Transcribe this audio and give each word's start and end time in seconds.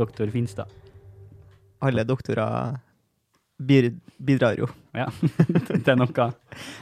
doktor 0.00 0.30
Finstad. 0.34 0.68
Alle 1.84 2.02
doktorer 2.08 2.74
bir- 3.60 3.94
bidrar 4.20 4.58
jo. 4.58 4.66
Ja, 4.96 5.06
det 5.70 5.86
er 5.88 5.96
noe. 6.00 6.26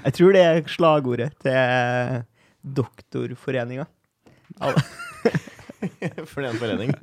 Jeg 0.07 0.17
tror 0.19 0.35
det 0.35 0.43
er 0.47 0.63
slagordet 0.73 1.31
til 1.45 2.25
doktorforeninga. 2.79 3.87
For 6.27 6.43
det 6.43 6.49
er 6.49 6.53
en 6.55 6.59
forening. 6.63 6.95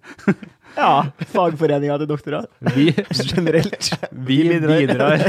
Ja, 0.75 1.05
fagforeninga 1.31 1.95
til 2.01 2.07
doktorer. 2.09 2.49
Vi, 2.75 2.89
Generelt. 3.29 3.85
vi 4.27 4.39
bidrar. 4.59 5.21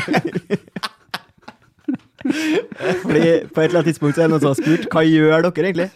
Fordi 2.26 3.46
på 3.54 3.61
et 3.61 3.68
eller 3.68 3.79
annet 3.79 3.84
tidspunkt 3.93 4.16
så 4.16 4.25
er 4.25 4.26
det 4.26 4.32
noen 4.32 4.43
som 4.43 4.50
har 4.50 4.58
spurt 4.58 4.89
hva 4.90 5.04
gjør 5.07 5.46
dere 5.46 5.68
egentlig? 5.68 5.86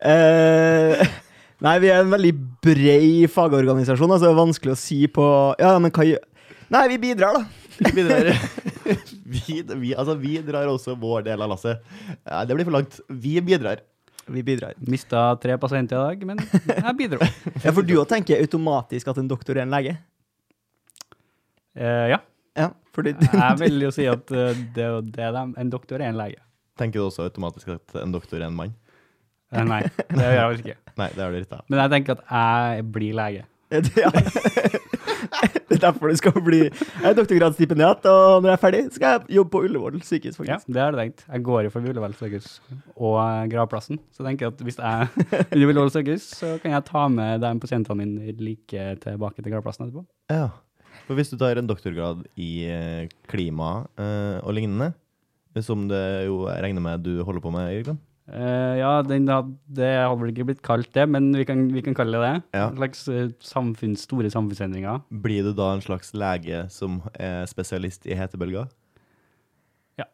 Eh, 0.00 1.04
nei, 1.64 1.74
vi 1.82 1.90
er 1.92 2.02
en 2.04 2.12
veldig 2.12 2.32
brei 2.64 3.24
fagorganisasjon, 3.32 4.12
altså 4.14 4.28
det 4.28 4.32
er 4.34 4.38
vanskelig 4.42 4.74
å 4.74 4.78
si 4.80 5.00
på 5.10 5.26
Ja, 5.60 5.74
men 5.82 5.92
hva 5.94 6.06
gjør 6.08 6.22
Nei, 6.74 6.84
vi 6.90 6.96
bidrar, 6.98 7.36
da. 7.36 7.44
Vi 7.76 7.90
bidrar. 7.92 8.30
vi, 9.34 9.58
vi, 9.68 9.90
altså, 9.94 10.14
vi 10.18 10.38
drar 10.42 10.66
også 10.70 10.94
vår 10.98 11.26
del 11.26 11.42
av 11.44 11.50
lasset. 11.52 11.82
Ja, 12.24 12.40
det 12.48 12.56
blir 12.56 12.66
for 12.66 12.74
langt. 12.74 12.96
Vi 13.12 13.34
bidrar. 13.44 13.82
Vi 14.32 14.42
bidrar. 14.42 14.72
Mista 14.90 15.26
tre 15.42 15.58
pasienter 15.60 16.00
i 16.00 16.06
dag, 16.08 16.24
men 16.30 16.40
jeg 16.40 16.94
bidro. 16.98 17.20
Ja, 17.64 17.70
For 17.76 17.84
du 17.86 17.92
òg 18.00 18.08
tenker 18.10 18.40
automatisk 18.40 19.12
at 19.12 19.20
en 19.20 19.28
doktor 19.30 19.60
er 19.60 19.66
en 19.66 19.76
lege? 19.76 19.92
Eh, 21.76 22.06
ja, 22.14 22.18
Ja, 22.56 22.70
fordi 22.96 23.12
jeg 23.20 23.58
vil 23.60 23.84
jo 23.84 23.92
si 23.94 24.06
at 24.08 24.30
eh, 24.32 24.56
det, 24.74 24.88
det 25.12 25.24
er 25.28 25.36
dem. 25.36 25.52
en 25.60 25.70
doktor 25.70 26.00
er 26.00 26.08
en 26.12 26.18
lege. 26.18 26.40
Tenker 26.80 26.98
du 27.02 27.06
også 27.10 27.28
automatisk 27.28 27.74
at 27.76 27.98
en 28.00 28.14
doktor 28.14 28.40
er 28.40 28.48
en 28.48 28.56
mann? 28.56 28.72
Eh, 29.54 29.66
nei, 29.68 29.82
det 30.10 30.30
gjør 30.34 30.54
jeg 30.54 30.62
ikke. 30.64 30.78
Nei, 31.00 31.08
det 31.10 31.24
har 31.24 31.32
du 31.34 31.54
av. 31.56 31.66
Men 31.66 31.80
jeg 31.82 31.90
tenker 31.96 32.20
at 32.20 32.24
jeg 32.30 32.86
blir 32.94 33.16
lege. 33.18 33.46
ja. 33.74 34.10
Det 35.34 35.78
er 35.78 35.80
derfor 35.82 36.12
du 36.12 36.18
skal 36.20 36.34
bli 36.44 36.60
doktorgradsstipendiat, 37.16 38.04
og 38.06 38.44
når 38.44 38.52
jeg 38.52 38.54
er 38.54 38.62
ferdig, 38.62 38.82
skal 38.94 39.08
jeg 39.08 39.36
jobbe 39.38 39.50
på 39.54 39.62
Ullevål 39.66 39.96
sykehus, 40.06 40.38
Ja, 40.46 40.60
det 40.62 40.80
har 40.80 40.94
jeg 40.94 41.00
tenkt. 41.00 41.24
Jeg 41.26 41.44
går 41.48 41.66
jo 41.66 41.72
for 41.74 41.88
Ullevål 41.90 42.14
sykehus 42.18 42.50
og 42.94 43.16
eh, 43.24 43.46
gravplassen. 43.50 43.98
Så 44.14 44.22
jeg 44.22 44.28
tenker 44.30 44.52
at 44.52 44.62
hvis 44.66 44.78
jeg 44.78 45.26
vil 45.56 45.66
Ullevål 45.72 45.90
sykehus, 45.96 46.28
så 46.38 46.54
kan 46.62 46.76
jeg 46.76 46.86
ta 46.90 47.06
med 47.10 47.42
de 47.42 47.54
pasientene 47.64 47.98
mine 48.04 48.36
like 48.38 48.86
tilbake 49.02 49.42
til 49.42 49.56
gravplassen 49.56 49.88
etterpå. 49.88 50.06
Ja. 50.30 50.52
For 51.08 51.18
hvis 51.18 51.32
du 51.32 51.38
tar 51.40 51.58
en 51.58 51.68
doktorgrad 51.68 52.22
i 52.40 52.52
eh, 52.70 53.10
klima 53.30 53.88
eh, 53.98 54.38
og 54.44 54.54
lignende, 54.56 54.92
som 55.62 55.88
det 55.90 56.26
jo 56.28 56.44
regner 56.48 56.82
med 56.82 57.04
du 57.06 57.16
holder 57.26 57.42
på 57.42 57.52
med, 57.54 57.72
Jørgen, 57.74 57.98
Eh, 58.24 58.76
ja, 58.80 59.02
den, 59.04 59.26
had- 59.28 59.50
det 59.68 59.88
hadde 60.00 60.16
vel 60.22 60.30
ikke 60.32 60.46
blitt 60.48 60.62
kalt 60.64 60.88
det, 60.96 61.04
men 61.12 61.26
vi 61.36 61.44
kan, 61.44 61.66
vi 61.68 61.82
kan 61.84 61.92
kalle 61.98 62.16
det 62.16 62.30
det. 62.30 62.38
Ja. 62.56 62.70
En 62.70 62.78
slags 62.78 63.02
eh, 63.12 63.26
samfunns, 63.44 64.06
store 64.08 64.30
samfunnsendringer. 64.32 65.02
blir 65.10 65.44
du 65.44 65.52
da 65.58 65.74
en 65.74 65.82
slags 65.84 66.14
lege 66.16 66.62
som 66.72 67.02
er 67.20 67.44
spesialist 67.50 68.06
i 68.08 68.16
hetebølger? 68.16 68.70
Ja. 70.00 70.06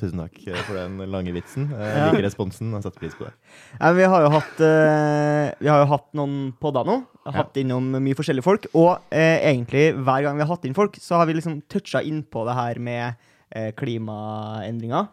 Tusen 0.00 0.22
takk 0.24 0.40
eh, 0.48 0.56
for 0.64 0.80
den 0.80 0.96
lange 1.12 1.34
vitsen. 1.36 1.68
Jeg 1.76 2.08
liker 2.14 2.24
responsen. 2.24 2.72
Jeg 2.72 2.86
setter 2.88 3.04
pris 3.04 3.18
på 3.20 3.28
det. 3.28 3.34
Ja, 3.76 3.92
vi 4.00 4.08
har 4.14 4.24
jo 4.24 4.32
hatt 4.32 4.64
eh, 4.64 5.52
Vi 5.60 5.68
har 5.74 5.84
jo 5.84 5.90
hatt 5.92 6.08
noen 6.16 6.38
podder 6.58 6.88
nå. 6.88 7.02
Ja. 7.26 7.36
Hatt 7.42 7.60
innom 7.60 7.92
mye 8.00 8.16
forskjellige 8.18 8.48
folk. 8.48 8.64
Og 8.72 8.96
eh, 9.12 9.44
egentlig, 9.52 9.90
hver 10.00 10.24
gang 10.24 10.40
vi 10.40 10.46
har 10.46 10.54
hatt 10.56 10.64
inn 10.64 10.74
folk, 10.74 10.96
så 11.04 11.20
har 11.20 11.28
vi 11.28 11.36
liksom 11.36 11.60
toucha 11.70 12.00
innpå 12.00 12.48
det 12.48 12.56
her 12.56 12.80
med 12.80 13.12
eh, 13.52 13.68
klimaendringer. 13.76 15.12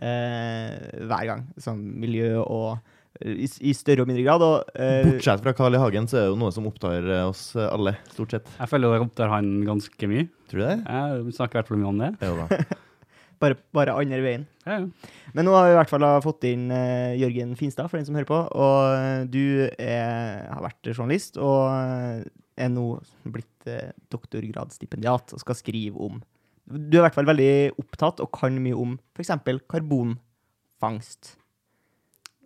Eh, 0.00 1.04
hver 1.04 1.26
gang. 1.28 1.44
Sånn 1.60 1.80
miljø 2.00 2.40
og 2.40 2.78
eh, 3.20 3.34
i, 3.44 3.48
i 3.68 3.72
større 3.76 4.06
og 4.06 4.08
mindre 4.08 4.24
grad. 4.24 4.44
Og, 4.44 4.70
eh, 4.72 5.02
Bortsett 5.04 5.42
fra 5.44 5.54
Carl 5.56 5.76
I. 5.76 5.80
Hagen, 5.82 6.08
så 6.08 6.16
er 6.16 6.26
det 6.26 6.30
jo 6.32 6.38
noe 6.40 6.54
som 6.56 6.68
opptar 6.70 7.08
oss 7.26 7.50
alle, 7.60 7.98
stort 8.14 8.36
sett. 8.36 8.52
Jeg 8.56 8.72
føler 8.72 8.96
det 8.96 9.02
opptar 9.04 9.32
han 9.34 9.58
ganske 9.68 10.10
mye. 10.10 10.30
Tror 10.50 10.62
du 10.62 10.66
det? 10.66 10.78
Jeg 10.80 11.36
snakker 11.36 11.58
i 11.58 11.60
hvert 11.60 11.72
fall 11.72 11.82
mye 11.82 11.92
om 11.92 12.00
det. 12.00 12.14
Jo 12.24 12.32
da. 12.40 12.78
bare, 13.44 13.60
bare 13.76 13.98
andre 14.00 14.24
veien. 14.24 14.48
Ja, 14.64 14.80
ja. 14.80 15.12
Men 15.36 15.46
nå 15.46 15.54
har 15.54 15.68
vi 15.68 15.76
i 15.76 15.78
hvert 15.82 15.92
fall 15.92 16.08
fått 16.24 16.48
inn 16.48 16.66
uh, 16.72 17.12
Jørgen 17.20 17.52
Finstad, 17.60 17.92
for 17.92 18.00
den 18.00 18.08
som 18.08 18.16
hører 18.16 18.30
på. 18.30 18.40
Og 18.56 19.30
du 19.30 19.44
er, 19.76 20.48
har 20.48 20.64
vært 20.64 20.94
journalist 20.94 21.36
og 21.36 22.24
er 22.60 22.72
nå 22.72 22.88
blitt 23.28 23.68
uh, 23.68 23.92
doktorgradsstipendiat 24.12 25.36
og 25.36 25.44
skal 25.44 25.60
skrive 25.60 26.08
om 26.08 26.24
Du 26.70 26.98
er 26.98 27.02
i 27.02 27.06
hvert 27.08 27.16
fall 27.18 27.28
veldig 27.28 27.52
opptatt 27.82 28.22
og 28.22 28.30
kan 28.36 28.56
mye 28.62 28.78
om 28.78 28.94
f.eks. 29.18 29.32
karbonfangst. 29.70 31.36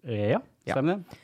Ja, 0.05 0.41
Ja. 0.65 0.73
stemmer 0.73 0.97
det. 0.97 1.21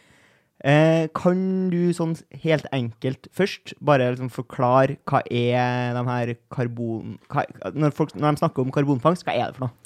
Eh, 0.60 1.06
kan 1.16 1.70
du 1.72 1.88
sånn 1.96 2.12
helt 2.42 2.66
enkelt 2.76 3.30
først 3.32 3.72
bare 3.80 4.10
liksom 4.12 4.28
forklare 4.28 4.98
hva 5.08 5.22
er 5.24 5.94
de 5.96 6.02
her 6.04 6.34
karbon... 6.52 7.14
Hva, 7.32 7.46
når, 7.72 7.94
folk, 7.96 8.12
når 8.12 8.36
de 8.36 8.42
snakker 8.42 8.66
om 8.66 8.74
karbonfangst, 8.74 9.24
hva 9.24 9.32
er 9.32 9.48
det 9.48 9.56
for 9.56 9.68
noe? 9.68 9.76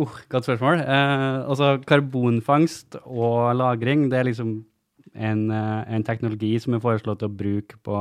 Uh, 0.00 0.18
godt 0.28 0.46
spørsmål. 0.46 0.84
Eh, 0.84 1.48
altså, 1.48 1.78
karbonfangst 1.88 3.00
og 3.06 3.56
-lagring 3.56 4.10
det 4.12 4.20
er 4.20 4.28
liksom 4.28 4.52
en, 5.14 5.50
eh, 5.50 5.94
en 5.94 6.04
teknologi 6.04 6.58
som 6.60 6.74
er 6.74 6.84
foreslått 6.84 7.24
å 7.24 7.32
bruke 7.32 7.80
på 7.82 7.96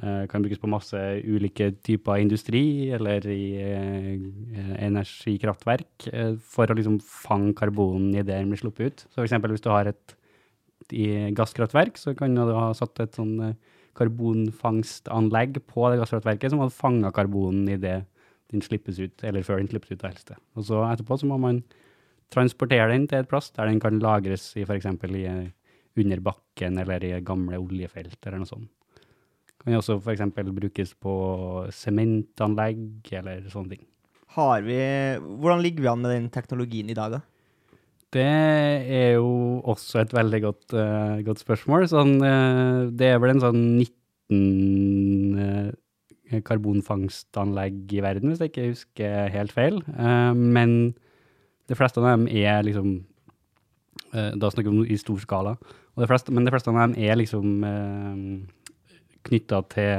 Kan 0.00 0.44
brukes 0.44 0.60
på 0.62 0.70
masse 0.70 0.96
ulike 1.26 1.70
typer 1.84 2.22
industri 2.22 2.88
eller 2.96 3.26
i 3.28 3.42
eh, 3.60 4.70
energikraftverk 4.86 6.06
eh, 6.12 6.38
for 6.40 6.70
å 6.70 6.76
liksom 6.78 6.96
fange 7.04 7.52
karbonen 7.58 8.14
i 8.14 8.22
det 8.22 8.38
den 8.38 8.48
blir 8.52 8.62
sluppet 8.62 8.86
ut. 8.86 9.04
Så 9.12 9.26
eksempel 9.26 9.52
hvis 9.52 9.64
du 9.64 9.68
har 9.72 9.90
et 9.90 10.16
gasskraftverk, 11.36 11.98
så 11.98 12.14
kan 12.16 12.34
du 12.34 12.42
ha 12.54 12.70
satt 12.74 13.02
et 13.02 13.18
sånn 13.18 13.36
eh, 13.50 13.58
karbonfangstanlegg 13.98 15.60
på 15.68 15.90
det 15.90 16.00
gasskraftverket 16.00 16.52
som 16.52 16.62
hadde 16.62 16.76
fanga 16.76 17.12
karbonen 17.14 17.68
i 17.68 17.78
det 17.80 18.00
den 18.50 18.64
slippes 18.64 18.98
ut, 18.98 19.22
eller 19.22 19.44
før 19.46 19.60
den 19.60 19.68
slippes 19.70 19.92
ut 19.92 20.02
av 20.02 20.10
helste. 20.10 20.36
Og 20.58 20.66
så 20.66 20.82
etterpå 20.88 21.20
så 21.20 21.28
må 21.30 21.38
man 21.38 21.60
transportere 22.34 22.90
den 22.90 23.06
til 23.10 23.22
et 23.22 23.30
plass 23.30 23.50
der 23.54 23.70
den 23.70 23.80
kan 23.82 24.00
lagres 24.02 24.50
i 24.58 24.64
f.eks. 24.66 24.86
eh, 24.86 25.48
under 26.00 26.20
bakken 26.24 26.78
eller 26.78 27.04
i 27.04 27.14
gamle 27.20 27.58
oljefelt 27.60 28.18
eller 28.24 28.42
noe 28.42 28.50
sånt. 28.50 28.70
Kan 29.60 29.74
jo 29.74 29.80
også 29.82 29.98
f.eks. 30.00 30.22
brukes 30.56 30.94
på 30.96 31.14
sementanlegg 31.74 33.10
eller 33.20 33.44
sånne 33.52 33.76
ting. 33.76 33.84
Har 34.36 34.62
vi, 34.64 34.78
hvordan 35.18 35.60
ligger 35.64 35.84
vi 35.84 35.90
an 35.90 36.02
med 36.04 36.14
den 36.14 36.30
teknologien 36.32 36.90
i 36.90 36.96
dag, 36.96 37.18
da? 37.18 37.20
Det 38.10 38.24
er 38.24 39.12
jo 39.18 39.60
også 39.70 40.00
et 40.00 40.14
veldig 40.14 40.40
godt, 40.42 40.72
uh, 40.74 41.20
godt 41.26 41.42
spørsmål. 41.42 41.86
Sånn, 41.90 42.16
uh, 42.22 42.88
det 42.90 43.12
er 43.12 43.20
vel 43.22 43.36
en 43.36 43.42
sånn 43.42 43.60
19 43.78 45.38
uh, 45.38 45.70
karbonfangstanlegg 46.46 47.90
i 47.96 48.02
verden, 48.04 48.30
hvis 48.30 48.42
jeg 48.42 48.52
ikke 48.52 48.68
husker 48.70 49.32
helt 49.34 49.54
feil. 49.54 49.80
Eh, 49.90 50.32
men 50.34 50.94
de 51.70 51.78
fleste 51.78 52.02
av 52.02 52.06
dem 52.06 52.28
er 52.28 52.62
liksom 52.66 52.92
eh, 54.12 54.32
Da 54.38 54.50
snakker 54.50 54.70
vi 54.70 54.76
om 54.76 54.86
i 54.86 54.98
stor 55.00 55.18
skala. 55.22 55.56
De 55.98 56.06
fleste, 56.08 56.32
men 56.32 56.46
de 56.46 56.54
fleste 56.54 56.70
av 56.70 56.78
dem 56.78 56.94
er 56.98 57.18
liksom 57.18 57.64
knytta 59.28 59.60
til 59.72 59.92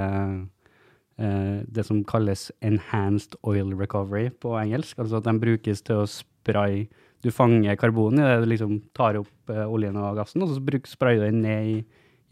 eh, 1.21 1.61
det 1.67 1.85
som 1.87 2.01
kalles 2.07 2.49
enhanced 2.65 3.37
oil 3.47 3.73
recovery 3.77 4.29
på 4.41 4.55
engelsk. 4.59 4.99
Altså 4.99 5.19
at 5.21 5.29
de 5.29 5.35
brukes 5.41 5.85
til 5.85 6.03
å 6.03 6.09
spraye 6.09 6.87
Du 7.21 7.29
fanger 7.29 7.75
karbon 7.77 8.17
i 8.17 8.23
det 8.25 8.37
du 8.41 8.47
liksom 8.49 8.79
tar 8.97 9.19
opp 9.19 9.51
eh, 9.53 9.67
oljen 9.69 9.99
og 10.01 10.15
gassen, 10.17 10.41
og 10.41 10.49
så 10.49 10.63
bruk, 10.65 10.87
sprayer 10.89 11.19
du 11.21 11.27
den 11.27 11.43
ned 11.43 11.67
i, 11.69 11.75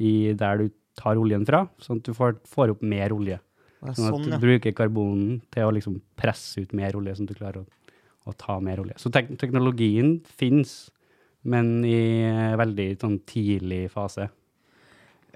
i 0.01 0.13
der 0.33 0.63
du 0.63 0.71
tar 0.97 1.19
oljen 1.21 1.45
fra, 1.45 1.67
sånn 1.77 2.01
at 2.01 2.09
du 2.09 2.15
får, 2.17 2.39
får 2.49 2.73
opp 2.73 2.81
mer 2.81 3.13
olje. 3.13 3.37
Sånn, 3.79 3.93
Sånn 3.93 4.07
at 4.07 4.15
Sånn, 4.15 4.25
du 4.25 4.33
ja. 4.33 4.39
bruker 4.41 4.73
karbonen 4.75 5.37
til 5.53 5.67
å 5.67 5.75
liksom 5.75 5.99
presse 6.19 6.65
ut 6.65 6.73
mer 6.73 6.97
olje, 6.97 7.13
sånn 7.15 7.29
at 7.29 7.35
du 7.35 7.37
klarer 7.37 7.61
å, 7.61 7.93
å 8.27 8.33
ta 8.33 8.57
mer 8.65 8.81
olje. 8.81 8.97
Så 8.97 9.11
tek 9.13 9.29
teknologien 9.39 10.17
finnes, 10.41 10.73
men 11.47 11.85
i 11.87 12.25
eh, 12.25 12.57
veldig 12.59 12.89
sånn 12.99 13.21
tidlig 13.29 13.85
fase. 13.93 14.27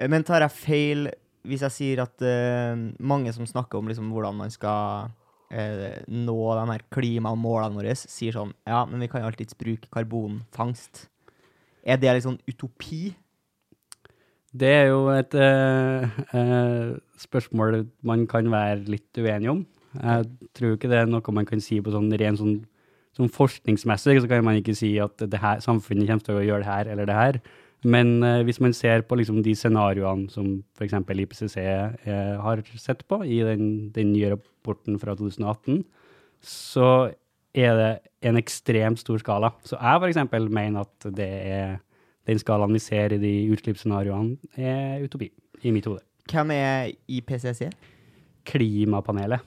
Men 0.01 0.25
tar 0.25 0.43
jeg 0.47 0.57
feil 0.57 1.11
hvis 1.47 1.63
jeg 1.67 1.75
sier 1.75 2.03
at 2.05 2.23
uh, 2.23 2.75
mange 3.03 3.33
som 3.35 3.47
snakker 3.47 3.79
om 3.79 3.89
liksom, 3.91 4.11
hvordan 4.13 4.37
man 4.39 4.53
skal 4.53 5.09
uh, 5.51 5.97
nå 6.07 6.37
de 6.59 6.67
her 6.71 6.85
klimamålene 6.93 7.79
våre, 7.79 7.95
sier 7.99 8.35
sånn 8.35 8.53
Ja, 8.69 8.83
men 8.89 9.03
vi 9.03 9.09
kan 9.11 9.23
jo 9.23 9.29
alltids 9.31 9.57
bruke 9.59 9.91
karbonfangst. 9.93 11.07
Er 11.83 11.99
det 11.99 12.15
sånn 12.23 12.39
utopi? 12.47 13.11
Det 14.53 14.69
er 14.69 14.91
jo 14.91 15.07
et 15.11 15.33
uh, 15.35 16.93
spørsmål 17.19 17.83
man 18.05 18.27
kan 18.29 18.47
være 18.53 18.85
litt 18.85 19.17
uenig 19.17 19.49
om. 19.51 19.63
Jeg 19.97 20.29
tror 20.57 20.77
ikke 20.77 20.89
det 20.89 21.01
er 21.01 21.09
noe 21.09 21.35
man 21.35 21.49
kan 21.49 21.61
si 21.61 21.79
på 21.83 21.91
sånn 21.93 22.07
ren 22.21 22.37
sånn, 22.37 22.61
sånn 23.17 23.33
forskningsmessig, 23.33 24.21
så 24.21 24.29
kan 24.29 24.45
man 24.45 24.57
ikke 24.61 24.77
si 24.77 24.95
at 25.01 25.21
her, 25.27 25.59
samfunnet 25.61 26.07
kommer 26.09 26.25
til 26.25 26.39
å 26.39 26.45
gjøre 26.45 26.63
det 26.63 26.71
her 26.71 26.93
eller 26.93 27.09
det 27.09 27.17
her. 27.17 27.41
Men 27.83 28.23
eh, 28.23 28.41
hvis 28.47 28.61
man 28.63 28.73
ser 28.75 29.03
på 29.07 29.17
liksom 29.19 29.41
de 29.43 29.55
scenarioene 29.57 30.29
som 30.31 30.55
f.eks. 30.77 30.95
IPCC 31.03 31.57
eh, 31.59 32.35
har 32.39 32.63
sett 32.79 33.03
på 33.07 33.21
i 33.27 33.41
den, 33.43 33.91
den 33.95 34.13
nye 34.13 34.33
rapporten 34.35 34.99
fra 35.01 35.15
2018, 35.19 35.83
så 36.43 36.89
er 37.53 37.77
det 37.77 37.91
en 38.25 38.39
ekstremt 38.39 39.01
stor 39.01 39.19
skala. 39.21 39.51
Så 39.67 39.77
jeg 39.77 40.01
f.eks. 40.01 40.49
mener 40.49 40.87
at 40.87 41.09
det 41.15 41.29
er 41.29 41.77
den 42.27 42.39
skalaen 42.39 42.73
vi 42.73 42.79
ser 42.79 43.13
i 43.13 43.19
de 43.19 43.33
utslippsscenarioene, 43.53 44.37
er 44.55 45.03
utopi, 45.03 45.29
i 45.63 45.73
mitt 45.75 45.87
hode. 45.89 46.01
Hvem 46.31 46.53
er 46.55 46.93
IPCC? 47.11 47.67
Klimapanelet. 48.47 49.43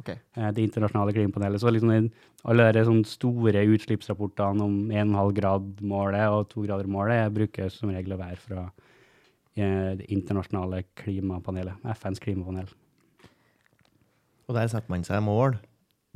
Ok. 0.00 0.10
eh, 0.10 0.50
Det 0.56 0.64
internasjonale 0.64 1.12
klimapanelet. 1.12 1.60
Så 1.60 1.70
liksom 1.70 2.10
alle 2.44 2.72
de 2.72 3.04
store 3.04 3.64
utslippsrapportene 3.74 4.64
om 4.64 4.90
1,5 4.90 5.32
grad-målet 5.36 6.26
og 6.32 6.48
2-grader-målet 6.54 7.32
bruker 7.36 7.68
som 7.72 7.92
regel 7.92 8.16
å 8.16 8.20
være 8.20 8.40
fra 8.40 8.64
eh, 9.56 9.96
det 10.00 10.08
internasjonale 10.08 10.84
klimapanelet, 10.96 11.76
FNs 11.84 12.22
klimapanel. 12.22 12.68
Og 14.48 14.56
der 14.56 14.72
setter 14.72 14.90
man 14.90 15.06
seg 15.06 15.22
mål 15.22 15.60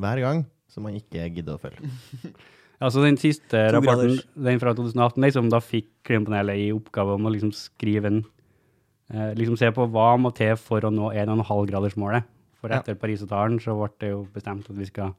hver 0.00 0.20
gang 0.25 0.44
som 0.66 0.82
man 0.88 0.96
ikke 0.98 1.28
gidder 1.31 1.58
å 1.58 1.62
følge. 1.62 1.92
Altså 2.82 3.04
den 3.04 3.16
siste 3.16 3.60
rapporten, 3.72 4.19
den 4.34 4.58
fra 4.60 4.72
2018, 4.75 5.22
liksom, 5.22 5.46
da 5.48 5.60
fikk 5.62 5.86
klimapanelet 6.04 6.58
i 6.58 6.72
oppgave 6.75 7.14
om 7.14 7.28
å 7.28 7.31
liksom 7.32 7.52
skrive 7.54 8.10
en 8.10 8.19
eh, 9.14 9.31
liksom 9.38 9.56
se 9.56 9.70
på 9.72 9.86
hva 9.94 10.08
må 10.20 10.32
til 10.36 10.56
for 10.60 10.84
å 10.84 10.90
nå 10.92 11.12
1,5-gradersmålet. 11.14 12.26
For 12.64 12.72
Ja. 12.72 12.81
etter 12.81 12.96
Parisavtalen 12.96 13.61
så 13.61 13.76
ble 13.76 13.90
det 14.00 14.08
jo 14.14 14.22
bestemt 14.32 14.69
at 14.72 14.76
vi 14.78 14.87
skal 14.88 15.12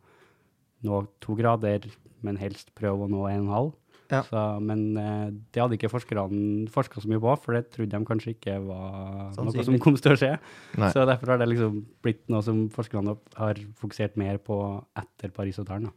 nå 0.86 1.04
to 1.22 1.36
grader, 1.38 1.86
men 2.26 2.40
helst 2.42 2.72
prøve 2.78 3.06
å 3.06 3.10
nå 3.12 3.22
1,5. 3.30 3.74
Ja. 4.14 4.22
Så, 4.26 4.42
men 4.62 4.98
eh, 5.02 5.32
det 5.54 5.62
hadde 5.62 5.78
ikke 5.80 5.90
forskerne 5.90 6.68
forska 6.74 7.02
så 7.02 7.10
mye 7.10 7.22
på, 7.22 7.32
for 7.42 7.58
det 7.58 7.72
trodde 7.74 7.94
de 7.94 8.06
kanskje 8.06 8.34
ikke 8.36 8.58
var 8.66 9.32
noe 9.38 9.66
som 9.66 9.78
kom 9.82 9.98
til 9.98 10.14
å 10.14 10.20
skje. 10.20 10.32
Nei. 10.78 10.90
Så 10.94 11.06
derfor 11.10 11.34
har 11.34 11.42
det 11.42 11.48
liksom 11.50 11.80
blitt 12.06 12.22
noe 12.30 12.42
som 12.46 12.66
forskerne 12.74 13.16
har 13.40 13.62
fokusert 13.82 14.18
mer 14.22 14.38
på 14.42 14.60
etter 15.02 15.34
Parisavtalen. 15.34 15.90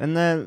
Men 0.00 0.16
eh, 0.20 0.42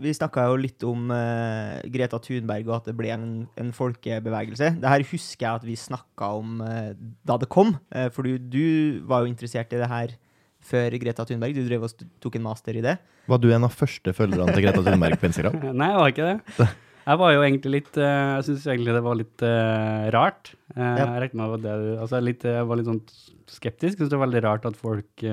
vi 0.00 0.12
snakka 0.16 0.46
jo 0.48 0.56
litt 0.60 0.84
om 0.88 1.10
uh, 1.12 1.78
Greta 1.92 2.20
Thunberg 2.22 2.68
og 2.68 2.76
at 2.78 2.90
det 2.90 2.96
ble 2.98 3.12
en, 3.14 3.28
en 3.60 3.70
folkebevegelse. 3.76 4.72
Det 4.80 4.92
her 4.92 5.04
husker 5.10 5.46
jeg 5.46 5.60
at 5.60 5.66
vi 5.66 5.76
snakka 5.78 6.32
om 6.40 6.60
uh, 6.64 6.90
da 7.28 7.36
det 7.40 7.50
kom. 7.52 7.74
Uh, 7.92 8.08
for 8.14 8.26
du, 8.26 8.36
du 8.40 9.00
var 9.08 9.24
jo 9.24 9.30
interessert 9.30 9.72
i 9.76 9.80
det 9.80 9.90
her 9.90 10.14
før 10.64 10.96
Greta 11.00 11.26
Thunberg. 11.28 11.56
Du 11.56 11.64
drev 11.66 11.84
og 11.86 12.06
tok 12.22 12.38
en 12.38 12.46
master 12.46 12.76
i 12.76 12.84
det. 12.84 12.96
Var 13.30 13.42
du 13.42 13.50
en 13.52 13.66
av 13.68 13.74
første 13.74 14.14
følgerne 14.16 14.54
til 14.54 14.64
Greta 14.66 14.84
Thunberg 14.86 15.20
på 15.20 15.28
Instagram? 15.30 15.60
Nei, 15.80 15.90
jeg 15.92 16.00
var 16.04 16.14
ikke 16.14 16.30
det. 16.30 16.70
Jeg 17.00 17.18
var 17.18 17.32
jo 17.32 17.42
egentlig 17.42 17.70
litt 17.72 17.96
Jeg 17.96 18.42
syns 18.44 18.64
egentlig 18.68 18.92
det 18.92 19.02
var 19.02 19.16
litt 19.16 19.44
rart. 20.14 20.50
Ja. 20.76 20.90
Jeg 21.00 21.22
regner 21.24 21.38
med 21.40 21.54
at 21.56 21.62
det 21.64 21.94
altså 22.04 22.20
litt, 22.22 22.44
Jeg 22.44 22.66
var 22.68 22.78
litt 22.78 22.90
sånn 22.90 23.00
skeptisk. 23.50 23.96
Jeg 23.96 24.04
syns 24.04 24.12
det 24.12 24.18
er 24.18 24.26
veldig 24.26 24.42
rart 24.44 24.68
at 24.68 24.76
folk 24.78 25.24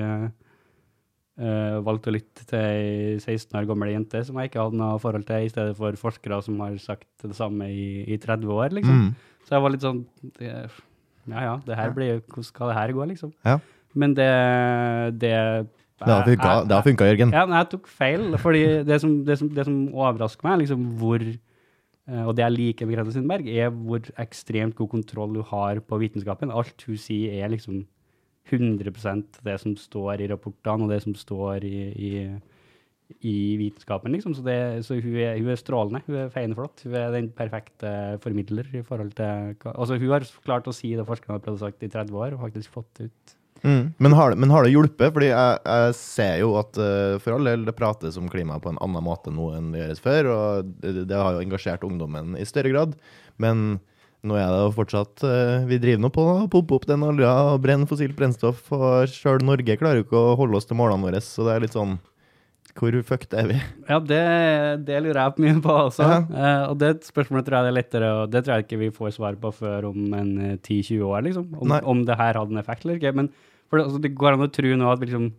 eh, 1.38 1.78
valgte 1.86 2.10
å 2.10 2.14
lytte 2.16 2.44
til 2.50 2.58
ei 2.58 3.16
16 3.22 3.54
år 3.60 3.66
gammel 3.70 3.92
jente 3.94 4.24
som 4.26 4.36
jeg 4.40 4.50
ikke 4.50 4.62
hadde 4.64 4.78
noe 4.80 4.98
forhold 5.02 5.26
til, 5.28 5.46
i 5.46 5.48
stedet 5.52 5.76
for 5.78 5.92
forskere 6.00 6.42
som 6.44 6.58
har 6.64 6.76
sagt 6.82 7.06
det 7.22 7.36
samme 7.38 7.68
i, 7.70 8.04
i 8.10 8.18
30 8.18 8.46
år, 8.52 8.74
liksom. 8.78 9.08
Mm. 9.08 9.14
Så 9.46 9.54
jeg 9.56 9.62
var 9.64 9.70
litt 9.74 9.86
sånn 9.86 10.04
Ja 11.28 11.40
ja, 11.44 11.54
det 11.66 11.76
her 11.76 11.90
blir 11.96 12.20
Hvordan 12.24 12.44
skal 12.46 12.70
det 12.70 12.76
her 12.78 12.92
gå, 12.96 13.04
liksom? 13.10 13.32
Ja. 13.44 13.58
Men 13.94 14.14
det 14.14 14.28
Det, 15.20 15.32
Det 15.98 16.06
har 16.14 16.24
funka, 16.24 16.48
jeg- 16.54 16.68
det 16.68 16.74
har 16.76 16.82
funka 16.86 17.04
Jørgen. 17.08 17.32
ja, 17.32 17.44
men 17.46 17.56
jeg 17.58 17.70
tok 17.70 17.86
feil, 17.88 18.36
fordi 18.38 18.84
det 18.86 19.00
som, 19.00 19.24
det 19.24 19.38
som, 19.38 19.48
det 19.48 19.64
som 19.64 19.88
overrasker 19.92 20.44
meg, 20.46 20.60
liksom 20.60 20.84
hvor 21.00 21.18
eh, 21.20 22.24
Og 22.26 22.36
det 22.36 22.44
jeg 22.44 22.52
liker 22.56 22.86
med 22.86 22.96
Greta 22.96 23.10
Sundberg, 23.12 23.48
er 23.48 23.70
hvor 23.70 24.00
ekstremt 24.18 24.74
god 24.76 24.88
kontroll 24.90 25.34
hun 25.36 25.44
har 25.44 25.80
på 25.80 25.98
vitenskapen. 26.00 26.50
Alt 26.54 26.84
hun 26.86 26.96
sier, 26.96 27.42
er 27.44 27.48
liksom 27.50 27.86
100% 28.48 29.42
det 29.46 29.56
som 29.62 29.74
står 29.78 30.22
i 30.24 30.28
rapportene, 30.30 30.86
og 30.86 30.92
det 30.92 31.00
som 31.04 31.16
står 31.18 31.66
i, 31.68 31.80
i, 32.08 32.12
i 33.28 33.36
vitenskapen, 33.60 34.14
liksom. 34.16 34.36
Så, 34.36 34.44
det, 34.46 34.58
så 34.86 34.98
hun, 34.98 35.16
er, 35.16 35.38
hun 35.38 35.52
er 35.52 35.60
strålende. 35.60 36.02
Hun 36.06 36.20
er 36.24 36.34
feien 36.34 36.56
flott. 36.56 36.84
Hun 36.84 36.96
er 36.98 37.14
den 37.14 37.32
perfekte 37.36 37.90
formidler 38.24 38.68
i 38.74 38.84
forhold 38.86 39.14
til 39.18 39.56
Altså, 39.72 39.98
hun 39.98 40.14
har 40.14 40.28
klart 40.44 40.70
å 40.70 40.76
si 40.76 40.94
det 40.96 41.08
forskerne 41.08 41.38
har 41.38 41.44
prøvd 41.44 41.60
å 41.60 41.66
sagt 41.66 41.84
i 41.84 41.92
30 41.92 42.22
år, 42.24 42.36
og 42.36 42.46
faktisk 42.48 42.80
fått 42.80 43.04
ut. 43.06 43.36
Mm. 43.62 43.92
Men, 43.98 44.12
har, 44.12 44.34
men 44.38 44.50
har 44.54 44.64
det 44.64 44.72
hjulpet? 44.72 45.12
Fordi 45.14 45.30
jeg, 45.30 45.60
jeg 45.66 45.94
ser 45.98 46.34
jo 46.42 46.54
at 46.60 46.78
uh, 46.78 47.18
for 47.22 47.36
all 47.36 47.48
del 47.50 47.66
det 47.66 47.76
prates 47.78 48.18
om 48.20 48.30
klima 48.30 48.60
på 48.62 48.72
en 48.72 48.80
annen 48.84 49.04
måte 49.04 49.32
nå 49.34 49.50
enn 49.56 49.72
det 49.74 49.82
gjøres 49.82 50.02
før, 50.04 50.32
og 50.34 50.74
det, 50.82 50.94
det 51.10 51.18
har 51.18 51.34
jo 51.34 51.44
engasjert 51.44 51.86
ungdommen 51.86 52.36
i 52.38 52.46
større 52.48 52.72
grad. 52.74 52.98
Men 53.42 53.80
nå 54.28 54.36
er 54.38 54.50
det 54.52 54.60
jo 54.60 54.74
fortsatt 54.76 55.24
eh, 55.26 55.64
Vi 55.70 55.80
driver 55.82 56.04
nå 56.04 56.10
på 56.14 56.24
å 56.24 56.46
pumpe 56.50 56.76
opp 56.76 56.86
den 56.88 57.06
olja 57.06 57.32
og 57.54 57.62
brenne 57.64 57.88
fossilt 57.88 58.16
brennstoff, 58.18 58.60
og 58.74 59.08
sjøl 59.12 59.42
Norge 59.46 59.78
klarer 59.80 60.02
jo 60.02 60.06
ikke 60.06 60.20
å 60.20 60.36
holde 60.38 60.60
oss 60.60 60.68
til 60.68 60.78
målene 60.78 61.08
våre, 61.08 61.22
så 61.24 61.46
det 61.46 61.56
er 61.56 61.66
litt 61.66 61.76
sånn 61.76 61.96
Hvor 62.78 62.94
fucked 63.08 63.34
er 63.34 63.50
vi? 63.50 63.58
Ja, 63.88 63.98
det, 63.98 64.22
det 64.86 65.00
lurer 65.02 65.22
jeg 65.24 65.44
mye 65.44 65.62
på 65.64 65.74
også. 65.88 66.06
Ja. 66.06 66.18
Eh, 66.30 66.64
og 66.68 66.78
det 66.78 66.92
spørsmålet 67.08 67.48
tror 67.48 67.58
jeg 67.58 67.66
det 67.66 67.72
er 67.72 67.78
lettere, 67.80 68.10
og 68.20 68.32
det 68.32 68.44
tror 68.44 68.54
jeg 68.54 68.68
ikke 68.68 68.82
vi 68.84 68.90
får 68.94 69.16
svar 69.16 69.38
på 69.40 69.50
før 69.56 69.88
om 69.90 70.12
en 70.14 70.34
eh, 70.52 70.58
10-20 70.60 71.02
år, 71.08 71.24
liksom. 71.26 71.48
Om, 71.58 71.78
om 71.94 72.04
det 72.06 72.18
her 72.20 72.38
hadde 72.38 72.54
en 72.54 72.62
effekt 72.62 72.86
eller 72.86 73.00
ikke. 73.00 73.16
Men 73.18 73.32
for 73.68 73.80
det, 73.80 73.88
altså, 73.88 74.02
det 74.04 74.14
går 74.20 74.36
an 74.36 74.46
å 74.46 74.52
tro 74.54 74.76
nå 74.78 74.92
at 74.92 75.02
vi 75.02 75.10
liksom 75.10 75.32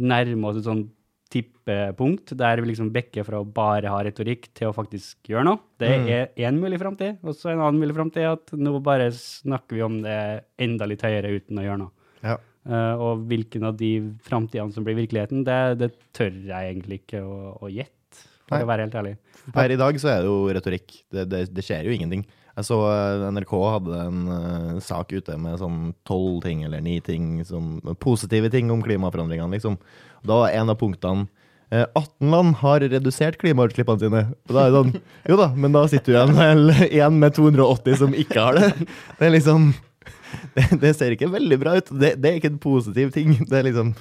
nærmer 0.00 0.50
oss 0.50 0.58
et 0.62 0.66
sånn 0.66 0.88
tippepunkt 1.30 2.32
der 2.38 2.60
vi 2.60 2.72
liksom 2.72 2.90
bekker 2.94 3.24
fra 3.26 3.40
å 3.40 3.46
bare 3.46 3.90
ha 3.92 4.00
retorikk 4.02 4.48
til 4.58 4.68
å 4.70 4.74
faktisk 4.74 5.30
gjøre 5.30 5.46
noe. 5.46 5.60
Det 5.78 5.90
Mm. 5.90 6.08
er 6.08 6.28
én 6.50 6.58
mulig 6.60 6.78
framtid, 6.80 7.18
og 7.22 7.34
så 7.34 7.52
en 7.52 7.60
annen 7.60 7.80
mulig 7.80 7.94
framtid 7.94 8.26
at 8.26 8.52
nå 8.52 8.80
bare 8.82 9.10
snakker 9.14 9.76
vi 9.76 9.82
om 9.86 10.00
det 10.02 10.44
enda 10.58 10.86
litt 10.86 11.02
høyere 11.02 11.30
uten 11.38 11.58
å 11.58 11.66
gjøre 11.66 11.78
noe. 11.84 11.90
Ja. 12.22 12.36
Uh, 12.68 12.94
og 13.00 13.22
hvilken 13.30 13.64
av 13.64 13.76
de 13.78 13.92
framtidene 14.20 14.72
som 14.74 14.84
blir 14.84 14.98
virkeligheten, 14.98 15.44
det, 15.44 15.78
det 15.80 15.92
tør 16.12 16.30
jeg 16.34 16.74
egentlig 16.74 17.00
ikke 17.00 17.22
å, 17.24 17.56
å 17.62 17.70
gjette, 17.72 18.26
for 18.46 18.58
Nei. 18.58 18.64
å 18.64 18.68
være 18.68 18.84
helt 18.84 18.98
ærlig. 19.00 19.16
Per 19.54 19.70
i 19.72 19.78
dag 19.80 19.96
så 20.02 20.10
er 20.12 20.18
det 20.20 20.28
jo 20.28 20.36
retorikk. 20.52 20.98
Det, 21.10 21.24
det, 21.30 21.40
det 21.54 21.64
skjer 21.64 21.86
jo 21.88 21.94
ingenting. 21.96 22.26
Jeg 22.58 22.66
så 22.66 22.78
eh, 22.90 23.26
NRK 23.34 23.52
hadde 23.76 23.98
en 24.04 24.22
eh, 24.34 24.78
sak 24.84 25.12
ute 25.14 25.36
med 25.40 25.60
sånn 25.60 25.92
tolv 26.08 26.40
ting 26.44 26.64
eller 26.66 26.82
ni 26.84 26.98
ting, 27.04 27.38
som, 27.46 27.78
positive 28.02 28.50
ting 28.52 28.72
om 28.74 28.82
klimaforandringene, 28.84 29.54
liksom. 29.54 29.78
Da 30.26 30.42
var 30.42 30.56
en 30.56 30.72
av 30.72 30.78
punktene 30.80 31.28
eh, 31.70 31.86
18 31.94 32.32
land 32.34 32.58
har 32.60 32.82
redusert 32.82 33.38
klimautslippene 33.40 34.02
sine. 34.02 34.24
Og 34.48 34.56
da 34.56 34.64
er 34.64 34.72
det 34.72 34.80
sånn 34.80 34.96
Jo 35.30 35.38
da, 35.40 35.50
men 35.54 35.76
da 35.76 35.86
sitter 35.90 36.10
du 36.10 36.18
igjen 36.18 36.34
med 36.36 36.84
en 36.90 37.22
med 37.22 37.38
280 37.38 38.02
som 38.02 38.18
ikke 38.24 38.48
har 38.48 38.58
det. 38.58 38.72
Det 39.18 39.30
er 39.30 39.36
liksom 39.36 39.72
Det, 40.54 40.62
det 40.82 40.92
ser 40.94 41.14
ikke 41.14 41.30
veldig 41.30 41.56
bra 41.58 41.72
ut. 41.78 41.88
Det, 41.90 42.14
det 42.22 42.28
er 42.28 42.36
ikke 42.38 42.52
en 42.52 42.62
positiv 42.62 43.10
ting. 43.14 43.32
Det 43.50 43.56
er 43.58 43.66
liksom 43.66 43.94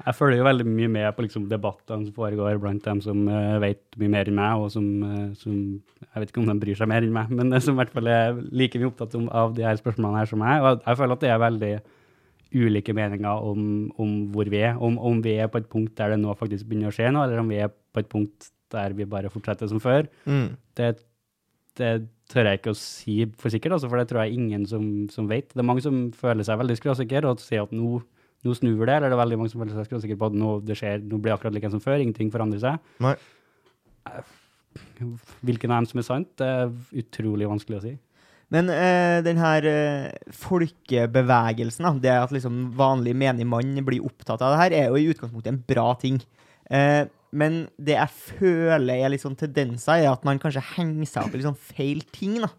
Jeg 0.00 0.16
følger 0.16 0.40
jo 0.40 0.46
veldig 0.46 0.66
mye 0.68 0.90
med 0.92 1.06
på 1.16 1.24
liksom, 1.26 1.46
debattene 1.50 2.06
som 2.06 2.16
foregår 2.16 2.58
blant 2.62 2.84
dem 2.86 3.00
som 3.04 3.22
uh, 3.28 3.58
vet 3.62 3.82
mye 4.00 4.12
mer 4.12 4.30
enn 4.30 4.38
meg, 4.38 4.64
og 4.64 4.72
som, 4.72 4.86
uh, 5.04 5.30
som 5.38 5.56
Jeg 6.06 6.22
vet 6.22 6.32
ikke 6.32 6.42
om 6.42 6.50
de 6.50 6.58
bryr 6.62 6.78
seg 6.78 6.90
mer 6.90 7.06
enn 7.06 7.14
meg, 7.14 7.32
men 7.32 7.52
uh, 7.52 7.60
som 7.64 7.76
i 7.76 7.82
hvert 7.82 7.94
fall 7.94 8.10
er 8.10 8.38
like 8.62 8.80
mye 8.80 8.90
opptatt 8.90 9.16
om, 9.18 9.26
av 9.28 9.56
de 9.56 9.66
her 9.66 9.80
spørsmålene 9.80 10.22
her 10.22 10.30
som 10.30 10.40
meg. 10.42 10.64
Og 10.64 10.86
jeg 10.86 11.00
føler 11.02 11.18
at 11.18 11.26
det 11.26 11.32
er 11.34 11.42
veldig 11.44 11.72
ulike 12.50 12.94
meninger 12.96 13.50
om, 13.50 13.66
om 14.00 14.16
hvor 14.34 14.48
vi 14.50 14.62
er. 14.66 14.78
Om, 14.80 14.96
om 15.10 15.20
vi 15.22 15.36
er 15.38 15.50
på 15.52 15.60
et 15.60 15.68
punkt 15.70 15.94
der 15.98 16.14
det 16.14 16.22
nå 16.22 16.34
faktisk 16.38 16.66
begynner 16.70 16.90
å 16.90 16.96
skje 16.96 17.12
noe, 17.14 17.28
eller 17.28 17.44
om 17.44 17.52
vi 17.52 17.60
er 17.62 17.70
på 17.70 18.02
et 18.02 18.10
punkt 18.10 18.50
der 18.70 18.94
vi 18.96 19.06
bare 19.10 19.30
fortsetter 19.30 19.70
som 19.70 19.82
før. 19.82 20.08
mm. 20.24 20.48
Det, 20.78 20.94
det 21.78 21.92
tør 22.30 22.46
jeg 22.46 22.60
ikke 22.60 22.72
å 22.74 22.78
si 22.78 23.16
for 23.40 23.52
sikkert, 23.52 23.76
altså, 23.76 23.90
for 23.90 24.00
det 24.00 24.08
tror 24.10 24.24
jeg 24.24 24.38
ingen 24.38 24.66
som, 24.70 24.84
som 25.12 25.28
vet. 25.30 25.50
Det 25.52 25.62
er 25.62 25.66
mange 25.66 25.84
som 25.84 26.08
føler 26.16 26.46
seg 26.46 26.60
veldig 26.60 26.76
skråsikre 26.78 27.30
og 27.30 27.42
sier 27.42 27.66
at 27.66 27.74
nå, 27.74 28.00
nå 28.46 28.54
snur 28.56 28.84
det, 28.86 28.94
eller 28.96 29.10
det 29.10 29.16
er 29.16 29.22
veldig 29.22 29.38
mange 29.40 29.52
som 29.52 29.62
føler 29.62 29.76
seg 29.76 29.88
skråsikre 29.88 30.18
på 30.20 30.30
at 30.30 30.36
nå, 30.40 30.52
det 30.64 30.76
skjer, 30.80 31.02
nå 31.04 31.18
blir 31.18 31.32
det 31.32 31.38
akkurat 31.38 31.56
like 31.56 31.72
som 31.72 31.82
før, 31.84 32.00
ingenting 32.00 32.30
forandrer 32.32 32.62
seg. 32.62 32.92
Nei. 33.04 33.16
Hvilken 35.44 35.72
av 35.72 35.82
dem 35.82 35.90
som 35.90 36.00
er 36.00 36.06
sant, 36.06 36.30
det 36.40 36.48
er 36.48 36.72
utrolig 37.02 37.50
vanskelig 37.50 37.80
å 37.80 37.84
si. 37.84 37.94
Men 38.50 38.70
eh, 38.74 39.20
den 39.22 39.38
her 39.38 39.66
eh, 39.68 40.32
folkebevegelsen, 40.34 41.86
da, 41.86 41.92
det 42.02 42.16
at 42.16 42.34
liksom 42.34 42.72
vanlig 42.78 43.14
menig 43.18 43.46
mann 43.46 43.76
blir 43.86 44.06
opptatt 44.06 44.42
av 44.42 44.56
det 44.56 44.62
her, 44.64 44.76
er 44.78 44.88
jo 44.90 44.98
i 44.98 45.12
utgangspunktet 45.12 45.52
en 45.52 45.62
bra 45.68 45.92
ting. 46.00 46.18
Uh, 46.70 47.06
men 47.34 47.64
det 47.78 47.96
jeg 47.96 48.14
føler 48.40 49.04
er 49.04 49.12
litt 49.12 49.22
sånn 49.22 49.38
tendenser, 49.38 50.02
er 50.02 50.10
at 50.10 50.26
man 50.26 50.38
kanskje 50.42 50.64
henger 50.74 51.06
seg 51.06 51.26
opp 51.26 51.34
i 51.34 51.40
litt 51.40 51.46
sånn 51.46 51.62
feil 51.76 52.02
ting. 52.14 52.40
da. 52.42 52.50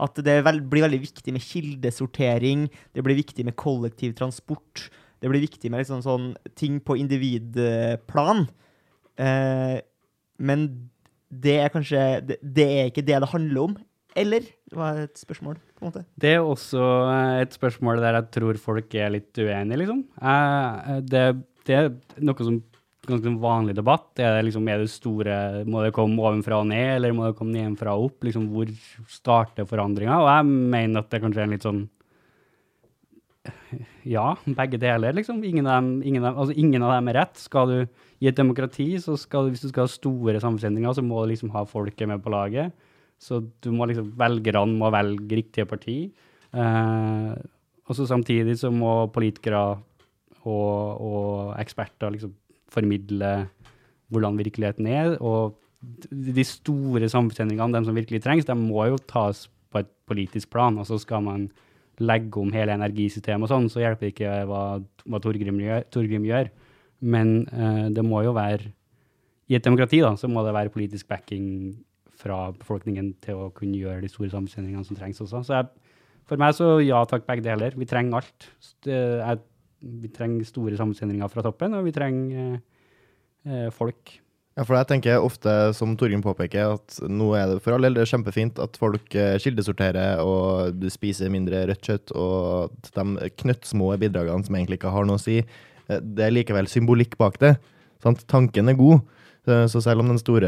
At 0.00 0.20
det 0.24 0.38
vel, 0.44 0.60
blir 0.64 0.84
veldig 0.84 1.00
viktig 1.02 1.32
med 1.36 1.44
kildesortering, 1.44 2.68
det 2.96 3.04
blir 3.04 3.18
viktig 3.20 3.44
med 3.48 3.56
kollektiv 3.60 4.14
transport. 4.20 4.88
Det 5.20 5.28
blir 5.30 5.44
viktig 5.44 5.70
med 5.70 5.82
liksom 5.82 6.00
sånn 6.04 6.30
ting 6.56 6.78
på 6.80 6.96
individplan. 7.00 8.46
Eh, 9.20 9.76
men 10.40 10.66
det 11.30 11.58
er 11.60 11.72
kanskje 11.72 12.00
det, 12.26 12.38
det 12.42 12.66
er 12.66 12.90
ikke 12.90 13.04
det 13.06 13.20
det 13.22 13.32
handler 13.34 13.66
om. 13.68 13.76
Eller? 14.18 14.48
Det 14.66 14.78
var 14.78 14.98
et 15.04 15.20
spørsmål, 15.20 15.60
på 15.76 15.84
en 15.84 15.90
måte. 15.90 16.02
Det 16.18 16.32
er 16.34 16.42
også 16.42 16.80
eh, 17.12 17.36
et 17.44 17.54
spørsmål 17.54 18.00
der 18.02 18.18
jeg 18.18 18.30
tror 18.38 18.58
folk 18.58 18.96
er 18.98 19.12
litt 19.14 19.38
uenige, 19.38 19.84
liksom. 19.84 20.02
Eh, 20.18 20.98
Det, 21.06 21.24
det 21.68 21.76
er 21.76 21.92
noe 22.24 22.48
som 22.48 22.58
ganske 23.10 23.32
vanlig 23.42 23.76
debatt. 23.78 24.10
Er 24.20 24.36
det 24.38 24.48
liksom, 24.48 24.66
er 24.70 24.82
det 24.82 24.90
store, 24.92 25.36
må 25.68 25.84
det 25.84 25.94
komme 25.96 26.20
ovenfra 26.20 26.60
og 26.62 26.68
ned, 26.72 26.96
eller 26.96 27.14
må 27.16 27.28
det 27.28 27.36
komme 27.38 27.54
nedenfra 27.54 27.94
og 27.96 28.10
opp? 28.10 28.26
Liksom, 28.26 28.48
hvor 28.52 28.70
starter 29.10 29.68
forandringa? 29.68 30.18
Og 30.20 30.28
jeg 30.30 30.50
mener 30.74 31.02
at 31.02 31.10
det 31.12 31.22
kanskje 31.22 31.42
er 31.44 31.48
en 31.48 31.56
litt 31.56 31.66
sånn 31.66 31.82
ja, 34.16 34.34
begge 34.46 34.80
deler, 34.80 35.14
liksom. 35.16 35.42
Ingen 35.46 35.66
av, 35.66 35.80
dem, 35.80 36.00
ingen, 36.06 36.24
av, 36.24 36.38
altså, 36.38 36.56
ingen 36.58 36.84
av 36.86 36.94
dem 36.96 37.10
er 37.12 37.20
rett. 37.22 37.40
Skal 37.40 37.70
du 37.70 37.78
I 38.20 38.28
et 38.28 38.36
demokrati, 38.36 38.92
så 39.00 39.16
skal 39.16 39.46
du, 39.46 39.54
hvis 39.54 39.64
du 39.64 39.70
skal 39.70 39.86
ha 39.86 39.92
store 39.92 40.40
samfunnsendringer, 40.42 40.96
så 40.96 41.04
må 41.04 41.22
du 41.22 41.32
liksom 41.32 41.52
ha 41.54 41.64
folket 41.68 42.10
med 42.10 42.20
på 42.24 42.32
laget. 42.34 42.74
Så 43.20 43.42
du 43.64 43.70
må 43.72 43.88
liksom, 43.88 44.10
velgerne 44.20 44.76
må 44.80 44.90
velge 44.92 45.40
riktige 45.40 45.68
parti. 45.68 45.96
Eh, 46.52 47.32
og 47.90 47.96
så 47.96 48.06
samtidig 48.08 48.58
så 48.60 48.70
må 48.72 49.06
politikere 49.12 49.62
og, 50.40 51.00
og 51.00 51.54
eksperter 51.60 52.12
liksom 52.14 52.34
formidle 52.70 53.32
hvordan 54.10 54.38
virkeligheten 54.38 54.88
er. 54.90 55.16
Og 55.20 55.56
de 56.10 56.44
store 56.44 57.08
samfunnsendringene, 57.08 57.78
de 57.78 57.88
som 57.88 57.96
virkelig 57.96 58.22
trengs, 58.24 58.48
de 58.48 58.56
må 58.56 58.86
jo 58.90 59.00
tas 59.10 59.46
på 59.70 59.82
et 59.82 59.90
politisk 60.08 60.50
plan. 60.52 60.78
Og 60.78 60.88
så 60.88 60.98
skal 61.00 61.24
man 61.24 61.48
legge 62.00 62.40
om 62.40 62.52
hele 62.54 62.74
energisystemet 62.78 63.46
og 63.46 63.52
sånn, 63.52 63.68
så 63.72 63.82
hjelper 63.82 64.06
det 64.06 64.12
ikke 64.14 64.34
hva, 64.48 64.64
hva 65.04 65.20
Torgrim, 65.22 65.60
gjør, 65.60 65.86
Torgrim 65.92 66.26
gjør. 66.28 66.50
Men 67.00 67.34
eh, 67.48 67.86
det 67.96 68.04
må 68.04 68.22
jo 68.26 68.34
være 68.36 68.72
I 69.50 69.56
et 69.58 69.64
demokrati 69.64 70.02
da, 70.04 70.14
så 70.20 70.28
må 70.30 70.44
det 70.46 70.54
være 70.56 70.72
politisk 70.72 71.08
backing 71.10 71.46
fra 72.20 72.50
befolkningen 72.52 73.14
til 73.24 73.46
å 73.46 73.52
kunne 73.56 73.78
gjøre 73.80 74.04
de 74.04 74.10
store 74.12 74.30
samfunnsendringene 74.32 74.86
som 74.86 74.98
trengs 74.98 75.22
også. 75.24 75.42
Så 75.46 75.56
jeg, 75.56 75.94
for 76.28 76.40
meg 76.40 76.54
så 76.56 76.74
ja 76.84 77.00
takk, 77.08 77.24
begge 77.28 77.46
deler. 77.46 77.74
Vi 77.78 77.88
trenger 77.88 78.20
alt. 78.20 78.50
Det, 78.84 78.98
jeg, 79.20 79.40
vi 80.04 80.10
trenger 80.14 80.48
store 80.48 80.76
samfunnsendringer 80.78 81.32
fra 81.32 81.44
toppen, 81.46 81.74
og 81.78 81.86
vi 81.88 81.94
trenger 81.96 82.42
eh, 82.44 82.60
eh, 83.48 83.68
folk. 83.74 84.14
Ja, 84.60 84.64
for 84.68 84.76
jeg 84.76 84.88
tenker 84.90 85.22
ofte, 85.24 85.52
som 85.72 85.94
Torgrim 85.96 86.20
påpeker, 86.20 86.74
at 86.76 86.98
nå 87.08 87.30
er 87.38 87.54
det 87.54 87.62
for 87.64 87.72
all 87.78 87.86
del 87.86 87.96
kjempefint 88.04 88.58
at 88.60 88.74
folk 88.76 89.14
eh, 89.16 89.38
kildesorterer 89.40 90.20
og 90.20 90.82
spiser 90.92 91.32
mindre 91.32 91.62
rødt 91.70 91.86
kjøtt, 91.88 92.12
og 92.12 92.66
at 92.68 92.90
de 92.98 93.30
knøttsmå 93.40 93.88
bidragene 94.02 94.44
som 94.44 94.58
egentlig 94.58 94.76
ikke 94.82 94.92
har 94.92 95.08
noe 95.08 95.16
å 95.16 95.22
si, 95.22 95.38
eh, 95.40 96.02
det 96.04 96.26
er 96.26 96.34
likevel 96.36 96.68
symbolikk 96.68 97.16
bak 97.22 97.40
det. 97.40 97.54
Sant? 98.04 98.26
Tanken 98.28 98.68
er 98.68 98.76
god. 98.76 99.00
Så- 99.48 99.70
Så 99.72 99.80
selv 99.82 100.00
om 100.04 100.08
den 100.12 100.18
store 100.20 100.44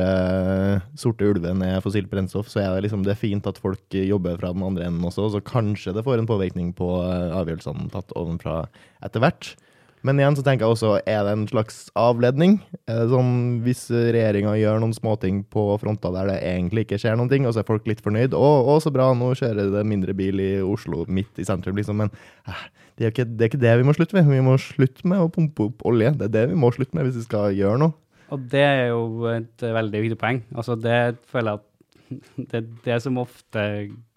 eh, 0.76 0.80
sorte 0.94 1.24
ulven 1.24 1.62
er 1.64 1.80
fossilt 1.80 2.10
brennstoff, 2.10 2.52
så 2.52 2.60
er 2.60 2.74
det 2.76 2.84
liksom 2.90 3.02
det 3.04 3.12
er 3.16 3.22
fint 3.22 3.46
at 3.48 3.56
folk 3.56 3.80
jobber 3.88 4.36
fra 4.38 4.52
den 4.52 4.62
andre 4.62 4.84
enden 4.84 5.08
også, 5.08 5.30
så 5.32 5.40
kanskje 5.40 5.94
det 5.94 6.04
får 6.04 6.18
en 6.20 6.26
påvirkning 6.28 6.74
på 6.76 7.00
eh, 7.00 7.32
avgjørelsene 7.32 7.88
tatt 7.90 8.12
ovenfra 8.14 8.66
etter 9.02 9.20
hvert. 9.24 9.54
Men 10.02 10.18
igjen 10.18 10.34
så 10.34 10.42
tenker 10.42 10.66
jeg 10.66 10.74
også, 10.74 10.92
er 11.06 11.20
det 11.26 11.32
en 11.36 11.44
slags 11.46 11.76
avledning? 11.98 12.56
Sånn, 12.86 13.62
Hvis 13.62 13.84
regjeringa 13.92 14.56
gjør 14.58 14.80
noen 14.82 14.94
småting 14.96 15.42
på 15.52 15.68
fronter 15.78 16.14
der 16.16 16.32
det 16.32 16.38
egentlig 16.48 16.86
ikke 16.86 16.98
skjer 17.02 17.18
noen 17.18 17.30
ting, 17.30 17.46
og 17.46 17.54
så 17.54 17.62
er 17.62 17.68
folk 17.68 17.86
litt 17.86 18.02
fornøyd 18.02 18.34
Å, 18.34 18.50
å 18.66 18.78
så 18.82 18.90
bra, 18.94 19.12
nå 19.14 19.30
kjører 19.38 19.70
det 19.70 19.84
mindre 19.86 20.16
bil 20.18 20.42
i 20.42 20.52
Oslo, 20.66 21.04
midt 21.06 21.38
i 21.38 21.46
sentrum, 21.46 21.78
liksom. 21.78 22.02
Men 22.02 22.10
eh, 22.50 22.64
det 22.98 23.06
er 23.06 23.14
ikke, 23.14 23.28
det 23.30 23.46
er 23.46 23.52
ikke 23.52 23.62
det 23.62 23.76
vi 23.78 23.86
må 23.86 23.94
slutte 23.96 24.18
med. 24.18 24.30
Vi 24.30 24.46
må 24.46 24.56
slutte 24.60 25.06
med 25.08 25.22
å 25.22 25.30
pumpe 25.32 25.68
opp 25.70 25.86
olje. 25.88 26.14
Det 26.18 26.28
er 26.28 26.34
det 26.34 26.46
vi 26.50 26.58
må 26.58 26.72
slutte 26.74 26.98
med 26.98 27.06
hvis 27.06 27.20
vi 27.20 27.26
skal 27.28 27.54
gjøre 27.56 27.84
noe. 27.84 27.96
Og 28.32 28.48
det 28.52 28.64
er 28.64 28.86
jo 28.90 29.28
et 29.30 29.64
veldig 29.78 30.02
viktig 30.06 30.18
poeng. 30.20 30.42
Altså 30.56 30.76
det 30.80 30.98
føler 31.30 31.54
jeg 31.54 31.60
at 31.60 31.68
det 32.50 32.58
er 32.58 32.68
det 32.84 32.98
som 33.04 33.20
ofte 33.22 33.64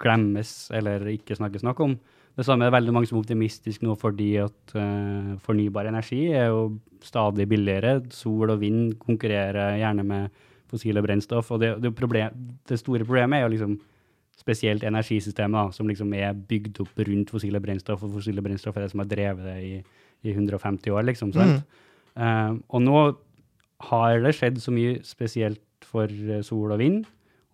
glemmes 0.02 0.52
eller 0.76 1.06
ikke 1.14 1.38
snakkes 1.38 1.66
nok 1.68 1.86
om. 1.86 1.98
Det 2.36 2.44
samme 2.44 2.68
er 2.68 2.74
veldig 2.76 2.94
mange 2.96 3.08
som 3.08 3.18
er 3.18 3.24
optimistiske 3.24 3.86
nå 3.88 3.96
fordi 4.00 4.34
at 4.44 4.76
uh, 4.76 5.36
fornybar 5.46 5.88
energi 5.88 6.26
er 6.36 6.50
jo 6.52 6.76
stadig 7.06 7.48
billigere. 7.48 8.02
Sol 8.12 8.52
og 8.52 8.60
vind 8.64 8.98
konkurrerer 9.00 9.78
gjerne 9.80 10.04
med 10.08 10.42
fossile 10.72 11.04
brennstoff. 11.06 11.52
Og 11.56 11.62
det, 11.64 11.76
det, 11.84 11.94
problem, 11.96 12.36
det 12.68 12.80
store 12.82 13.08
problemet 13.08 13.40
er 13.40 13.46
jo 13.46 13.54
liksom 13.54 13.78
spesielt 14.36 14.84
energisystemet, 14.84 15.74
som 15.78 15.88
liksom 15.88 16.12
er 16.18 16.36
bygd 16.36 16.82
opp 16.84 17.04
rundt 17.08 17.32
fossile 17.32 17.62
brennstoff, 17.64 18.04
og 18.04 18.18
fossile 18.18 18.44
brennstoff 18.44 18.76
er 18.76 18.86
det 18.86 18.92
som 18.92 19.02
har 19.02 19.08
drevet 19.10 19.48
det 19.48 19.56
i, 19.64 19.76
i 20.28 20.34
150 20.36 20.92
år, 20.92 21.06
liksom. 21.08 21.32
sant? 21.34 21.64
Uh, 22.16 22.60
og 22.68 22.84
nå 22.84 23.00
har 23.92 24.20
det 24.24 24.36
skjedd 24.36 24.60
så 24.64 24.74
mye 24.76 25.00
spesielt 25.08 25.62
for 25.86 26.08
eh, 26.08 26.44
sol 26.46 26.72
og 26.74 26.80
vind, 26.80 27.04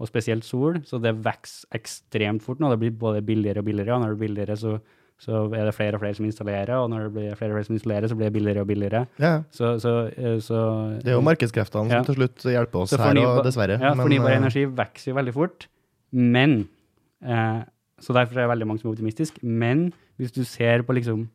og 0.01 0.09
spesielt 0.09 0.45
sol, 0.47 0.79
så 0.87 0.97
det 1.01 1.13
vokser 1.23 1.69
ekstremt 1.77 2.41
fort 2.45 2.59
nå. 2.61 2.71
Det 2.73 2.79
blir 2.81 2.97
både 2.97 3.21
billigere 3.25 3.61
og 3.61 3.67
billigere, 3.69 3.93
og 3.95 4.01
når 4.03 4.13
det 4.15 4.17
blir 4.17 4.27
billigere, 4.31 4.57
så, 4.57 4.71
så 5.21 5.43
er 5.53 5.67
det 5.69 5.75
flere 5.77 5.97
og 5.97 6.01
flere 6.01 6.17
som 6.17 6.25
installerer, 6.25 6.71
og 6.81 6.89
når 6.89 7.03
det 7.05 7.11
blir 7.17 7.35
flere 7.37 7.53
og 7.53 7.59
flere 7.59 7.67
som 7.69 7.75
installerer, 7.77 8.09
så 8.09 8.17
blir 8.17 8.31
det 8.31 8.33
billigere 8.39 8.63
og 8.65 8.69
billigere. 8.71 9.03
Ja, 9.21 9.33
Så, 9.53 9.75
så, 9.83 9.91
eh, 10.17 10.39
så 10.41 10.61
Det 11.03 11.13
er 11.13 11.19
jo 11.19 11.25
markedskreftene 11.27 11.91
Ja. 11.91 11.99
som 12.01 12.09
til 12.09 12.17
slutt 12.23 12.47
hjelper 12.49 12.79
oss 12.81 12.95
her, 12.97 13.19
og 13.27 13.43
dessverre. 13.45 13.77
Ja, 13.79 13.93
Men, 13.93 14.05
fornybar 14.07 14.31
eh, 14.33 14.37
energi 14.41 14.65
vokser 14.65 15.11
jo 15.11 15.19
veldig 15.21 15.33
fort, 15.37 15.67
men 16.11 16.67
eh, 17.23 17.61
Så 18.01 18.13
derfor 18.17 18.33
er 18.39 18.47
det 18.47 18.49
veldig 18.55 18.67
mange 18.67 18.81
som 18.81 18.89
er 18.89 18.95
optimistiske. 18.95 19.43
Men 19.45 19.91
hvis 20.17 20.31
du 20.33 20.43
ser 20.43 20.81
på 20.81 20.93
liksom 20.97 21.27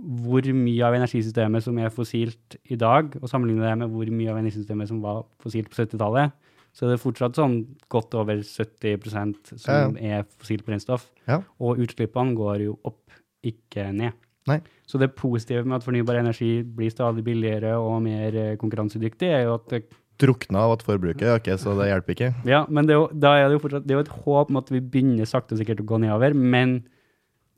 hvor 0.00 0.46
mye 0.54 0.84
av 0.86 0.94
energisystemet 0.96 1.62
som 1.62 1.76
er 1.82 1.90
fossilt 1.92 2.56
i 2.72 2.76
dag, 2.78 3.10
og 3.20 3.28
sammenligner 3.28 3.68
det 3.68 3.78
med 3.82 3.90
hvor 3.92 4.08
mye 4.14 4.30
av 4.32 4.38
energisystemet 4.40 4.88
som 4.88 5.02
var 5.02 5.24
fossilt 5.42 5.68
på 5.68 5.76
70-tallet, 5.82 6.30
så 6.76 6.86
er 6.86 6.94
det 6.94 7.02
fortsatt 7.02 7.38
sånn 7.38 7.56
godt 7.90 8.14
over 8.18 8.42
70% 8.46 9.54
som 9.58 9.96
er 9.98 10.26
fossilt 10.38 10.66
brennstoff. 10.66 11.08
Ja. 11.26 11.40
Og 11.58 11.80
utslippene 11.82 12.36
går 12.38 12.66
jo 12.68 12.76
opp, 12.86 13.02
ikke 13.46 13.88
ned. 13.96 14.14
Nei. 14.48 14.60
Så 14.88 14.98
det 15.00 15.10
positive 15.18 15.66
med 15.66 15.78
at 15.78 15.86
fornybar 15.86 16.18
energi 16.20 16.60
blir 16.64 16.92
stadig 16.92 17.24
billigere 17.26 17.74
og 17.80 17.98
mer 18.04 18.36
eh, 18.36 18.54
konkurransedyktig, 18.60 19.28
er 19.28 19.44
jo 19.48 19.56
at 19.58 19.66
det 19.72 19.82
drukna 20.20 20.66
av 20.66 20.76
at 20.76 20.84
forbruket 20.84 21.32
øker, 21.32 21.58
så 21.60 21.74
det 21.78 21.88
hjelper 21.88 22.16
ikke. 22.16 22.30
ja, 22.48 22.64
men 22.68 22.88
det 22.88 22.94
er 22.94 23.00
jo, 23.00 23.06
er 23.08 23.48
det 23.48 23.60
fortsatt 23.62 23.86
det 23.86 23.94
er 23.94 24.00
jo 24.00 24.04
et 24.04 24.16
håp 24.24 24.50
om 24.52 24.60
at 24.60 24.72
vi 24.72 24.82
begynner 24.84 25.28
sakte 25.28 25.56
og 25.56 25.62
sikkert 25.62 25.80
å 25.84 25.88
gå 25.88 26.00
nedover, 26.02 26.36
men 26.36 26.82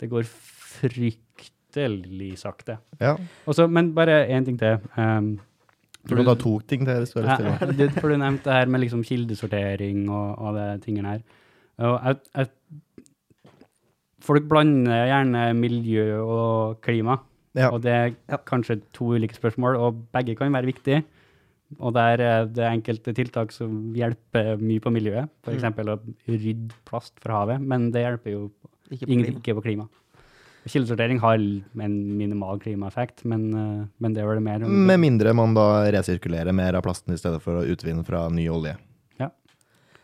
det 0.02 0.10
går 0.12 0.26
fryktelig 0.26 2.32
sakte. 2.40 2.78
Ja. 3.02 3.16
Også, 3.50 3.66
men 3.70 3.90
bare 3.96 4.22
én 4.30 4.46
ting 4.46 4.60
til. 4.60 4.78
Um, 4.94 5.34
Du 6.08 6.16
kan 6.18 6.26
ta 6.26 6.34
to 6.38 6.56
ting 6.66 6.82
til 6.86 6.94
det 7.04 7.12
du 7.14 7.20
ja, 7.22 7.36
det. 7.38 7.76
du- 7.78 8.00
for 8.00 8.10
du 8.10 8.16
nevnte 8.18 8.48
det 8.48 8.56
her 8.56 8.70
med 8.74 8.82
liksom 8.82 9.04
kildesortering 9.06 10.08
og, 10.10 10.38
og 10.38 10.56
de 10.58 10.66
tingene 10.82 11.14
her. 11.16 11.22
Og 11.82 11.94
jeg, 12.04 12.16
jeg, 12.36 12.48
folk 14.22 14.48
blander 14.50 15.06
gjerne 15.10 15.44
miljø 15.58 16.06
og 16.22 16.80
klima. 16.84 17.20
Ja. 17.54 17.68
Og 17.70 17.82
det 17.84 17.92
er 17.92 18.40
kanskje 18.48 18.80
to 18.96 19.12
ulike 19.16 19.36
spørsmål, 19.36 19.76
og 19.76 20.00
begge 20.14 20.34
kan 20.38 20.52
være 20.54 20.70
viktige. 20.70 21.02
Og 21.80 21.94
der 21.96 22.20
er 22.20 22.46
det 22.52 22.66
enkelte 22.68 23.14
tiltak 23.16 23.52
som 23.54 23.92
hjelper 23.96 24.58
mye 24.60 24.80
på 24.82 24.92
miljøet, 24.92 25.30
f.eks. 25.44 25.64
Mm. 25.64 25.92
å 25.94 25.96
rydde 26.28 26.76
plast 26.88 27.14
fra 27.22 27.42
havet, 27.42 27.62
men 27.64 27.90
det 27.94 28.04
hjelper 28.04 28.34
jo 28.34 28.42
Ikke 28.90 29.06
på 29.06 29.12
ingen, 29.14 29.24
klima. 29.24 29.38
ikke 29.40 29.54
på 29.56 29.64
klima. 29.68 29.86
Kildesortering 30.62 31.18
har 31.22 31.40
en 31.40 31.94
minimal 32.18 32.60
klimaeffekt, 32.62 33.24
men, 33.26 33.48
eh, 33.56 33.84
men 33.98 34.14
det 34.14 34.24
var 34.24 34.38
det 34.38 34.44
mer 34.46 34.62
Med 34.62 35.00
mindre 35.02 35.32
man 35.34 35.54
da 35.54 35.90
resirkulerer 35.90 36.54
mer 36.54 36.78
av 36.78 36.84
plasten 36.86 37.14
i 37.14 37.18
stedet 37.18 37.42
for 37.42 37.58
å 37.58 37.66
utvinne 37.66 38.04
fra 38.06 38.28
ny 38.30 38.48
olje. 38.48 38.76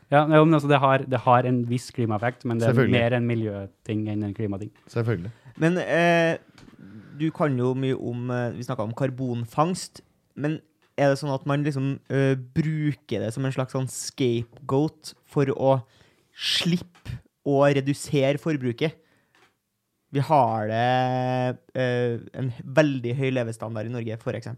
Ja, 0.09 0.23
jo, 0.25 0.45
men 0.47 0.57
altså 0.57 0.71
det 0.71 0.79
har, 0.81 1.03
det 1.05 1.21
har 1.21 1.45
en 1.45 1.59
viss 1.69 1.91
klimaeffekt, 1.93 2.47
men 2.49 2.61
det 2.61 2.71
er 2.71 2.89
mer 2.89 3.17
en 3.19 3.27
miljøting 3.29 4.07
enn 4.09 4.25
en 4.25 4.33
klimating. 4.37 4.71
Selvfølgelig. 4.89 5.33
Men 5.61 5.77
eh, 5.83 6.39
du 7.21 7.27
kan 7.35 7.57
jo 7.59 7.75
mye 7.77 7.97
om 7.99 8.31
eh, 8.33 8.55
Vi 8.57 8.65
snakka 8.65 8.87
om 8.87 8.95
karbonfangst. 8.97 10.01
Men 10.39 10.61
er 10.99 11.13
det 11.13 11.21
sånn 11.21 11.35
at 11.35 11.45
man 11.51 11.67
liksom 11.67 11.91
ø, 12.11 12.21
bruker 12.57 13.23
det 13.23 13.33
som 13.35 13.45
en 13.47 13.53
slags 13.55 13.75
sånn 13.75 13.91
scapegoat 13.91 15.13
for 15.31 15.51
å 15.55 15.77
slippe 16.33 17.19
å 17.47 17.61
redusere 17.67 18.41
forbruket? 18.41 18.97
Vi 20.15 20.23
har 20.25 20.71
det 20.71 20.85
eh, 21.77 22.21
en 22.41 22.53
veldig 22.65 23.13
høy 23.19 23.29
levestandard 23.35 23.91
i 23.91 23.93
Norge, 23.93 24.17
f.eks. 24.17 24.49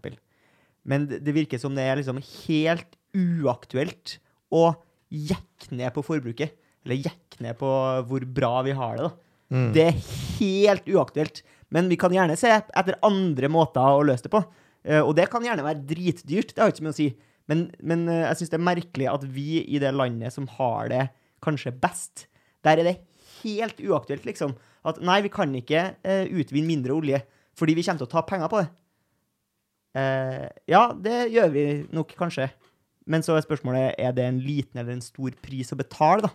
Men 0.87 1.07
det, 1.11 1.35
virker 1.35 1.59
som 1.61 1.75
det 1.75 1.85
er 1.85 1.99
liksom 1.99 2.21
helt 2.23 2.95
uaktuelt 3.13 4.17
å 4.51 4.71
jekke 5.11 5.75
ned 5.75 5.91
på 5.95 6.05
forbruket. 6.07 6.55
Eller 6.85 7.03
jekke 7.03 7.43
ned 7.43 7.59
på 7.59 7.71
hvor 8.07 8.25
bra 8.25 8.53
vi 8.65 8.77
har 8.77 8.97
det. 8.97 9.09
da. 9.09 9.31
Mm. 9.51 9.67
Det 9.75 9.85
er 9.89 9.99
helt 10.39 10.87
uaktuelt. 10.87 11.43
Men 11.71 11.91
vi 11.91 11.99
kan 11.99 12.15
gjerne 12.15 12.39
se 12.39 12.51
etter 12.51 12.99
andre 13.05 13.51
måter 13.51 13.99
å 13.99 14.07
løse 14.07 14.27
det 14.27 14.33
på. 14.33 14.43
Eh, 14.87 15.03
og 15.03 15.13
det 15.19 15.27
kan 15.31 15.43
gjerne 15.45 15.67
være 15.67 15.85
dritdyrt, 15.91 16.55
det 16.55 16.63
har 16.63 16.71
ikke 16.71 16.81
så 16.81 16.87
mye 16.87 16.95
å 16.95 16.99
si. 17.01 17.11
Men, 17.51 17.67
men 17.83 18.07
eh, 18.09 18.25
jeg 18.29 18.41
syns 18.41 18.53
det 18.53 18.59
er 18.59 18.67
merkelig 18.71 19.07
at 19.11 19.27
vi 19.35 19.61
i 19.61 19.79
det 19.83 19.93
landet 19.95 20.33
som 20.33 20.47
har 20.57 20.91
det 20.91 21.05
kanskje 21.43 21.73
best, 21.83 22.27
der 22.65 22.81
er 22.81 22.87
det 22.87 22.97
helt 23.41 23.79
uaktuelt, 23.81 24.25
liksom. 24.27 24.55
At 24.87 25.01
nei, 25.05 25.19
vi 25.25 25.31
kan 25.33 25.51
ikke 25.57 25.83
eh, 26.01 26.25
utvinne 26.31 26.69
mindre 26.69 26.95
olje 26.97 27.21
fordi 27.59 27.75
vi 27.77 27.83
kommer 27.83 27.99
til 28.01 28.07
å 28.07 28.13
ta 28.13 28.21
penger 28.25 28.49
på 28.49 28.61
det. 28.61 28.69
Eh, 29.99 30.47
ja, 30.71 30.85
det 30.95 31.17
gjør 31.33 31.51
vi 31.53 31.65
nok 31.93 32.13
kanskje. 32.17 32.47
Men 33.11 33.25
så 33.25 33.35
er 33.35 33.45
spørsmålet 33.45 33.99
er 33.99 34.15
det 34.15 34.25
en 34.25 34.39
liten 34.41 34.79
eller 34.79 34.95
en 34.95 35.03
stor 35.03 35.35
pris 35.43 35.73
å 35.73 35.77
betale, 35.77 36.29
da. 36.29 36.31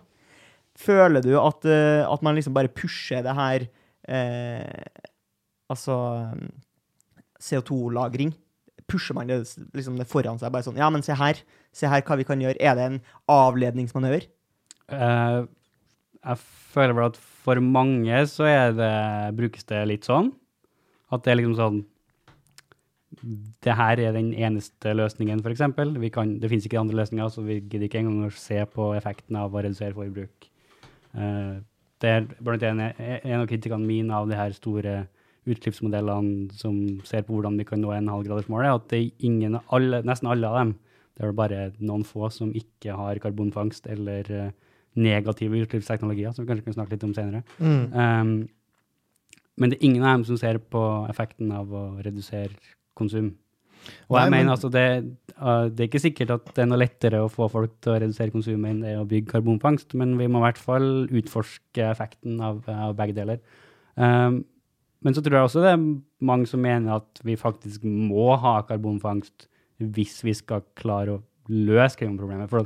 Føler 0.77 1.23
du 1.25 1.31
at, 1.41 1.65
eh, 1.65 2.03
at 2.05 2.23
man 2.23 2.37
liksom 2.37 2.53
bare 2.53 2.69
pusher 2.69 3.23
det 3.25 3.33
her 3.33 3.63
eh, 4.13 4.83
Altså 5.73 5.95
CO2-lagring? 7.41 8.29
Pusher 8.87 9.17
man 9.17 9.27
det, 9.27 9.41
liksom 9.75 9.97
det 9.97 10.07
foran 10.07 10.37
seg? 10.39 10.53
Bare 10.53 10.63
sånn 10.63 10.77
Ja, 10.79 10.87
men 10.93 11.03
se 11.03 11.17
her. 11.17 11.41
Se 11.75 11.89
her 11.89 12.05
hva 12.05 12.15
vi 12.19 12.27
kan 12.29 12.39
gjøre. 12.39 12.61
Er 12.61 12.77
det 12.77 12.85
en 12.85 12.99
avledningsmanøver? 13.33 14.29
Eh, 14.87 15.39
jeg 16.27 16.41
føler 16.73 16.95
vel 16.97 17.09
at 17.09 17.19
for 17.47 17.61
mange 17.63 18.23
så 18.27 18.49
det, 18.75 18.91
brukes 19.37 19.67
det 19.69 19.85
litt 19.87 20.07
sånn. 20.07 20.33
At 21.13 21.23
det 21.23 21.31
er 21.31 21.39
liksom 21.39 21.55
sånn 21.55 21.85
Det 23.63 23.71
her 23.79 24.01
er 24.03 24.11
den 24.11 24.33
eneste 24.35 24.91
løsningen, 24.91 25.39
f.eks. 25.39 25.63
Det 25.63 26.49
finnes 26.51 26.67
ikke 26.67 26.81
andre 26.81 26.99
løsninger, 26.99 27.31
så 27.31 27.41
vi 27.45 27.61
gidder 27.61 27.87
ikke 27.87 28.01
engang 28.03 28.27
å 28.27 28.35
se 28.35 28.59
på 28.67 28.91
effekten 28.97 29.39
av 29.39 29.55
å 29.55 29.63
redusere 29.63 29.95
forbruk. 29.95 30.49
Uh, 31.15 31.63
det 32.03 32.11
er 32.11 32.27
blant 32.43 32.65
annet 32.67 32.99
en 32.99 33.39
av 33.39 33.47
kritikkene 33.49 33.87
mine 33.87 34.13
av 34.13 34.27
de 34.29 34.35
her 34.37 34.51
store 34.53 34.97
utslippsmodellene 35.47 36.51
som 36.59 36.75
ser 37.07 37.23
på 37.25 37.37
hvordan 37.37 37.55
vi 37.57 37.65
kan 37.65 37.81
nå 37.81 37.93
1,5-gradersmålet, 37.95 38.67
er 38.67 38.75
at 38.75 38.89
det 38.91 38.99
er 38.99 39.25
ingen, 39.29 39.57
alle, 39.73 40.03
nesten 40.05 40.29
alle 40.29 40.51
av 40.51 40.59
dem, 40.59 40.73
det 41.17 41.25
er 41.25 41.37
bare 41.39 41.61
noen 41.79 42.03
få 42.05 42.29
som 42.33 42.51
ikke 42.53 42.93
har 42.99 43.23
karbonfangst 43.23 43.87
eller 43.89 44.31
eh, 44.35 44.51
negative 44.97 45.63
utslippsteknologier, 45.63 46.33
som 46.33 46.43
vi 46.43 46.51
kanskje 46.51 46.67
kan 46.67 46.77
snakke 46.79 46.95
litt 46.95 47.05
om 47.07 47.15
senere. 47.15 47.43
Mm. 47.61 47.83
Um, 47.93 48.31
men 49.57 49.71
det 49.71 49.79
er 49.79 49.87
ingen 49.87 50.05
av 50.05 50.17
dem 50.17 50.25
som 50.29 50.39
ser 50.39 50.59
på 50.61 50.81
effekten 51.11 51.51
av 51.53 51.69
å 51.73 51.83
redusere 52.05 52.53
konsum. 52.97 53.35
Og 54.09 54.17
Nei, 54.17 54.23
jeg 54.23 54.31
men- 54.31 54.39
mener 54.39 54.55
altså 54.55 54.71
det, 54.73 54.87
uh, 55.39 55.69
det 55.69 55.79
er 55.79 55.87
ikke 55.87 56.03
sikkert 56.03 56.33
at 56.33 56.53
det 56.53 56.63
er 56.63 56.67
noe 56.67 56.81
lettere 56.81 57.21
å 57.23 57.31
få 57.31 57.49
folk 57.49 57.79
til 57.81 57.93
å 57.93 58.01
redusere 58.01 58.33
konsumet 58.33 58.71
enn 58.71 58.81
det 58.81 58.91
er 58.95 58.99
å 58.99 59.07
bygge 59.07 59.31
karbonfangst, 59.31 59.93
men 59.95 60.17
vi 60.17 60.27
må 60.27 60.41
i 60.41 60.51
hvert 60.51 60.57
fall 60.61 61.07
utforske 61.07 61.85
effekten 61.93 62.41
av, 62.41 62.63
av 62.67 62.95
begge 62.97 63.15
deler. 63.15 63.39
Um, 63.95 64.43
men 65.05 65.13
så 65.13 65.21
tror 65.21 65.37
jeg 65.37 65.47
også 65.47 65.61
det 65.61 65.73
er 65.75 66.01
mange 66.25 66.47
som 66.49 66.61
mener 66.61 66.97
at 66.97 67.21
vi 67.23 67.37
faktisk 67.37 67.83
må 67.85 68.35
ha 68.41 68.61
karbonfangst 68.67 69.47
hvis 69.79 70.23
vi 70.25 70.33
skal 70.33 70.63
klare 70.75 71.17
å 71.17 71.23
løse 71.47 71.99
klimaproblemet. 71.99 72.49
For 72.49 72.65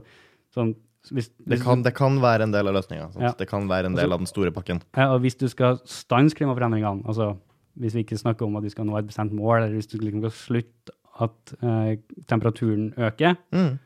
sånn, 0.55 0.75
hvis, 1.09 1.29
Det, 1.49 1.57
kan, 1.63 1.81
det 1.83 1.95
kan 1.97 2.19
være 2.21 2.43
en 2.45 2.51
del 2.53 2.67
av 2.69 2.75
løsninga. 2.77 3.07
Ja. 3.19 3.31
Det 3.37 3.47
kan 3.49 3.65
være 3.69 3.89
en 3.89 3.95
del 3.97 4.11
av 4.13 4.19
den 4.21 4.27
store 4.29 4.51
pakken. 4.53 4.81
Ja, 4.97 5.07
og 5.15 5.21
hvis 5.23 5.35
du 5.39 5.47
skal 5.49 5.79
stanse 5.89 6.35
klimaforandringene, 6.37 7.05
altså 7.09 7.37
hvis 7.79 7.95
vi 7.95 8.03
ikke 8.03 8.17
snakker 8.19 8.45
om 8.45 8.55
at 8.59 8.63
vi 8.63 8.69
skal 8.69 8.85
nå 8.85 8.97
et 8.99 9.07
bestemt 9.07 9.33
mål, 9.33 9.63
eller 9.63 9.73
hvis 9.79 9.87
du 9.89 9.97
liksom 9.97 10.21
skal 10.21 10.35
slutte 10.37 10.93
at 11.21 11.53
eh, 11.63 11.97
temperaturen 12.27 12.93
øker, 12.97 13.35
Mm. 13.51 13.79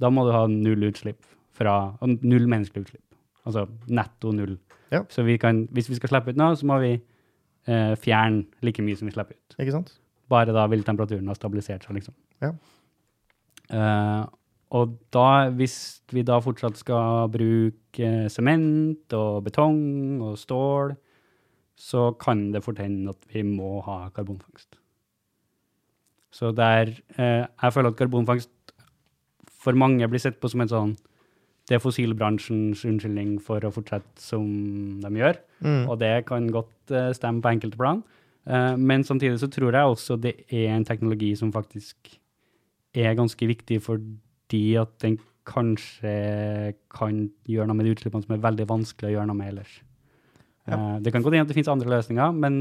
da 0.00 0.08
må 0.10 0.24
du 0.26 0.32
ha 0.32 0.46
null 0.46 0.88
utslipp 0.88 1.20
fra, 1.52 1.96
null 2.06 2.46
menneskelig 2.48 2.86
utslipp. 2.86 3.04
Altså 3.46 3.66
netto 3.88 4.32
null. 4.32 4.56
Ja. 4.92 5.02
Så 5.10 5.24
vi 5.24 5.36
kan, 5.38 5.66
hvis 5.72 5.88
vi 5.90 5.96
skal 5.96 6.08
slippe 6.08 6.30
ut 6.30 6.36
nå, 6.36 6.54
så 6.56 6.64
må 6.66 6.78
vi 6.80 6.92
eh, 7.66 7.94
fjerne 7.96 8.44
like 8.62 8.82
mye 8.82 8.96
som 8.96 9.08
vi 9.08 9.12
slipper 9.14 9.34
ut. 9.36 9.56
Ikke 9.58 9.72
sant? 9.72 9.92
Bare 10.30 10.52
da 10.54 10.66
vil 10.70 10.82
temperaturen 10.86 11.26
ha 11.28 11.34
stabilisert 11.34 11.84
seg, 11.84 11.94
liksom. 11.98 12.14
Ja. 12.40 12.52
Eh, 13.72 14.24
og 14.72 14.96
da, 15.12 15.50
hvis 15.52 15.76
vi 16.12 16.24
da 16.24 16.38
fortsatt 16.40 16.78
skal 16.80 17.28
bruke 17.32 18.06
eh, 18.06 18.28
sement 18.32 19.12
og 19.16 19.42
betong 19.44 20.22
og 20.24 20.38
stål, 20.40 20.94
så 21.76 22.12
kan 22.20 22.50
det 22.54 22.62
fort 22.64 22.80
hende 22.80 23.12
at 23.12 23.34
vi 23.34 23.42
må 23.44 23.80
ha 23.84 24.06
karbonfangst. 24.14 24.78
Så 26.32 26.54
der 26.56 26.94
eh, 27.18 27.44
Jeg 27.44 27.72
føler 27.72 27.92
at 27.92 27.96
karbonfangst 27.96 28.50
for 29.62 29.76
mange 29.76 30.08
blir 30.08 30.22
sett 30.22 30.40
på 30.40 30.48
som 30.48 30.64
en 30.64 30.70
sånn 30.70 30.94
Det 31.68 31.76
er 31.76 31.82
fossilbransjens 31.82 32.82
unnskyldning 32.88 33.36
for 33.44 33.62
å 33.62 33.70
fortsette 33.70 34.18
som 34.18 34.46
de 35.04 35.10
gjør. 35.14 35.36
Mm. 35.62 35.84
Og 35.86 36.00
det 36.00 36.24
kan 36.26 36.48
godt 36.50 36.90
eh, 36.90 37.12
stemme 37.14 37.44
på 37.44 37.52
enkelte 37.52 37.78
plan. 37.78 38.02
Eh, 38.48 38.74
men 38.76 39.04
samtidig 39.04 39.38
så 39.38 39.50
tror 39.52 39.76
jeg 39.76 39.92
også 39.92 40.16
det 40.18 40.34
er 40.48 40.72
en 40.72 40.88
teknologi 40.88 41.30
som 41.38 41.52
faktisk 41.54 42.16
er 42.98 43.14
ganske 43.14 43.46
viktig 43.46 43.78
fordi 44.52 44.76
at 44.76 44.92
den 45.00 45.18
kanskje 45.48 46.74
kan 46.92 47.22
gjøre 47.48 47.66
noe 47.66 47.78
med 47.78 47.86
de 47.88 47.94
utslippene 47.96 48.22
som 48.22 48.34
er 48.36 48.42
veldig 48.44 48.68
vanskelig 48.68 49.08
å 49.08 49.12
gjøre 49.16 49.28
noe 49.30 49.38
med 49.38 49.48
ellers. 49.48 49.78
Eh, 50.68 50.98
det 51.02 51.12
kan 51.12 51.22
godt 51.22 51.34
hende 51.34 51.46
at 51.46 51.50
det 51.50 51.56
finnes 51.56 51.72
andre 51.72 51.90
løsninger, 51.90 52.34
men 52.36 52.58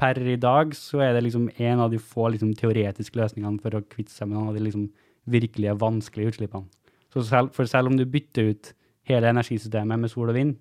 per 0.00 0.18
i 0.18 0.36
dag 0.40 0.72
så 0.74 1.04
er 1.04 1.12
det 1.14 1.26
liksom 1.26 1.50
en 1.52 1.80
av 1.84 1.92
de 1.92 2.00
få 2.00 2.30
liksom, 2.32 2.54
teoretiske 2.56 3.16
løsningene 3.16 3.60
for 3.62 3.76
å 3.76 3.84
kvitte 3.84 4.12
seg 4.12 4.28
med 4.28 4.38
noen 4.38 4.50
av 4.50 4.56
de 4.56 4.64
liksom, 4.64 4.88
virkelige 5.30 5.76
vanskelige 5.78 6.32
utslippene. 6.32 6.66
Så 7.12 7.22
selv, 7.28 7.52
for 7.54 7.68
selv 7.68 7.92
om 7.92 7.96
du 7.96 8.04
bytter 8.08 8.50
ut 8.50 8.72
hele 9.06 9.30
energisystemet 9.30 10.00
med 10.00 10.10
sol 10.10 10.32
og 10.32 10.36
vind, 10.36 10.56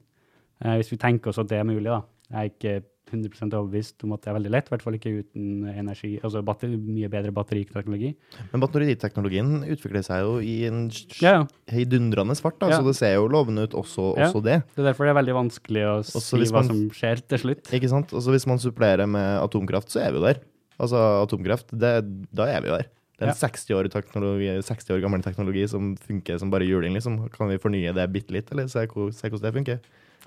uh, 0.64 0.76
hvis 0.78 0.92
vi 0.94 1.00
tenker 1.02 1.32
oss 1.32 1.42
at 1.42 1.50
det 1.50 1.58
er 1.60 1.68
mulig, 1.68 1.90
da. 1.90 2.04
Jeg 2.30 2.38
er 2.38 2.52
ikke 2.52 2.76
100 3.12 3.54
overbevist 3.54 4.04
om 4.04 4.14
at 4.16 4.22
det 4.24 4.30
er 4.32 4.38
veldig 4.40 4.52
lett, 4.52 4.68
i 4.70 4.74
hvert 4.74 4.82
fall 4.86 4.96
ikke 4.98 5.12
uten 5.22 5.68
energi, 5.70 6.20
altså 6.24 6.42
batteri, 6.46 6.76
mye 6.78 7.10
bedre 7.12 7.32
batteriteknologi. 7.36 8.16
Men 8.52 8.62
batteriteknologien 8.64 9.52
utvikler 9.76 10.04
seg 10.06 10.24
jo 10.26 10.40
i 10.42 10.56
en 10.70 10.90
Ja, 11.22 11.32
ja. 11.42 11.44
heidundrende 11.72 12.36
fart, 12.42 12.58
Ja. 12.62 12.80
så 12.80 12.86
det 12.86 12.96
ser 12.96 13.16
jo 13.16 13.28
lovende 13.28 13.64
ut 13.68 13.74
også, 13.74 14.16
også 14.18 14.42
det. 14.44 14.64
Det 14.76 14.82
er 14.84 14.92
derfor 14.94 15.06
det 15.06 15.16
er 15.16 15.22
veldig 15.22 15.36
vanskelig 15.38 15.84
å 15.86 16.00
Også 16.02 16.22
si 16.22 16.38
hva 16.52 16.52
man- 16.64 16.68
som 16.68 16.90
skjer 16.90 17.22
til 17.28 17.38
slutt. 17.40 17.64
Ikke 17.72 17.90
sant? 17.90 18.08
Altså 18.14 18.32
Hvis 18.32 18.48
man 18.48 18.58
supplerer 18.58 19.08
med 19.08 19.42
atomkraft, 19.42 19.90
så 19.90 20.02
er 20.02 20.12
vi 20.12 20.18
jo 20.20 20.26
der. 20.26 20.40
Altså 20.80 20.98
atomkraft, 21.24 21.68
det, 21.72 22.04
da 22.34 22.44
er 22.48 22.62
vi 22.62 22.68
jo 22.68 22.78
der. 22.78 22.86
Det 23.18 23.30
er 23.30 23.32
en 23.32 23.34
60, 23.34 23.72
år 23.72 23.88
teknologi, 23.90 24.50
60 24.62 24.90
år 24.92 25.00
gammel 25.02 25.22
teknologi 25.24 25.66
som 25.70 25.96
funker 25.96 26.38
som 26.38 26.50
bare 26.52 26.68
juling. 26.68 26.92
liksom. 26.94 27.30
Kan 27.32 27.48
vi 27.48 27.58
fornye 27.58 27.94
det 27.96 28.12
bitte 28.12 28.32
litt, 28.32 28.52
eller 28.52 28.68
se, 28.68 28.86
se 28.86 29.30
hvordan 29.30 29.42
det 29.42 29.54
funker? 29.54 29.80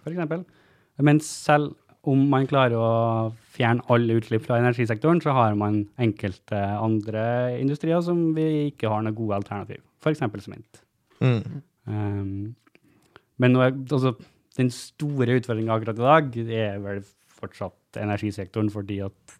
for 0.02 0.10
eksempel. 0.10 0.44
Men 0.98 1.18
selv 1.20 1.74
om 2.08 2.24
man 2.32 2.46
klarer 2.48 2.78
å 2.78 2.90
fjerne 3.54 3.84
alle 3.92 4.18
utslipp 4.20 4.46
fra 4.46 4.58
energisektoren, 4.62 5.20
så 5.24 5.34
har 5.36 5.56
man 5.58 5.82
enkelte 6.00 6.58
andre 6.78 7.24
industrier 7.58 8.02
som 8.04 8.30
vi 8.36 8.46
ikke 8.70 8.90
har 8.92 9.04
noe 9.04 9.16
gode 9.16 9.40
alternativ. 9.40 9.82
F.eks. 10.02 10.22
sement. 10.44 10.82
Mm. 11.20 11.62
Um, 11.88 12.32
men 13.42 13.54
nå 13.54 13.64
altså, 13.66 14.14
den 14.58 14.70
store 14.74 15.38
utfordringa 15.38 15.76
akkurat 15.76 15.98
i 15.98 16.06
dag 16.06 16.38
er 16.58 16.80
vel 16.82 17.02
fortsatt 17.38 18.00
energisektoren, 18.02 18.70
fordi 18.74 19.02
at 19.06 19.38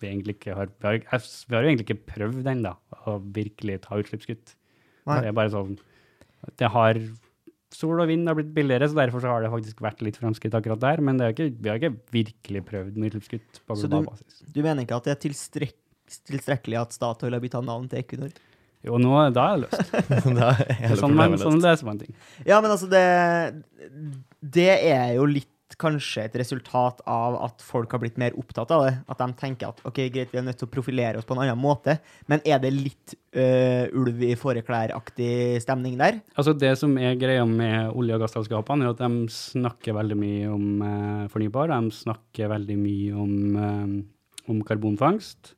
vi 0.00 0.10
egentlig 0.10 0.36
ikke 0.36 0.56
har 0.56 0.68
Vi 0.68 0.86
har, 0.88 1.00
vi 1.48 1.54
har 1.54 1.62
jo 1.62 1.68
egentlig 1.70 1.86
ikke 1.88 2.12
prøvd 2.12 2.48
ennå 2.52 2.72
å 3.08 3.18
virkelig 3.20 3.80
ta 3.86 3.96
utslippskutt. 4.00 4.56
Nei. 5.08 5.20
Det 5.22 5.30
er 5.30 5.36
bare 5.38 5.52
sånn 5.52 5.76
Det 6.58 6.68
har 6.74 6.98
Sol 7.76 8.00
og 8.00 8.08
vind 8.08 8.24
har 8.30 8.36
blitt 8.38 8.52
billigere, 8.56 8.88
så 8.88 8.96
derfor 8.96 9.20
så 9.20 9.28
har 9.34 9.44
det 9.44 9.50
faktisk 9.52 9.80
vært 9.84 10.00
litt 10.06 10.16
framskritt 10.16 10.54
akkurat 10.56 10.80
der. 10.80 11.02
Men 11.04 11.18
det 11.20 11.32
ikke, 11.34 11.48
vi 11.60 11.68
har 11.72 11.80
ikke 11.80 11.92
virkelig 12.14 12.62
prøvd 12.70 12.96
med 12.96 13.10
utslippskutt 13.12 13.60
på 13.68 13.76
Så 13.76 13.90
global 13.90 14.06
du- 14.06 14.10
basis. 14.14 14.42
Du 14.56 14.62
mener 14.64 14.86
ikke 14.86 14.96
at 15.00 15.08
det 15.10 15.16
er 15.16 15.22
tilstrek 15.28 15.74
tilstrekkelig 16.06 16.76
at 16.80 16.92
Statoil 16.94 17.34
har 17.34 17.40
bytta 17.42 17.60
navn 17.66 17.88
til 17.90 17.98
Equinor? 17.98 18.30
Jo, 18.86 18.94
nå, 19.02 19.10
da 19.34 19.44
er 19.50 19.56
det 19.58 19.64
løst. 19.66 19.90
da 20.38 20.50
er 20.54 20.76
hele 20.78 20.98
sånn, 21.00 21.16
man, 21.18 21.32
løst. 21.34 21.42
sånn 21.42 21.58
leser 21.64 21.88
man 21.88 21.98
ting. 21.98 22.12
Ja, 22.46 22.60
men 22.62 22.70
altså, 22.70 22.86
det 22.86 23.64
Det 24.40 24.68
er 24.92 25.16
jo 25.16 25.24
litt 25.26 25.50
kanskje 25.80 26.24
et 26.24 26.36
resultat 26.40 27.02
av 27.10 27.36
at 27.44 27.62
folk 27.64 27.92
har 27.92 28.00
blitt 28.00 28.16
mer 28.20 28.36
opptatt 28.40 28.70
av 28.72 28.84
det. 28.86 28.94
At 29.12 29.20
de 29.20 29.26
tenker 29.36 29.68
at 29.68 29.82
ok, 29.84 30.00
greit, 30.14 30.32
vi 30.32 30.40
er 30.40 30.46
nødt 30.46 30.58
til 30.60 30.68
å 30.68 30.72
profilere 30.72 31.20
oss 31.20 31.28
på 31.28 31.36
en 31.36 31.42
annen 31.44 31.60
måte. 31.60 31.98
Men 32.30 32.40
er 32.48 32.62
det 32.62 32.72
litt 32.72 33.16
øh, 33.36 33.92
ulv 34.00 34.22
i 34.24 34.32
fåreklær-aktig 34.40 35.60
stemning 35.64 35.98
der? 36.00 36.22
Altså 36.36 36.56
Det 36.56 36.72
som 36.80 36.96
er 36.98 37.18
greia 37.20 37.44
med 37.48 37.92
olje- 37.92 38.16
og 38.16 38.24
gasselskapene, 38.24 38.86
er 38.88 38.94
at 38.96 39.04
de 39.04 39.28
snakker 39.36 39.98
veldig 39.98 40.18
mye 40.22 40.48
om 40.54 40.66
eh, 40.88 41.28
fornybar. 41.32 41.74
De 41.74 41.92
snakker 42.00 42.50
veldig 42.56 42.78
mye 42.80 43.20
om, 43.26 43.36
eh, 43.60 44.50
om 44.52 44.64
karbonfangst. 44.64 45.52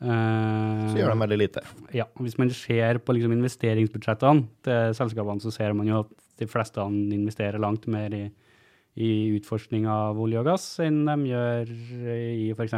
Eh, 0.00 0.88
Så 0.88 0.96
gjør 0.96 1.12
de 1.12 1.20
veldig 1.26 1.38
lite. 1.38 1.62
Ja, 1.92 2.06
Hvis 2.16 2.38
man 2.40 2.48
ser 2.56 2.98
på 3.04 3.12
liksom, 3.12 3.34
investeringsbudsjettene 3.36 4.46
til 4.64 4.94
selskapene, 4.96 5.44
så 5.44 5.52
ser 5.52 5.74
man 5.76 5.86
jo 5.90 6.00
at 6.06 6.14
de 6.40 6.48
fleste 6.48 6.80
investerer 6.80 7.60
langt 7.60 7.84
mer 7.86 8.08
i, 8.16 8.30
i 9.00 9.12
utforskning 9.38 9.86
av 9.90 10.18
olje 10.20 10.40
og 10.40 10.48
gass 10.50 10.66
enn 10.84 11.02
de 11.08 11.30
gjør 11.30 11.70
i 11.70 12.50
f.eks. 12.52 12.76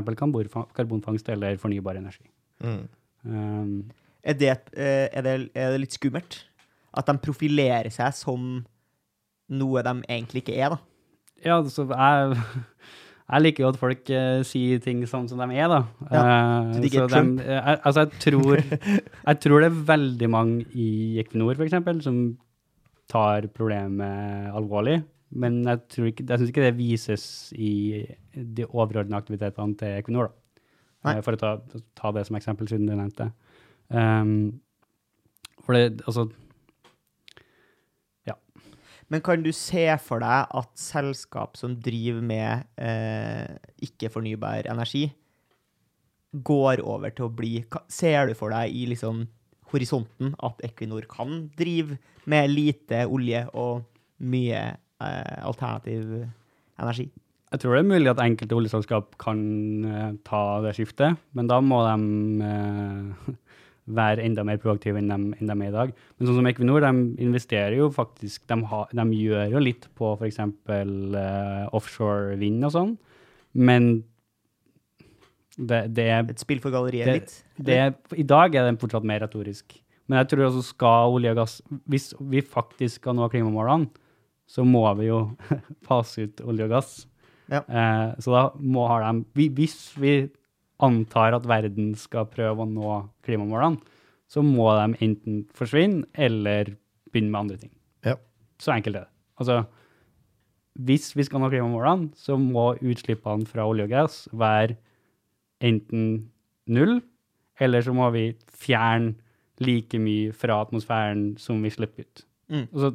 karbonfangst 0.76 1.30
eller 1.35 1.58
fornybar 1.61 1.98
energi. 1.98 2.28
Mm. 2.62 2.82
Um, 3.26 3.74
Er 4.22 4.38
det, 4.38 4.50
øh, 4.76 5.08
er 5.12 5.22
det, 5.22 5.50
er 5.54 5.72
det 5.74 5.80
litt 5.82 5.96
skummelt? 5.96 6.44
At 6.94 7.08
de 7.08 7.16
profilerer 7.18 7.90
seg 7.90 8.12
som 8.14 8.62
noe 9.52 9.82
de 9.82 9.94
egentlig 10.06 10.44
ikke 10.44 10.54
er, 10.54 10.76
da? 10.76 10.78
Ja, 11.42 11.56
altså, 11.56 11.88
jeg, 11.90 12.37
jeg 13.32 13.42
liker 13.42 13.64
jo 13.64 13.70
at 13.72 13.80
folk 13.80 14.12
uh, 14.14 14.44
sier 14.46 14.78
ting 14.85 15.02
sånn 15.11 15.26
som 15.30 15.42
de 15.42 15.58
er, 15.58 15.72
da. 15.72 15.80
Ja, 16.12 16.22
uh, 16.22 16.70
så 16.76 16.82
de 16.85 16.92
jeg, 16.92 17.80
altså, 17.82 18.04
jeg 18.04 18.22
tror, 18.22 18.62
jeg 19.32 19.42
tror 19.42 19.64
det 19.64 19.70
er 19.72 19.82
veldig 19.90 20.30
mange 20.30 20.68
i 20.70 21.18
Equinor, 21.24 21.58
eksempel, 21.66 21.98
som 22.04 22.22
tar 23.11 23.48
problemet 23.56 24.52
alvorlig. 24.54 25.00
Men 25.33 25.62
jeg, 25.64 25.81
tror 25.92 26.11
ikke, 26.11 26.27
jeg 26.29 26.40
syns 26.40 26.53
ikke 26.53 26.66
det 26.66 26.77
vises 26.77 27.25
i 27.57 27.73
de 28.37 28.66
overordnede 28.68 29.16
aktivitetene 29.16 29.79
til 29.81 29.97
Equinor, 29.97 30.29
da. 30.29 31.16
Eh, 31.16 31.23
For 31.25 31.35
å 31.35 31.40
ta, 31.40 31.57
ta 31.99 32.12
det 32.14 32.27
som 32.29 32.37
eksempel, 32.38 32.68
siden 32.71 32.87
du 32.87 32.95
nevnte. 32.95 33.33
Um, 33.92 34.61
for 35.64 35.77
det, 35.77 36.03
altså 36.07 36.29
Men 39.12 39.21
kan 39.21 39.42
du 39.45 39.51
se 39.53 39.85
for 40.01 40.25
deg 40.25 40.53
at 40.57 40.71
selskap 40.81 41.59
som 41.61 41.75
driver 41.85 42.23
med 42.25 42.64
eh, 42.81 43.59
ikke-fornybar 43.85 44.71
energi, 44.73 45.11
går 46.33 46.81
over 46.81 47.12
til 47.12 47.27
å 47.27 47.35
bli 47.37 47.59
Ser 47.92 48.31
du 48.31 48.33
for 48.38 48.55
deg 48.55 48.73
i 48.73 48.87
liksom 48.88 49.27
horisonten 49.68 50.33
at 50.40 50.62
Equinor 50.64 51.05
kan 51.11 51.51
drive 51.59 51.99
med 52.25 52.55
lite 52.55 53.03
olje 53.05 53.42
og 53.53 53.85
mye 54.25 54.62
alternativ 55.47 56.15
energi? 56.81 57.09
Jeg 57.53 57.61
tror 57.61 57.75
det 57.77 57.83
er 57.83 57.91
mulig 57.91 58.09
at 58.09 58.21
enkelte 58.25 58.57
oljeselskap 58.57 59.17
kan 59.21 59.41
eh, 59.85 60.12
ta 60.25 60.43
det 60.65 60.73
skiftet, 60.79 61.19
men 61.37 61.51
da 61.51 61.59
må 61.61 61.83
de 61.85 62.47
eh, 62.49 63.35
være 63.99 64.25
enda 64.25 64.45
mer 64.49 64.61
proaktive 64.62 65.03
enn 65.03 65.11
de, 65.12 65.19
enn 65.37 65.51
de 65.51 65.57
er 65.59 65.69
i 65.69 65.75
dag. 65.75 65.93
Men 66.17 66.29
sånn 66.31 66.38
som 66.38 66.49
Equinor, 66.49 66.81
de 66.87 67.23
investerer 67.27 67.77
jo 67.77 67.91
faktisk 67.93 68.47
De, 68.49 68.57
ha, 68.71 68.85
de 68.95 69.05
gjør 69.19 69.53
jo 69.57 69.62
litt 69.67 69.85
på 69.99 70.15
f.eks. 70.17 70.38
Uh, 70.71 71.67
offshore 71.77 72.38
vind 72.41 72.65
og 72.69 72.73
sånn, 72.77 72.95
men 73.53 73.91
det, 75.59 75.83
det 75.93 76.07
er 76.09 76.25
Et 76.33 76.41
spill 76.41 76.62
for 76.62 76.73
galleriet, 76.73 77.05
Det- 77.05 77.19
litt. 77.19 77.35
det 77.61 77.79
I 78.17 78.25
dag 78.25 78.55
er 78.55 78.65
den 78.71 78.79
fortsatt 78.81 79.05
mer 79.05 79.21
retorisk. 79.27 79.77
Men 80.09 80.23
jeg 80.23 80.31
tror 80.33 80.47
også 80.49 80.62
skal 80.73 81.12
olje 81.12 81.31
og 81.31 81.37
gass 81.37 81.61
Hvis 81.88 82.12
vi 82.19 82.41
faktisk 82.41 83.03
skal 83.03 83.15
nå 83.15 83.29
klimamålene, 83.29 83.91
så 84.48 84.64
må 84.66 84.85
vi 84.98 85.09
jo 85.09 85.24
fase 85.88 86.28
ut 86.28 86.44
olje 86.44 86.68
og 86.68 86.74
gass. 86.74 86.92
Ja. 87.52 87.62
Eh, 87.66 88.20
så 88.22 88.33
da 88.33 88.42
må 88.57 88.87
ha 88.88 89.00
dem 89.02 89.24
Hvis 89.35 89.92
vi 90.00 90.31
antar 90.83 91.37
at 91.37 91.46
verden 91.48 91.92
skal 91.98 92.28
prøve 92.31 92.64
å 92.64 92.68
nå 92.68 92.94
klimamålene, 93.26 93.81
så 94.31 94.42
må 94.44 94.70
de 94.78 94.96
enten 95.05 95.42
forsvinne 95.55 96.07
eller 96.14 96.72
begynne 97.12 97.31
med 97.31 97.40
andre 97.42 97.59
ting. 97.61 97.72
Ja. 98.07 98.16
Så 98.62 98.72
enkelt 98.74 98.96
er 98.96 99.05
det. 99.05 99.12
Altså, 99.42 99.59
hvis 100.81 101.11
vi 101.16 101.26
skal 101.28 101.42
nå 101.42 101.50
klimamålene, 101.52 102.11
så 102.16 102.38
må 102.40 102.72
utslippene 102.81 103.46
fra 103.48 103.66
olje 103.68 103.87
og 103.87 103.92
gass 103.92 104.22
være 104.33 104.78
enten 105.62 106.31
null, 106.66 107.00
eller 107.61 107.85
så 107.85 107.94
må 107.94 108.09
vi 108.14 108.33
fjerne 108.48 109.14
like 109.62 109.98
mye 110.00 110.33
fra 110.35 110.62
atmosfæren 110.64 111.37
som 111.38 111.61
vi 111.62 111.70
slipper 111.70 112.07
ut. 112.07 112.24
Mm. 112.48 112.66
Altså, 112.72 112.94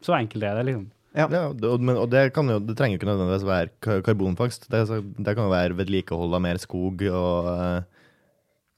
så, 0.00 0.12
enkelt 0.18 0.42
er 0.42 0.58
det, 0.60 0.66
liksom. 0.72 0.90
Ja. 1.14 1.26
Ja, 1.28 1.48
og- 1.52 1.80
men, 1.80 1.96
og 1.96 2.08
det, 2.10 2.32
kan 2.32 2.48
jo, 2.48 2.58
det 2.58 2.76
trenger 2.78 2.96
jo 2.96 3.00
ikke 3.02 3.10
nødvendigvis 3.10 3.44
være 3.46 3.68
ka- 3.84 4.00
karbonfangst. 4.02 4.68
Det, 4.72 4.86
det 5.18 5.34
kan 5.36 5.44
jo 5.44 5.50
være 5.52 5.76
vedlikehold 5.76 6.32
av 6.34 6.40
mer 6.40 6.56
skog 6.56 7.02
og, 7.10 7.50
eh, 7.52 7.82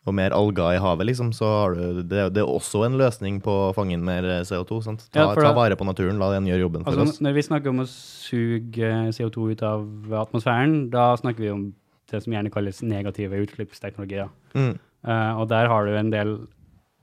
og 0.07 0.13
mer 0.19 0.35
alger 0.37 0.75
i 0.75 0.81
havet, 0.83 1.07
liksom. 1.07 1.31
Så 1.33 1.47
har 1.47 1.75
du, 1.79 2.03
det, 2.03 2.25
det 2.35 2.43
er 2.43 2.51
også 2.51 2.83
en 2.87 2.99
løsning 2.99 3.39
på 3.41 3.55
å 3.71 3.75
fange 3.75 3.95
inn 3.95 4.05
mer 4.05 4.23
CO2. 4.45 4.83
Sant? 4.85 5.07
Ta, 5.15 5.29
Ja, 5.31 5.35
ta 5.39 5.53
vare 5.57 5.77
på 5.79 5.87
naturen, 5.87 6.19
la 6.19 6.33
den 6.35 6.45
gjøre 6.51 6.61
jobben 6.67 6.85
for 6.85 6.93
Altså, 6.93 7.15
oss. 7.15 7.21
når 7.25 7.35
vi 7.39 7.47
snakker 7.47 7.71
om 7.71 7.81
å 7.81 7.87
suge 7.89 8.83
eh, 8.91 9.13
CO2 9.15 9.53
ut 9.55 9.63
av 9.63 9.87
atmosfæren, 10.27 10.91
da 10.91 11.15
snakker 11.17 11.39
vi 11.47 11.51
om 11.55 11.65
det 12.11 12.21
som 12.23 12.35
gjerne 12.35 12.51
kalles 12.53 12.83
negative 12.83 13.39
utslippsteknologier. 13.47 14.29
Mm. 14.55 14.75
Uh, 15.07 15.39
og 15.41 15.49
der 15.49 15.67
har 15.69 15.87
du 15.87 15.95
en 15.97 16.11
del 16.13 16.35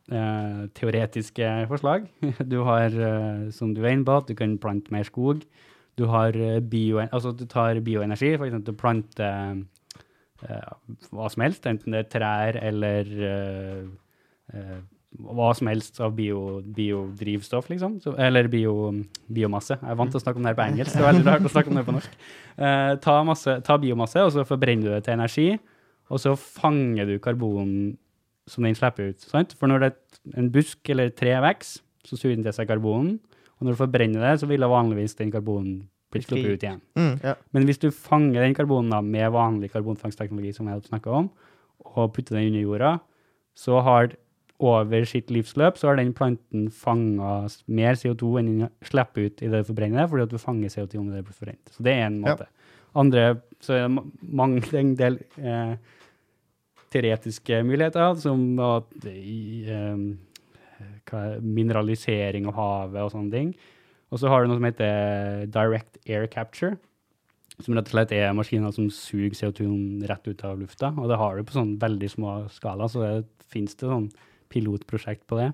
eh, 0.10 0.64
teoretiske 0.78 1.50
forslag. 1.72 2.08
Du 2.54 2.62
har, 2.68 2.90
eh, 2.90 3.50
som 3.52 3.76
du 3.76 3.84
er 3.84 3.96
inne 3.96 4.08
på, 4.08 4.18
at 4.18 4.32
du 4.32 4.36
kan 4.38 4.58
plante 4.62 4.94
mer 4.94 5.04
skog. 5.08 5.44
Du 6.00 6.08
har 6.10 6.36
eh, 6.36 6.62
bio, 6.62 7.02
altså 7.04 7.36
du 7.36 7.46
tar 7.46 7.82
bioenergi, 7.84 8.34
f.eks. 8.38 8.64
du 8.66 8.74
planter 8.74 9.66
hva 10.42 11.28
som 11.30 11.44
helst, 11.44 11.68
enten 11.70 11.94
det 11.94 12.00
er 12.00 12.08
trær 12.10 12.58
eller 12.58 13.10
hva 15.20 15.50
som 15.58 15.68
helst 15.68 16.00
av 16.04 16.14
bio, 16.16 16.62
biodrivstoff, 16.64 17.68
liksom. 17.72 17.98
Så, 18.04 18.14
eller 18.22 18.48
bio, 18.52 18.92
biomasse. 19.32 19.76
Jeg 19.82 19.92
er 19.92 20.00
vant 20.00 20.14
til 20.14 20.22
å 20.22 20.24
snakke 20.24 20.40
om 20.40 20.46
det 20.46 20.54
her 20.54 20.60
på 20.60 20.68
engelsk. 20.70 20.96
Det 20.96 21.02
er 21.02 21.10
veldig 21.10 21.26
rart 21.28 21.48
å 21.48 21.52
snakke 21.52 21.72
om 21.72 21.80
det 21.80 21.88
på 21.88 21.98
norsk. 22.00 22.16
Eh, 22.62 22.94
ta, 23.02 23.14
masse, 23.26 23.54
ta 23.66 23.78
biomasse, 23.80 24.22
og 24.22 24.34
så 24.36 24.44
forbrenner 24.46 24.84
du 24.84 24.92
det 24.92 25.06
til 25.06 25.16
energi. 25.16 25.46
Og 26.12 26.20
så 26.22 26.34
fanger 26.38 27.08
du 27.08 27.14
karbon 27.24 27.72
som 28.52 28.66
den 28.68 28.76
slipper 28.78 29.14
ut. 29.14 29.24
Sant? 29.24 29.56
For 29.60 29.72
når 29.72 29.86
det 29.86 29.90
er 29.94 30.42
en 30.42 30.52
busk 30.54 30.92
eller 30.92 31.10
et 31.12 31.18
tre 31.20 31.34
vokser, 31.44 31.82
så 32.06 32.18
suger 32.18 32.36
den 32.36 32.44
til 32.48 32.56
seg 32.58 32.68
karbonen. 32.70 33.20
Og 33.60 33.66
når 33.68 33.76
du 33.76 33.80
forbrenner 33.84 34.24
det, 34.26 34.40
så 34.42 34.48
vil 34.50 34.64
det 34.64 34.70
vanligvis 34.72 35.16
den 35.20 35.32
karbonen 35.34 35.76
bli 36.12 36.22
sluppet 36.26 36.56
ut 36.58 36.64
igjen. 36.66 36.82
Mm. 36.98 37.14
Men 37.56 37.68
hvis 37.70 37.80
du 37.80 37.88
fanger 37.94 38.42
den 38.44 38.56
karbonen 38.58 38.90
da, 38.92 39.00
med 39.06 39.30
vanlig 39.32 39.70
karbonfangstteknologi, 39.72 40.52
som 40.58 40.68
jeg 40.68 40.82
snakka 40.90 41.14
om, 41.22 41.30
og 41.86 42.10
putter 42.16 42.36
den 42.40 42.50
under 42.52 42.66
jorda, 42.66 42.92
så 43.58 43.80
har 43.86 44.12
over 44.62 45.06
sitt 45.10 45.32
livsløp 45.34 45.78
så 45.80 45.90
har 45.90 45.98
den 45.98 46.12
planten 46.14 46.68
fanga 46.70 47.48
mer 47.74 47.96
CO2 47.98 48.28
enn 48.42 48.50
den 48.52 48.68
slipper 48.86 49.26
ut 49.30 49.42
i 49.42 49.50
det 49.50 49.64
forbrennede, 49.66 50.06
forbrenner, 50.06 50.10
fordi 50.12 50.26
at 50.28 50.34
du 50.36 50.42
fanger 50.42 50.70
CO2 50.74 51.00
om 51.02 51.08
det 51.10 51.24
blir 51.26 51.38
forbrent. 51.38 51.72
Så 51.74 51.86
det 51.86 51.96
er 51.96 52.06
en 52.10 52.20
Ja. 52.22 52.36
måte. 52.36 52.48
Andre, 52.94 53.42
så 53.64 53.74
er 53.74 53.88
det 53.88 54.04
mange 54.22 54.62
en 54.78 54.96
del 55.00 55.20
eh, 55.40 55.76
teoretiske 56.92 57.62
muligheter, 57.66 58.16
som 58.20 58.60
at 58.60 59.06
i, 59.08 59.66
eh, 59.68 59.98
er- 61.12 61.40
mineralisering 61.42 62.48
av 62.48 62.56
havet 62.56 63.02
og 63.02 63.12
sånne 63.12 63.32
ting. 63.32 63.56
Og 64.12 64.20
så 64.20 64.28
har 64.28 64.42
du 64.42 64.50
noe 64.50 64.60
som 64.60 64.68
heter 64.68 65.46
direct 65.52 65.98
air 66.08 66.28
capture, 66.28 66.78
som 67.62 67.76
rett 67.76 67.88
og 67.88 67.94
slett 67.94 68.12
er 68.12 68.34
maskiner 68.34 68.74
som 68.74 68.90
suger 68.90 69.32
CO2 69.38 70.08
rett 70.08 70.28
ut 70.28 70.44
av 70.44 70.60
lufta. 70.60 70.92
Og 70.98 71.08
det 71.08 71.18
har 71.18 71.38
du 71.38 71.44
på 71.44 71.56
sånn 71.56 71.78
veldig 71.80 72.10
små 72.10 72.50
skala, 72.52 72.90
så 72.90 73.04
det 73.06 73.48
finnes 73.52 73.76
det 73.76 73.88
sånn 73.88 74.12
pilotprosjekt 74.50 75.28
på 75.28 75.38
det. 75.38 75.54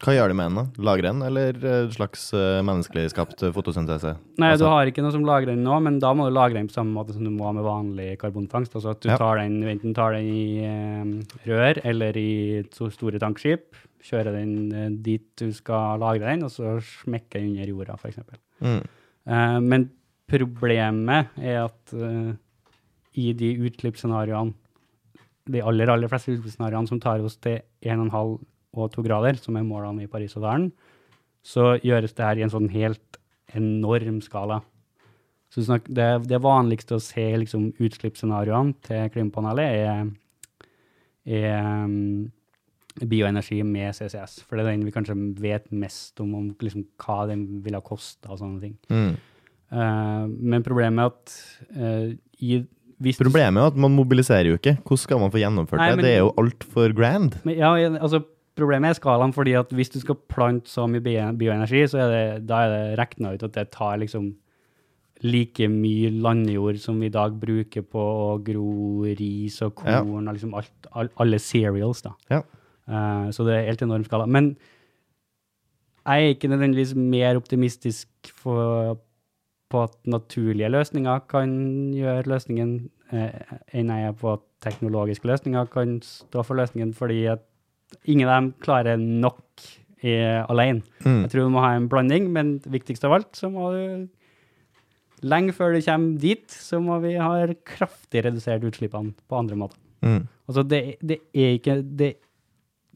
Hva 0.00 0.14
gjør 0.16 0.30
de 0.32 0.36
med 0.38 0.46
den? 0.48 0.56
da? 0.56 0.82
Lagrer 0.88 1.06
den, 1.10 1.18
eller 1.26 1.56
et 1.60 1.92
slags 1.92 2.22
eh, 2.32 2.62
menneskelig 2.64 3.10
skapt 3.12 3.42
fotosyntese? 3.52 4.14
Nei, 4.40 4.52
Altså- 4.54 4.64
du 4.64 4.70
har 4.72 4.86
ikke 4.88 5.02
noe 5.04 5.12
som 5.12 5.26
lagrer 5.28 5.52
den 5.52 5.62
nå, 5.66 5.76
men 5.84 5.98
da 6.00 6.14
må 6.16 6.24
du 6.28 6.32
lagre 6.32 6.54
den 6.56 6.68
på 6.68 6.72
samme 6.78 6.94
måte 6.96 7.12
som 7.12 7.22
du 7.24 7.28
må 7.30 7.52
med 7.52 7.62
vanlig 7.66 8.18
karbonfangst. 8.18 8.72
Altså 8.74 8.90
at 8.94 9.00
du 9.04 9.10
Ja. 9.10 9.18
tar 9.18 9.36
den, 9.42 9.60
enten 9.62 9.94
tar 9.94 10.12
den 10.16 10.24
i 10.24 10.64
eh, 10.64 11.04
rør 11.46 11.80
eller 11.84 12.16
i 12.16 12.64
så 12.72 12.88
store 12.90 13.18
tankskip, 13.20 13.76
kjører 14.02 14.32
den 14.40 14.72
eh, 14.72 14.88
dit 15.04 15.26
du 15.36 15.52
skal 15.52 15.98
lagre 16.00 16.24
den, 16.32 16.44
og 16.44 16.50
så 16.50 16.80
smekker 16.80 17.36
den 17.40 17.50
under 17.58 17.66
jorda, 17.68 17.98
f.eks. 18.00 18.18
Mm. 18.62 18.80
Eh, 19.28 19.60
men 19.60 19.90
problemet 20.30 21.28
er 21.36 21.64
at 21.66 21.92
eh, 21.92 22.32
i 23.20 23.32
de 23.34 23.52
utslippsscenarioene, 23.68 24.54
de 25.50 25.60
aller, 25.60 25.90
aller 25.92 26.08
fleste 26.08 26.32
utslippsscenarioene 26.38 26.88
som 26.88 27.00
tar 27.02 27.20
oss 27.20 27.36
til 27.36 27.60
1,5 27.84 28.38
og 28.76 28.90
to 28.94 29.04
grader, 29.04 29.38
som 29.40 29.56
er 29.58 29.66
målene 29.66 30.04
i 30.04 30.10
Parisavtalen, 30.10 30.70
så 31.42 31.74
gjøres 31.80 32.14
det 32.14 32.26
her 32.26 32.40
i 32.40 32.44
en 32.46 32.52
sånn 32.52 32.68
helt 32.72 33.20
enorm 33.56 34.20
skala. 34.22 34.60
Så 35.50 35.64
det, 35.88 36.10
det 36.30 36.42
vanligste 36.42 36.96
å 36.96 37.02
se 37.02 37.24
liksom, 37.42 37.72
utslippsscenarioene 37.82 38.76
til 38.86 39.08
klimapanelet 39.10 39.80
er, 39.80 40.12
er 41.26 41.56
um, 41.88 42.28
bioenergi 43.00 43.58
med 43.66 43.96
CCS, 43.96 44.44
for 44.46 44.58
det 44.58 44.66
er 44.66 44.76
den 44.76 44.86
vi 44.86 44.94
kanskje 44.94 45.16
vet 45.42 45.66
mest 45.74 46.22
om, 46.22 46.36
om 46.38 46.46
liksom, 46.62 46.86
hva 47.02 47.24
den 47.30 47.48
ville 47.64 47.80
ha 47.80 47.86
kosta 47.86 48.30
og 48.30 48.38
sånne 48.42 48.62
ting. 48.62 48.76
Mm. 48.92 49.16
Uh, 49.70 50.26
men 50.28 50.66
problemet 50.66 51.02
er 51.02 51.10
at 51.10 51.40
uh, 51.78 52.12
i 52.40 52.60
Problemet 53.16 53.62
er 53.62 53.70
at 53.70 53.78
man 53.80 53.94
mobiliserer 53.96 54.50
jo 54.50 54.58
ikke. 54.58 54.74
Hvordan 54.84 55.00
skal 55.00 55.20
man 55.22 55.30
få 55.32 55.40
gjennomført 55.40 55.80
Nei, 55.80 55.86
det? 55.96 56.02
Det 56.04 56.10
er 56.10 56.18
jo 56.18 56.34
altfor 56.42 56.92
grand. 56.92 57.38
Men, 57.48 57.54
ja, 57.56 57.70
altså, 57.96 58.20
problemet 58.60 58.92
er 58.94 58.98
skalaen, 59.00 59.32
fordi 59.34 59.54
at 59.58 59.72
hvis 59.74 59.90
du 59.94 59.98
skal 60.02 60.18
plante 60.30 60.70
så 60.70 60.86
mye 60.90 61.02
bioenergi, 61.02 61.82
så 61.90 61.98
er 62.04 62.12
det, 62.14 62.46
da 62.48 62.62
er 62.66 62.70
det 62.74 62.98
regna 63.00 63.34
ut 63.34 63.42
at 63.48 63.56
det 63.56 63.70
tar 63.74 63.98
liksom 64.02 64.30
like 65.20 65.66
mye 65.68 66.08
landjord 66.16 66.78
som 66.80 67.00
vi 67.02 67.10
i 67.10 67.12
dag 67.12 67.34
bruker 67.42 67.82
på 67.84 68.00
å 68.00 68.38
gro 68.44 69.04
ris 69.18 69.58
og 69.66 69.82
Ja. 69.84 70.00
korn 70.00 70.28
og 70.28 70.34
liksom 70.36 70.54
alt, 70.56 70.72
all, 70.96 71.10
alle 71.20 71.38
cereals. 71.38 72.00
da. 72.02 72.14
Ja. 72.30 72.40
Uh, 72.88 73.28
så 73.30 73.44
det 73.44 73.54
er 73.58 73.66
helt 73.68 73.82
enorm 73.84 74.04
skala. 74.04 74.26
Men 74.26 74.54
jeg 76.06 76.24
er 76.24 76.34
ikke 76.34 76.48
nødvendigvis 76.48 76.94
mer 76.96 77.36
optimistisk 77.36 78.08
for, 78.32 78.96
på 79.70 79.82
at 79.84 79.92
naturlige 80.08 80.70
løsninger 80.72 81.20
kan 81.28 81.52
gjøre 81.94 82.24
løsningen, 82.26 82.90
eh, 83.12 83.56
enn 83.76 83.92
jeg 83.92 84.08
er 84.08 84.16
på 84.16 84.32
at 84.32 84.40
teknologiske 84.64 85.28
løsninger 85.28 85.68
kan 85.70 86.00
stå 86.02 86.42
for 86.42 86.56
løsningen, 86.58 86.94
fordi 86.96 87.26
at 87.30 87.44
ingen 88.04 88.28
av 88.28 88.36
dem 88.36 88.48
klarer 88.62 89.00
nok 89.00 89.66
eh, 90.02 90.40
alene. 90.44 90.84
Mm. 91.04 91.22
Jeg 91.24 91.32
tror 91.32 91.46
du 91.46 91.54
må 91.54 91.64
ha 91.64 91.74
en 91.76 91.90
blanding, 91.90 92.30
men 92.34 92.56
viktigst 92.64 93.04
av 93.06 93.18
alt 93.18 93.36
så 93.38 93.52
må 93.52 93.72
du 93.74 94.08
Lenge 95.20 95.52
før 95.52 95.74
du 95.74 95.82
kommer 95.84 96.14
dit, 96.16 96.46
så 96.48 96.78
må 96.80 96.94
vi 97.02 97.10
ha 97.20 97.44
kraftig 97.68 98.22
redusert 98.24 98.62
utslippene 98.64 99.12
på 99.28 99.36
andre 99.36 99.58
måter. 99.60 99.76
Mm. 100.00 100.22
Altså, 100.48 100.62
det, 100.64 100.78
det 101.04 101.18
er 101.36 101.58
ikke 101.58 101.74
Det 101.84 102.14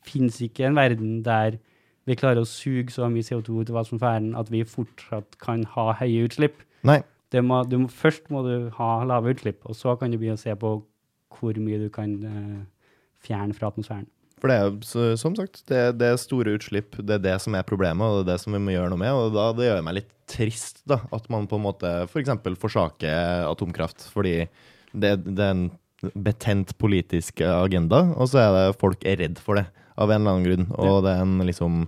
fins 0.09 0.41
ikke 0.41 0.65
en 0.65 0.77
verden 0.77 1.19
der 1.25 1.59
vi 2.05 2.17
klarer 2.17 2.43
å 2.43 2.49
suge 2.49 2.93
så 2.93 3.09
mye 3.09 3.25
CO2 3.25 3.63
ut 3.63 3.71
av 3.73 3.83
atmosfæren 3.83 4.35
at 4.37 4.51
vi 4.53 4.61
fortsatt 4.69 5.39
kan 5.41 5.65
ha 5.73 5.91
høye 6.01 6.27
utslipp. 6.27 6.65
Nei. 6.85 6.99
Det 7.33 7.41
må, 7.45 7.63
du 7.65 7.79
må, 7.85 7.89
først 7.89 8.29
må 8.31 8.43
du 8.45 8.69
ha 8.77 8.91
lave 9.09 9.33
utslipp, 9.33 9.63
og 9.65 9.77
så 9.77 9.97
kan 10.01 10.13
du 10.13 10.19
begynne 10.21 10.37
å 10.37 10.43
se 10.43 10.53
på 10.61 10.75
hvor 11.35 11.61
mye 11.61 11.81
du 11.81 11.89
kan 11.93 12.13
uh, 12.21 12.61
fjerne 13.25 13.57
fra 13.57 13.73
atmosfæren. 13.73 14.07
For 14.43 14.51
det 14.51 14.57
er 14.57 14.67
jo, 14.69 15.15
som 15.21 15.37
sagt, 15.39 15.63
det, 15.71 15.81
det 16.01 16.09
er 16.11 16.19
store 16.21 16.57
utslipp. 16.59 16.99
Det 16.99 17.17
er 17.17 17.23
det 17.25 17.37
som 17.43 17.55
er 17.57 17.67
problemet, 17.67 18.05
og 18.05 18.21
det 18.21 18.25
er 18.25 18.31
det 18.35 18.43
som 18.43 18.57
vi 18.57 18.61
må 18.63 18.75
gjøre 18.75 18.91
noe 18.93 19.01
med. 19.01 19.13
Og 19.17 19.37
da, 19.37 19.47
det 19.57 19.69
gjør 19.71 19.85
meg 19.87 19.99
litt 20.01 20.11
trist, 20.31 20.83
da, 20.89 21.01
at 21.15 21.29
man 21.33 21.49
på 21.49 21.61
en 21.61 21.67
måte 21.67 21.93
f.eks. 22.09 22.33
For 22.45 22.61
forsaker 22.67 23.47
atomkraft. 23.49 24.09
Fordi 24.13 24.37
det, 24.93 25.15
det 25.25 25.39
er 25.39 25.55
en 25.55 25.69
betent 26.13 26.75
politisk 26.81 27.41
agenda, 27.47 28.03
og 28.19 28.29
så 28.33 28.43
er 28.43 28.51
det 28.59 28.81
folk 28.81 29.07
er 29.09 29.23
redd 29.23 29.41
for 29.41 29.61
det 29.61 29.69
av 29.95 30.11
en 30.11 30.21
eller 30.21 30.35
annen 30.35 30.49
grunn. 30.49 30.67
Og 30.83 31.05
det 31.07 31.15
er 31.15 31.23
en 31.25 31.39
liksom 31.47 31.85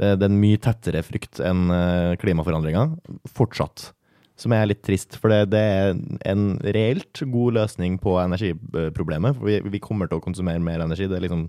det, 0.00 0.16
det 0.18 0.26
er 0.26 0.30
en 0.32 0.40
mye 0.42 0.58
tettere 0.58 1.04
frykt 1.06 1.38
enn 1.44 1.68
eh, 1.70 2.14
klimaforandringer. 2.18 2.96
Fortsatt. 3.30 3.92
Som 4.40 4.50
er 4.56 4.66
litt 4.66 4.82
trist, 4.82 5.14
for 5.22 5.30
det, 5.30 5.52
det 5.52 5.60
er 5.62 5.92
en 6.26 6.56
reelt 6.74 7.20
god 7.30 7.54
løsning 7.54 8.00
på 8.02 8.16
energiproblemet. 8.18 9.36
For 9.38 9.46
vi, 9.46 9.60
vi 9.76 9.80
kommer 9.82 10.10
til 10.10 10.18
å 10.18 10.24
konsumere 10.24 10.62
mer 10.62 10.82
energi. 10.82 11.06
Det 11.10 11.20
er 11.20 11.26
liksom, 11.28 11.44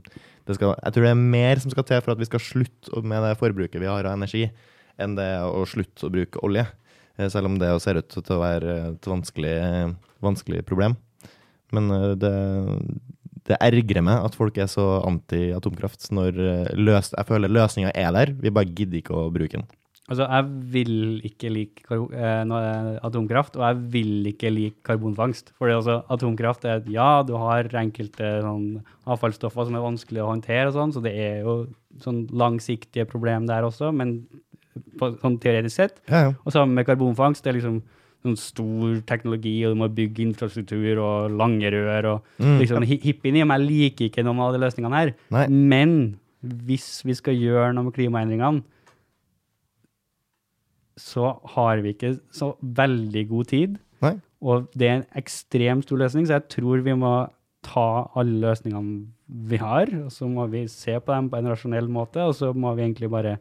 skal, 0.51 0.75
jeg 0.75 0.93
tror 0.93 1.07
det 1.07 1.13
er 1.15 1.23
mer 1.33 1.61
som 1.63 1.73
skal 1.73 1.87
til 1.89 2.03
for 2.05 2.13
at 2.13 2.21
vi 2.21 2.29
skal 2.29 2.43
slutte 2.45 3.01
med 3.01 3.25
det 3.25 3.33
forbruket 3.39 3.81
vi 3.81 3.89
har 3.89 4.05
av 4.05 4.13
energi, 4.19 4.45
enn 5.01 5.17
det 5.17 5.31
å 5.49 5.65
slutte 5.69 6.05
å 6.05 6.13
bruke 6.13 6.43
olje. 6.45 6.67
Eh, 7.17 7.29
Selv 7.33 7.49
om 7.49 7.57
det 7.61 7.73
ser 7.83 7.99
ut 8.01 8.15
til 8.15 8.35
å 8.37 8.43
være 8.43 8.77
et 8.91 9.09
vanskelig, 9.09 9.57
vanskelig 10.23 10.61
problem. 10.69 10.97
Men 11.73 11.89
eh, 11.95 12.11
det, 12.21 12.33
det 13.49 13.59
ergrer 13.61 14.05
meg 14.05 14.27
at 14.27 14.37
folk 14.37 14.57
er 14.61 14.69
så 14.71 14.85
anti-atomkraft 15.05 16.11
når 16.15 16.37
eh, 16.37 16.69
løs, 16.77 17.11
jeg 17.15 17.29
føler 17.29 17.51
løsninga 17.51 17.93
er 17.97 18.13
der, 18.15 18.33
vi 18.41 18.53
bare 18.53 18.71
gidder 18.71 19.01
ikke 19.01 19.17
å 19.17 19.31
bruke 19.33 19.59
den. 19.59 19.67
Altså, 20.05 20.27
jeg 20.29 20.45
vil 20.69 21.21
ikke 21.25 21.49
like 21.49 21.81
eh, 21.89 22.99
atomkraft, 23.07 23.55
og 23.57 23.63
jeg 23.65 23.77
vil 23.95 24.27
ikke 24.29 24.51
like 24.53 24.75
karbonfangst. 24.85 25.49
For 25.57 25.71
altså, 25.73 26.03
atomkraft 26.13 26.65
er 26.69 26.75
at 26.77 26.89
ja, 26.93 27.23
du 27.25 27.33
har 27.41 27.65
enkelte 27.81 28.35
sånn, 28.45 28.67
avfallsstoffer 29.09 29.65
som 29.65 29.75
er 29.79 29.81
vanskelig 29.85 30.21
å 30.21 30.29
håndtere, 30.29 30.67
og 30.69 30.75
sånn, 30.77 30.93
så 30.93 31.01
det 31.01 31.15
er 31.17 31.39
jo 31.41 31.55
sånn 32.03 32.27
langsiktige 32.37 33.07
problem 33.09 33.47
der 33.49 33.65
også, 33.65 33.89
men 33.97 34.27
på, 34.99 35.09
sånn 35.23 35.39
teoretisk 35.41 35.75
sett. 35.79 35.97
Ja, 36.11 36.27
ja. 36.27 36.33
Og 36.45 36.53
sammen 36.53 36.75
med 36.77 36.85
karbonfangst, 36.85 37.41
det 37.45 37.53
er 37.55 37.57
liksom 37.61 37.81
sånn 38.25 38.37
stor 38.41 39.01
teknologi, 39.09 39.55
og 39.65 39.73
du 39.73 39.79
må 39.83 39.89
bygge 39.93 40.21
infrastruktur 40.25 41.01
og 41.01 41.33
lange 41.37 41.69
rør. 41.73 42.11
og 42.13 42.21
Mm. 42.45 42.59
liksom, 42.61 42.83
hi- 42.85 43.01
Hippien 43.01 43.35
i 43.37 43.43
meg 43.43 43.61
liker 43.61 44.05
ikke 44.09 44.23
noen 44.25 44.39
av 44.41 44.53
de 44.53 44.59
løsningene 44.61 44.97
her. 45.01 45.13
Nei. 45.31 45.47
Men 45.47 46.17
hvis 46.43 47.01
vi 47.05 47.13
skal 47.17 47.33
gjøre 47.33 47.73
noe 47.73 47.85
med 47.89 47.93
klimaendringene, 47.97 48.61
så 50.99 51.33
har 51.55 51.81
vi 51.83 51.95
ikke 51.95 52.15
så 52.33 52.53
veldig 52.61 53.25
god 53.31 53.51
tid. 53.51 53.75
Nei. 54.03 54.15
Og 54.45 54.69
det 54.77 54.87
er 54.87 54.97
en 54.99 55.09
ekstremt 55.19 55.87
stor 55.87 56.01
løsning, 56.03 56.27
så 56.27 56.37
jeg 56.37 56.47
tror 56.57 56.83
vi 56.85 56.95
må 56.97 57.13
ta 57.65 57.89
alle 58.15 58.39
løsningene 58.43 59.07
vi 59.49 59.57
har, 59.57 59.89
og 60.05 60.11
så 60.13 60.27
må 60.29 60.45
vi 60.51 60.67
se 60.69 60.99
på 61.01 61.13
dem 61.13 61.31
på 61.31 61.39
en 61.39 61.49
rasjonell 61.49 61.87
måte, 61.91 62.21
og 62.21 62.35
så 62.37 62.51
må 62.53 62.75
vi 62.77 62.85
egentlig 62.85 63.09
bare 63.09 63.39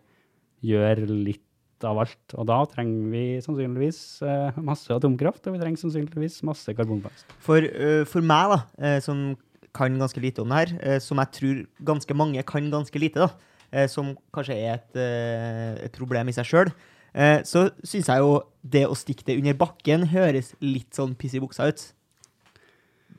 gjøre 0.64 1.04
litt 1.10 1.42
av 1.84 1.98
alt. 2.00 2.36
Og 2.38 2.46
da 2.48 2.62
trenger 2.72 3.10
vi 3.12 3.24
sannsynligvis 3.44 3.98
eh, 4.24 4.60
masse 4.64 4.88
atomkraft, 4.94 5.44
og 5.44 5.56
vi 5.56 5.60
trenger 5.60 5.82
sannsynligvis 5.82 6.38
masse 6.48 6.72
karbonfangst. 6.72 7.34
For, 7.44 7.60
uh, 7.60 8.06
for 8.08 8.24
meg, 8.24 8.54
da, 8.54 8.60
eh, 8.80 9.00
som 9.04 9.34
kan 9.74 9.98
ganske 9.98 10.22
lite 10.22 10.42
om 10.42 10.48
det 10.52 10.60
her, 10.62 10.72
eh, 10.80 10.98
som 11.02 11.18
jeg 11.18 11.32
tror 11.38 11.62
ganske 11.82 12.14
mange 12.16 12.42
kan 12.46 12.70
ganske 12.70 12.98
lite, 12.98 13.26
da, 13.26 13.28
eh, 13.72 13.88
som 13.90 14.16
kanskje 14.32 14.54
er 14.54 14.74
et, 14.74 14.96
eh, 14.96 15.84
et 15.86 15.92
problem 15.92 16.28
i 16.28 16.32
seg 16.32 16.46
sjøl, 16.46 16.72
så 17.46 17.68
syns 17.86 18.08
jeg 18.10 18.22
jo 18.24 18.38
det 18.64 18.86
å 18.88 18.96
stikke 18.96 19.26
det 19.28 19.38
under 19.40 19.58
bakken 19.58 20.08
høres 20.10 20.54
litt 20.64 20.96
sånn 20.96 21.14
piss 21.18 21.36
i 21.36 21.42
buksa 21.42 21.68
ut. 21.70 21.84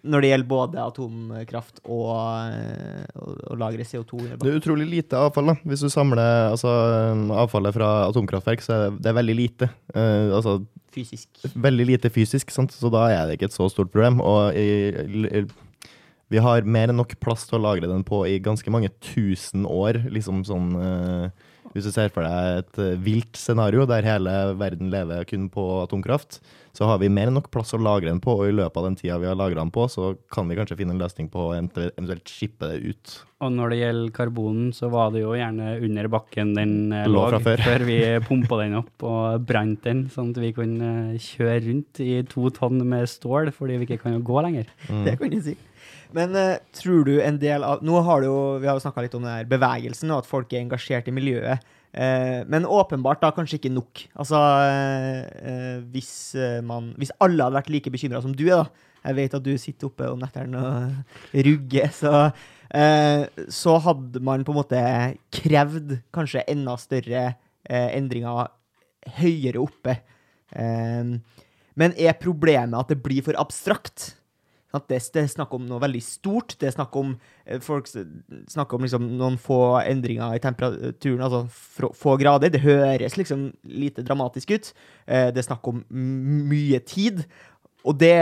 Når 0.06 0.22
det 0.22 0.30
gjelder 0.30 0.50
både 0.50 0.82
atomkraft 0.84 1.80
og, 1.82 2.12
eh, 2.54 3.06
og, 3.18 3.40
og 3.50 3.58
lagre 3.58 3.86
CO2 3.88 4.20
under 4.20 4.42
Det 4.42 4.52
er 4.52 4.60
utrolig 4.60 4.86
lite 4.90 5.18
avfall. 5.18 5.50
da. 5.50 5.56
Hvis 5.66 5.82
du 5.82 5.90
samler 5.90 6.52
altså, 6.52 6.70
avfallet 7.34 7.74
fra 7.74 7.90
atomkraftverk, 8.12 8.62
så 8.62 8.76
er 8.76 9.00
det, 9.00 9.16
veldig 9.18 9.38
lite. 9.38 9.70
Uh, 9.96 10.36
altså, 10.38 10.60
Fysisk. 10.94 11.42
veldig 11.58 11.88
lite 11.90 12.12
fysisk, 12.14 12.54
sant? 12.54 12.76
så 12.76 12.92
da 12.94 13.08
er 13.10 13.26
det 13.26 13.40
ikke 13.40 13.50
et 13.50 13.58
så 13.58 13.66
stort 13.72 13.90
problem. 13.94 14.22
Og 14.22 14.54
i, 14.54 14.94
i, 14.94 15.42
vi 16.30 16.46
har 16.46 16.70
mer 16.70 16.94
enn 16.94 17.02
nok 17.02 17.18
plass 17.24 17.50
til 17.50 17.58
å 17.58 17.66
lagre 17.66 17.90
den 17.90 18.06
på 18.06 18.22
i 18.30 18.38
ganske 18.44 18.70
mange 18.74 18.94
tusen 19.14 19.66
år. 19.66 20.04
liksom 20.14 20.46
sånn... 20.46 20.72
eh, 20.82 21.52
hvis 21.76 21.90
du 21.90 21.92
ser 21.92 22.12
for 22.16 22.24
deg 22.24 22.62
et 22.62 22.78
eh, 22.80 22.94
vilt 23.04 23.36
scenario 23.36 23.84
der 23.90 24.06
hele 24.08 24.36
verden 24.56 24.88
lever 24.94 25.28
kun 25.28 25.50
på 25.52 25.66
atomkraft, 25.82 26.40
så 26.76 26.88
har 26.88 27.00
vi 27.00 27.10
mer 27.12 27.30
enn 27.30 27.36
nok 27.38 27.50
plass 27.52 27.76
å 27.76 27.80
lagre 27.80 28.10
den 28.10 28.22
på, 28.24 28.34
og 28.36 28.50
i 28.50 28.56
løpet 28.56 28.80
av 28.80 28.88
den 28.88 28.98
tida 29.00 29.20
vi 29.20 29.28
har 29.28 29.36
lagra 29.36 29.60
den 29.60 29.72
på, 29.76 29.86
så 29.92 30.14
kan 30.32 30.48
vi 30.48 30.58
kanskje 30.58 30.78
finne 30.80 30.96
en 30.96 31.02
løsning 31.04 31.28
på 31.32 31.50
å 31.50 31.54
eventuelt 31.56 32.32
shippe 32.32 32.72
det 32.72 32.94
ut. 32.96 33.16
Og 33.44 33.52
når 33.52 33.72
det 33.72 33.80
gjelder 33.82 34.16
karbonen, 34.16 34.72
så 34.76 34.90
var 34.92 35.12
det 35.12 35.26
jo 35.26 35.36
gjerne 35.36 35.76
under 35.84 36.10
bakken 36.16 36.56
den 36.56 36.76
eh, 36.96 37.08
Lå 37.12 37.28
lå, 37.28 37.44
fra 37.44 37.60
før. 37.60 37.86
vi 37.88 38.00
pumpa 38.24 38.60
den 38.64 38.80
opp 38.80 39.08
og 39.08 39.46
brant 39.48 39.84
den, 39.84 40.06
sånn 40.12 40.32
at 40.32 40.42
vi 40.44 40.56
kunne 40.56 40.92
eh, 41.12 41.22
kjøre 41.22 41.62
rundt 41.68 42.04
i 42.04 42.12
to 42.32 42.52
tonn 42.56 42.80
med 42.88 43.08
stål 43.12 43.52
fordi 43.56 43.80
vi 43.82 43.90
ikke 43.90 44.04
kan 44.08 44.16
jo 44.16 44.24
gå 44.32 44.44
lenger. 44.48 44.72
Det 45.04 45.20
kan 45.20 45.32
du 45.32 45.42
si. 45.44 45.60
Men 46.14 46.36
uh, 46.38 46.58
tror 46.76 47.06
du 47.08 47.16
en 47.22 47.38
del 47.42 47.66
av 47.66 47.84
Nå 47.86 48.00
har 48.06 48.22
du 48.22 48.30
jo, 48.30 48.40
vi 48.62 48.70
har 48.70 48.78
jo 48.78 48.84
snakka 48.84 49.06
litt 49.06 49.16
om 49.18 49.26
den 49.26 49.34
her 49.34 49.50
bevegelsen, 49.50 50.12
og 50.14 50.24
at 50.24 50.30
folk 50.30 50.54
er 50.54 50.64
engasjert 50.64 51.10
i 51.10 51.16
miljøet. 51.16 51.64
Uh, 51.96 52.44
men 52.52 52.68
åpenbart 52.68 53.24
da 53.24 53.32
kanskje 53.36 53.60
ikke 53.60 53.74
nok. 53.74 54.04
Altså, 54.20 54.42
uh, 54.42 55.78
hvis, 55.94 56.12
man, 56.68 56.94
hvis 57.00 57.14
alle 57.24 57.48
hadde 57.48 57.60
vært 57.60 57.72
like 57.74 57.94
bekymra 57.94 58.22
som 58.24 58.36
du 58.36 58.48
er, 58.50 58.66
da. 58.66 58.92
Jeg 59.06 59.18
vet 59.20 59.36
at 59.38 59.46
du 59.46 59.52
sitter 59.62 59.86
oppe 59.92 60.08
om 60.10 60.22
nettene 60.22 60.62
og 60.66 61.16
rugger, 61.48 61.92
så 61.94 62.28
Så 63.54 63.76
hadde 63.80 64.20
man 64.26 64.42
på 64.44 64.52
en 64.52 64.58
måte 64.58 64.80
krevd 65.32 65.92
kanskje 66.12 66.42
enda 66.50 66.74
større 66.82 67.22
endringer 67.70 68.50
høyere 69.22 69.62
oppe. 69.62 69.94
Men 70.52 71.94
er 71.96 72.18
problemet 72.20 72.76
at 72.76 72.92
det 72.92 72.98
blir 73.06 73.24
for 73.24 73.38
abstrakt? 73.40 74.16
At 74.76 74.88
det, 74.92 75.00
det 75.16 75.24
er 75.24 75.32
snakk 75.32 75.54
om 75.58 75.66
noe 75.70 75.82
veldig 75.84 76.02
stort. 76.04 76.56
Det 76.60 76.70
er 76.70 76.76
snakk 76.76 76.96
om 77.00 77.16
eh, 77.46 77.60
folk 77.64 77.88
snakker 77.90 78.78
om 78.78 78.86
liksom 78.86 79.08
noen 79.20 79.40
få 79.42 79.60
endringer 79.84 80.36
i 80.36 80.44
temperaturen, 80.44 81.24
altså 81.26 81.92
få 81.96 82.18
grader. 82.22 82.54
Det 82.54 82.64
høres 82.66 83.18
liksom 83.20 83.50
lite 83.72 84.06
dramatisk 84.06 84.56
ut. 84.56 84.72
Eh, 85.08 85.32
Det 85.32 85.42
er 85.44 85.50
snakk 85.50 85.68
om 85.72 85.84
mye 85.90 86.80
tid. 86.86 87.26
Og 87.86 87.98
det 88.02 88.18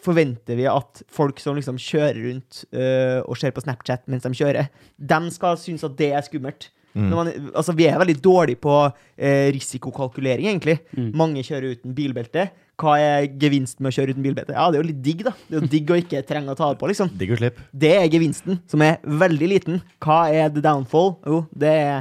forventer 0.00 0.56
vi 0.56 0.66
at 0.68 1.02
folk 1.12 1.40
som 1.40 1.56
liksom 1.56 1.78
kjører 1.80 2.18
rundt 2.24 2.64
eh, 2.72 3.20
og 3.24 3.36
ser 3.36 3.52
på 3.52 3.62
Snapchat 3.64 4.06
mens 4.08 4.24
de 4.24 4.32
kjører, 4.36 4.68
de 4.96 5.20
skal 5.32 5.58
synes 5.60 5.84
at 5.84 5.96
det 5.98 6.12
er 6.16 6.24
skummelt. 6.24 6.70
Når 6.90 7.14
man, 7.14 7.28
altså, 7.54 7.70
vi 7.78 7.84
er 7.86 8.00
veldig 8.00 8.16
dårlige 8.18 8.58
på 8.58 8.72
eh, 9.14 9.46
risikokalkulering, 9.54 10.48
egentlig. 10.50 10.80
Mm. 10.96 11.12
Mange 11.14 11.44
kjører 11.46 11.76
uten 11.76 11.94
bilbelte. 11.94 12.48
Hva 12.80 12.94
er 13.00 13.26
gevinsten 13.40 13.84
med 13.84 13.92
å 13.92 13.96
kjøre 13.98 14.14
uten 14.14 14.24
bilbelte? 14.24 14.56
Ja, 14.56 14.68
det 14.70 14.78
er 14.78 14.84
jo 14.84 14.88
litt 14.88 15.02
digg, 15.04 15.24
da. 15.26 15.34
Det 15.46 15.56
er 15.58 15.60
jo 15.60 15.70
digg 15.76 15.92
å 15.92 15.98
ikke 16.00 16.22
trenge 16.28 16.54
å 16.54 16.58
ta 16.58 16.70
det 16.72 16.80
på, 16.80 16.88
liksom. 16.90 17.12
Digg 17.20 17.34
å 17.34 17.38
slippe. 17.40 17.66
Det 17.84 17.92
er 17.98 18.08
gevinsten, 18.12 18.60
som 18.70 18.84
er 18.86 18.98
veldig 19.04 19.52
liten. 19.52 19.80
Hva 20.02 20.22
er 20.32 20.50
the 20.54 20.64
downfall? 20.64 21.14
Jo, 21.28 21.42
det 21.52 21.74
er 21.76 21.96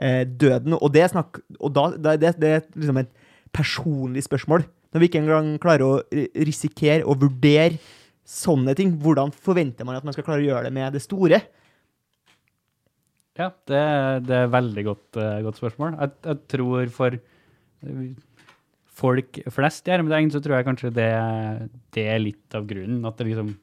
eh, 0.00 0.24
døden. 0.24 0.78
Og 0.80 0.88
det 0.94 1.04
er 1.04 1.12
snakk 1.12 1.42
Og 1.58 1.72
da, 1.76 1.90
det, 1.96 2.34
det 2.40 2.52
er 2.56 2.66
liksom 2.74 3.02
et 3.02 3.12
personlig 3.54 4.24
spørsmål. 4.26 4.64
Når 4.90 5.02
vi 5.02 5.10
ikke 5.10 5.22
engang 5.22 5.54
klarer 5.62 5.86
å 5.86 6.20
risikere 6.46 7.04
og 7.06 7.20
vurdere 7.22 7.78
sånne 8.26 8.74
ting, 8.78 8.94
hvordan 9.02 9.32
forventer 9.34 9.86
man 9.86 9.98
at 9.98 10.06
man 10.06 10.14
skal 10.14 10.26
klare 10.26 10.42
å 10.42 10.48
gjøre 10.48 10.68
det 10.68 10.74
med 10.74 10.94
det 10.94 11.02
store? 11.04 11.40
Ja, 13.38 13.50
det, 13.70 13.82
det 14.26 14.36
er 14.36 14.50
veldig 14.52 14.84
godt, 14.86 15.18
eh, 15.20 15.38
godt 15.46 15.60
spørsmål. 15.60 15.94
Jeg, 16.00 16.14
jeg 16.26 16.40
tror 16.50 16.90
for 16.94 17.16
eh, 17.16 18.00
folk 19.00 19.40
flest 19.52 19.88
i 19.88 19.94
hermetegn, 19.94 20.30
så 20.32 20.42
tror 20.44 20.58
jeg 20.58 20.68
kanskje 20.68 20.92
det, 20.94 21.10
det 21.96 22.06
er 22.12 22.22
litt 22.22 22.56
av 22.56 22.68
grunnen. 22.68 23.02
At 23.08 23.18
det 23.18 23.30
liksom 23.30 23.54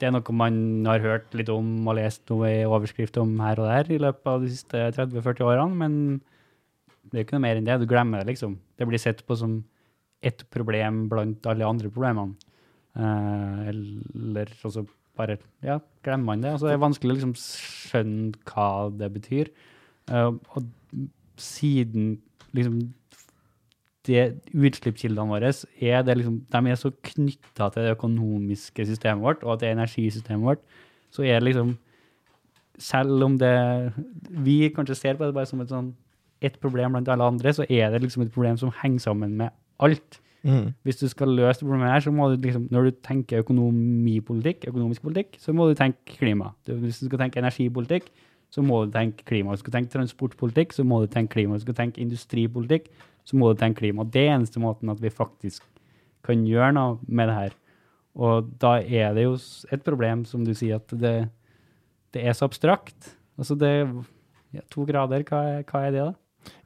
det 0.00 0.08
er 0.08 0.14
noe 0.14 0.32
man 0.32 0.86
har 0.88 1.02
hørt 1.04 1.34
litt 1.36 1.50
om 1.52 1.88
og 1.90 1.98
lest 1.98 2.22
noe 2.32 2.48
i 2.48 2.68
overskrift 2.68 3.18
om 3.20 3.34
her 3.44 3.60
og 3.60 3.68
der 3.68 3.90
i 3.92 3.98
løpet 4.00 4.30
av 4.32 4.44
de 4.44 4.52
siste 4.52 4.86
30-40 4.96 5.44
årene, 5.44 5.76
men 5.76 5.98
det 7.10 7.18
er 7.18 7.26
ikke 7.26 7.36
noe 7.36 7.44
mer 7.44 7.58
enn 7.60 7.66
det. 7.66 7.76
Du 7.82 7.88
glemmer 7.90 8.22
det, 8.22 8.32
liksom. 8.32 8.54
Det 8.80 8.88
blir 8.88 9.02
sett 9.02 9.20
på 9.26 9.36
som 9.36 9.58
ett 10.24 10.44
problem 10.52 11.02
blant 11.10 11.44
alle 11.48 11.68
andre 11.68 11.90
problemene. 11.92 12.36
Eh, 12.96 13.68
eller 13.72 14.52
også 14.64 14.86
bare 15.18 15.36
ja, 15.64 15.78
glemmer 16.04 16.32
man 16.32 16.44
det. 16.44 16.54
Altså, 16.54 16.70
det 16.70 16.76
er 16.76 16.84
vanskelig 16.84 17.12
å 17.12 17.18
liksom 17.18 17.36
skjønne 17.40 18.40
hva 18.48 18.70
det 19.02 19.10
betyr. 19.16 19.52
Eh, 20.08 20.30
og 20.30 21.04
siden 21.40 22.14
liksom 22.56 22.80
utslippskildene 24.08 25.28
våre 25.28 25.50
er, 25.52 26.02
det 26.02 26.16
liksom, 26.16 26.40
de 26.48 26.70
er 26.70 26.78
så 26.80 26.90
knytta 26.90 27.68
til 27.70 27.84
det 27.84 27.96
økonomiske 27.96 28.86
systemet 28.88 29.22
vårt 29.22 29.44
og 29.44 29.60
til 29.60 29.74
energisystemet 29.74 30.46
vårt, 30.46 30.62
så 31.10 31.22
er 31.22 31.40
det 31.40 31.50
liksom 31.50 31.78
Selv 32.80 33.22
om 33.22 33.36
det 33.36 33.92
Vi 34.30 34.70
kanskje 34.72 34.94
ser 34.94 35.14
på 35.14 35.26
det 35.26 35.34
bare 35.34 35.46
som 35.46 35.60
et 35.60 35.68
sånn 35.68 35.94
et 36.40 36.56
problem 36.60 36.92
blant 36.92 37.08
alle 37.08 37.24
andre, 37.24 37.52
så 37.52 37.66
er 37.68 37.90
det 37.90 38.00
liksom 38.00 38.22
et 38.22 38.32
problem 38.32 38.56
som 38.56 38.72
henger 38.82 38.98
sammen 38.98 39.36
med 39.36 39.50
alt. 39.78 40.20
Mm. 40.42 40.72
Hvis 40.82 40.96
du 40.96 41.08
skal 41.08 41.28
løse 41.28 41.60
det 41.60 41.66
problemet 41.68 41.92
her, 41.92 42.00
så 42.00 42.10
må 42.10 42.30
du 42.30 42.40
liksom, 42.40 42.68
når 42.70 42.84
du 42.84 42.90
tenker 43.04 43.42
økonomipolitikk, 43.44 44.64
økonomisk 44.68 45.02
politikk, 45.02 45.36
så 45.38 45.52
må 45.52 45.68
du 45.68 45.74
tenke 45.74 46.16
klima. 46.16 46.54
Hvis 46.64 47.02
du 47.02 47.06
skal 47.06 47.18
tenke 47.18 47.42
energipolitikk, 47.42 48.08
så 48.50 48.62
må 48.62 48.84
du 48.84 48.90
tenke 48.90 49.24
klima. 49.24 49.52
Hvis 49.52 49.60
du 49.60 49.68
skal 49.68 49.76
tenke 49.78 49.92
transportpolitikk, 49.92 50.72
så 50.72 50.84
må 50.84 51.00
du 51.00 51.06
tenke 51.06 51.36
klima. 51.36 51.54
Hvis 51.54 51.66
du 51.66 51.72
skal 51.72 51.84
tenke 51.84 52.00
industripolitikk, 52.00 52.88
så 53.28 53.38
må 53.38 53.50
du 53.50 53.60
tenke 53.60 53.82
klima. 53.84 54.06
Det 54.06 54.26
er 54.26 54.36
eneste 54.36 54.62
måten 54.62 54.92
at 54.92 55.02
vi 55.02 55.12
faktisk 55.12 55.66
kan 56.26 56.46
gjøre 56.46 56.72
noe 56.76 56.96
med 57.08 57.30
det 57.30 57.36
her. 57.36 57.58
Og 58.20 58.48
da 58.60 58.78
er 58.80 59.14
det 59.16 59.26
jo 59.26 59.36
et 59.72 59.84
problem, 59.86 60.24
som 60.28 60.42
du 60.44 60.52
sier, 60.56 60.80
at 60.80 60.96
det, 61.00 61.14
det 62.14 62.24
er 62.26 62.34
så 62.36 62.48
abstrakt. 62.50 63.14
Altså 63.40 63.56
det 63.58 63.72
ja, 64.50 64.64
To 64.74 64.84
grader, 64.88 65.22
hva 65.28 65.44
er, 65.46 65.62
hva 65.68 65.84
er 65.86 65.94
det, 65.94 66.08
da? 66.10 66.16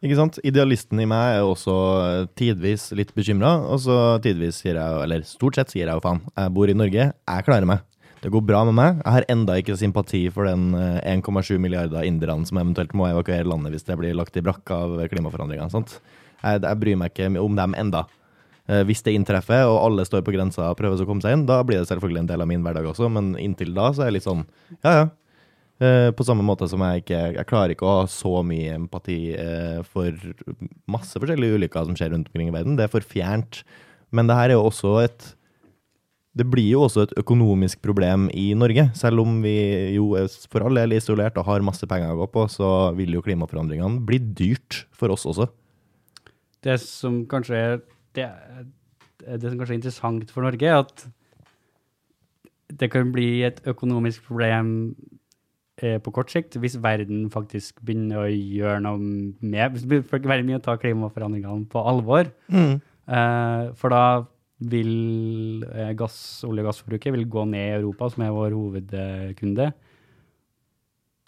Ikke 0.05 0.17
sant? 0.17 0.39
Idealisten 0.47 1.01
i 1.03 1.09
meg 1.09 1.39
er 1.39 1.47
også 1.47 1.75
eh, 2.05 2.29
tidvis 2.39 2.89
litt 2.97 3.11
bekymra, 3.17 3.57
og 3.69 3.83
så 3.85 3.97
tidvis 4.25 4.63
sier 4.63 4.79
jeg, 4.79 5.01
eller 5.05 5.27
stort 5.29 5.59
sett 5.59 5.75
sier 5.75 5.89
jeg 5.89 5.99
jo 5.99 6.05
faen, 6.05 6.23
jeg 6.31 6.55
bor 6.55 6.71
i 6.71 6.77
Norge, 6.79 7.11
jeg 7.13 7.47
klarer 7.47 7.69
meg. 7.69 7.83
Det 8.25 8.31
går 8.33 8.45
bra 8.49 8.63
med 8.65 8.77
meg. 8.79 9.01
Jeg 9.03 9.13
har 9.19 9.27
enda 9.35 9.59
ikke 9.61 9.77
sympati 9.77 10.23
for 10.33 10.49
den 10.49 10.71
eh, 10.79 11.01
1,7 11.13 11.59
milliarder 11.61 12.07
inderne 12.09 12.49
som 12.49 12.61
eventuelt 12.63 12.95
må 12.97 13.11
evakuere 13.11 13.45
landet 13.51 13.75
hvis 13.75 13.85
det 13.85 13.99
blir 14.01 14.17
lagt 14.17 14.39
i 14.41 14.45
brakk 14.45 14.71
av 14.73 14.97
klimaforandringene. 15.13 15.73
sant? 15.73 15.99
Jeg, 16.45 16.63
jeg 16.67 16.81
bryr 16.85 17.01
meg 17.01 17.15
ikke 17.15 17.33
om 17.41 17.57
dem 17.59 17.75
enda. 17.81 18.05
Eh, 18.69 18.85
Hvis 18.89 19.03
det 19.05 19.17
inntreffer, 19.17 19.67
og 19.69 19.81
alle 19.89 20.05
står 20.09 20.23
på 20.25 20.33
grensa 20.37 20.71
og 20.71 20.79
prøver 20.79 21.03
å 21.03 21.09
komme 21.09 21.25
seg 21.25 21.37
inn, 21.37 21.47
da 21.49 21.59
blir 21.67 21.81
det 21.83 21.89
selvfølgelig 21.91 22.23
en 22.25 22.31
del 22.31 22.45
av 22.45 22.49
min 22.49 22.63
hverdag 22.65 22.87
også, 22.93 23.11
men 23.13 23.35
inntil 23.41 23.75
da 23.77 23.91
så 23.93 24.05
er 24.05 24.13
jeg 24.13 24.19
litt 24.21 24.29
sånn, 24.29 24.47
ja 24.85 24.97
ja. 25.03 25.05
Eh, 25.83 26.13
På 26.15 26.23
samme 26.23 26.45
måte 26.47 26.69
som 26.71 26.79
jeg 26.87 27.01
ikke 27.03 27.19
Jeg 27.35 27.47
klarer 27.51 27.73
ikke 27.75 27.83
å 27.83 27.95
ha 27.97 28.03
så 28.07 28.45
mye 28.47 28.77
empati 28.77 29.17
eh, 29.35 29.81
for 29.83 30.15
masse 30.87 31.19
forskjellige 31.19 31.59
ulykker 31.59 31.89
som 31.89 31.97
skjer 31.99 32.13
rundt 32.15 32.29
omkring 32.31 32.53
i 32.53 32.55
verden. 32.55 32.77
Det 32.79 32.85
er 32.87 32.93
for 32.93 33.03
fjernt. 33.03 33.65
Men 34.15 34.31
det 34.31 34.37
her 34.39 34.53
er 34.53 34.55
jo 34.55 34.69
også 34.69 34.93
et 35.03 35.27
Det 36.39 36.47
blir 36.47 36.69
jo 36.77 36.85
også 36.87 37.03
et 37.09 37.17
økonomisk 37.19 37.83
problem 37.83 38.29
i 38.31 38.53
Norge. 38.55 38.87
Selv 38.95 39.23
om 39.27 39.43
vi 39.43 39.57
jo 39.97 40.13
er 40.19 40.31
for 40.51 40.63
all 40.63 40.79
del 40.79 40.95
isolert 40.95 41.37
og 41.43 41.47
har 41.51 41.67
masse 41.67 41.87
penger 41.91 42.15
å 42.15 42.21
gå 42.23 42.31
på, 42.39 42.47
så 42.55 42.71
vil 42.95 43.19
jo 43.19 43.23
klimaforandringene 43.27 43.99
bli 44.07 44.19
dyrt 44.19 44.85
for 44.95 45.11
oss 45.15 45.27
også. 45.27 45.47
Det 46.65 46.79
som 46.81 47.23
kanskje 47.29 47.59
er 47.61 47.77
det, 48.17 48.29
det 49.25 49.51
som 49.51 49.59
kanskje 49.59 49.75
er 49.75 49.81
interessant 49.81 50.33
for 50.33 50.47
Norge, 50.47 50.71
er 50.71 50.81
at 50.85 51.05
det 52.73 52.91
kan 52.93 53.13
bli 53.13 53.45
et 53.47 53.61
økonomisk 53.71 54.25
problem 54.27 54.69
eh, 55.83 55.99
på 56.03 56.13
kort 56.15 56.33
sikt 56.33 56.57
hvis 56.61 56.79
verden 56.83 57.27
faktisk 57.33 57.83
begynner 57.85 58.25
å 58.25 58.31
gjøre 58.31 58.81
noe 58.87 58.99
med 58.99 59.77
Hvis 59.77 59.87
verden 60.11 60.47
mye 60.49 60.61
å 60.61 60.65
ta 60.65 60.77
klimaforandringene 60.81 61.69
på 61.71 61.83
alvor. 61.85 62.31
Eh, 63.05 63.73
for 63.79 63.95
da 63.95 64.05
vil 64.65 65.65
eh, 65.69 65.93
gass, 65.99 66.17
olje- 66.47 66.65
og 66.65 66.71
gassforbruket 66.71 67.13
vil 67.13 67.29
gå 67.29 67.45
ned 67.51 67.67
i 67.67 67.77
Europa, 67.77 68.09
som 68.11 68.25
er 68.25 68.33
vår 68.35 68.57
hovedkunde. 68.57 69.73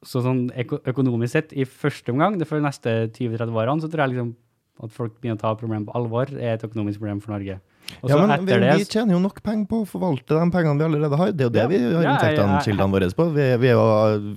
Så 0.07 0.23
sånn 0.23 0.47
økonomisk 0.57 1.33
sett, 1.33 1.53
i 1.53 1.67
første 1.67 2.13
omgang, 2.15 2.39
det 2.39 2.47
for 2.49 2.61
de 2.61 2.67
neste 2.69 2.93
20-30 3.11 3.57
årene, 3.57 3.83
så 3.83 3.91
tror 3.91 4.05
jeg 4.05 4.15
liksom 4.15 4.35
at 4.83 4.93
folk 4.93 5.15
begynner 5.21 5.39
å 5.39 5.45
ta 5.47 5.55
problemet 5.57 5.89
på 5.89 5.95
alvor, 5.97 6.29
er 6.37 6.57
et 6.59 6.65
økonomisk 6.67 7.01
problem 7.01 7.21
for 7.25 7.33
Norge. 7.37 7.61
Også 8.03 8.11
Ja, 8.11 8.17
men 8.27 8.43
vi, 8.45 8.51
det 8.59 8.73
vi 8.81 8.85
tjener 8.91 9.15
jo 9.15 9.21
nok 9.23 9.37
penger 9.47 9.69
på 9.71 9.79
å 9.85 9.87
forvalte 9.87 10.35
de 10.35 10.47
pengene 10.51 10.75
vi 10.81 10.87
allerede 10.89 11.19
har. 11.21 11.31
Det 11.31 11.45
er 11.45 11.47
jo 11.47 11.53
det 11.55 11.61
Ja. 11.63 11.69
vi 11.71 11.79
har 11.95 12.09
inntektene, 12.11 12.57
kildene 12.67 12.93
våre 12.93 13.09
på. 13.15 13.27
Vi, 13.37 13.45
vi, 13.63 13.69
jo, 13.71 13.85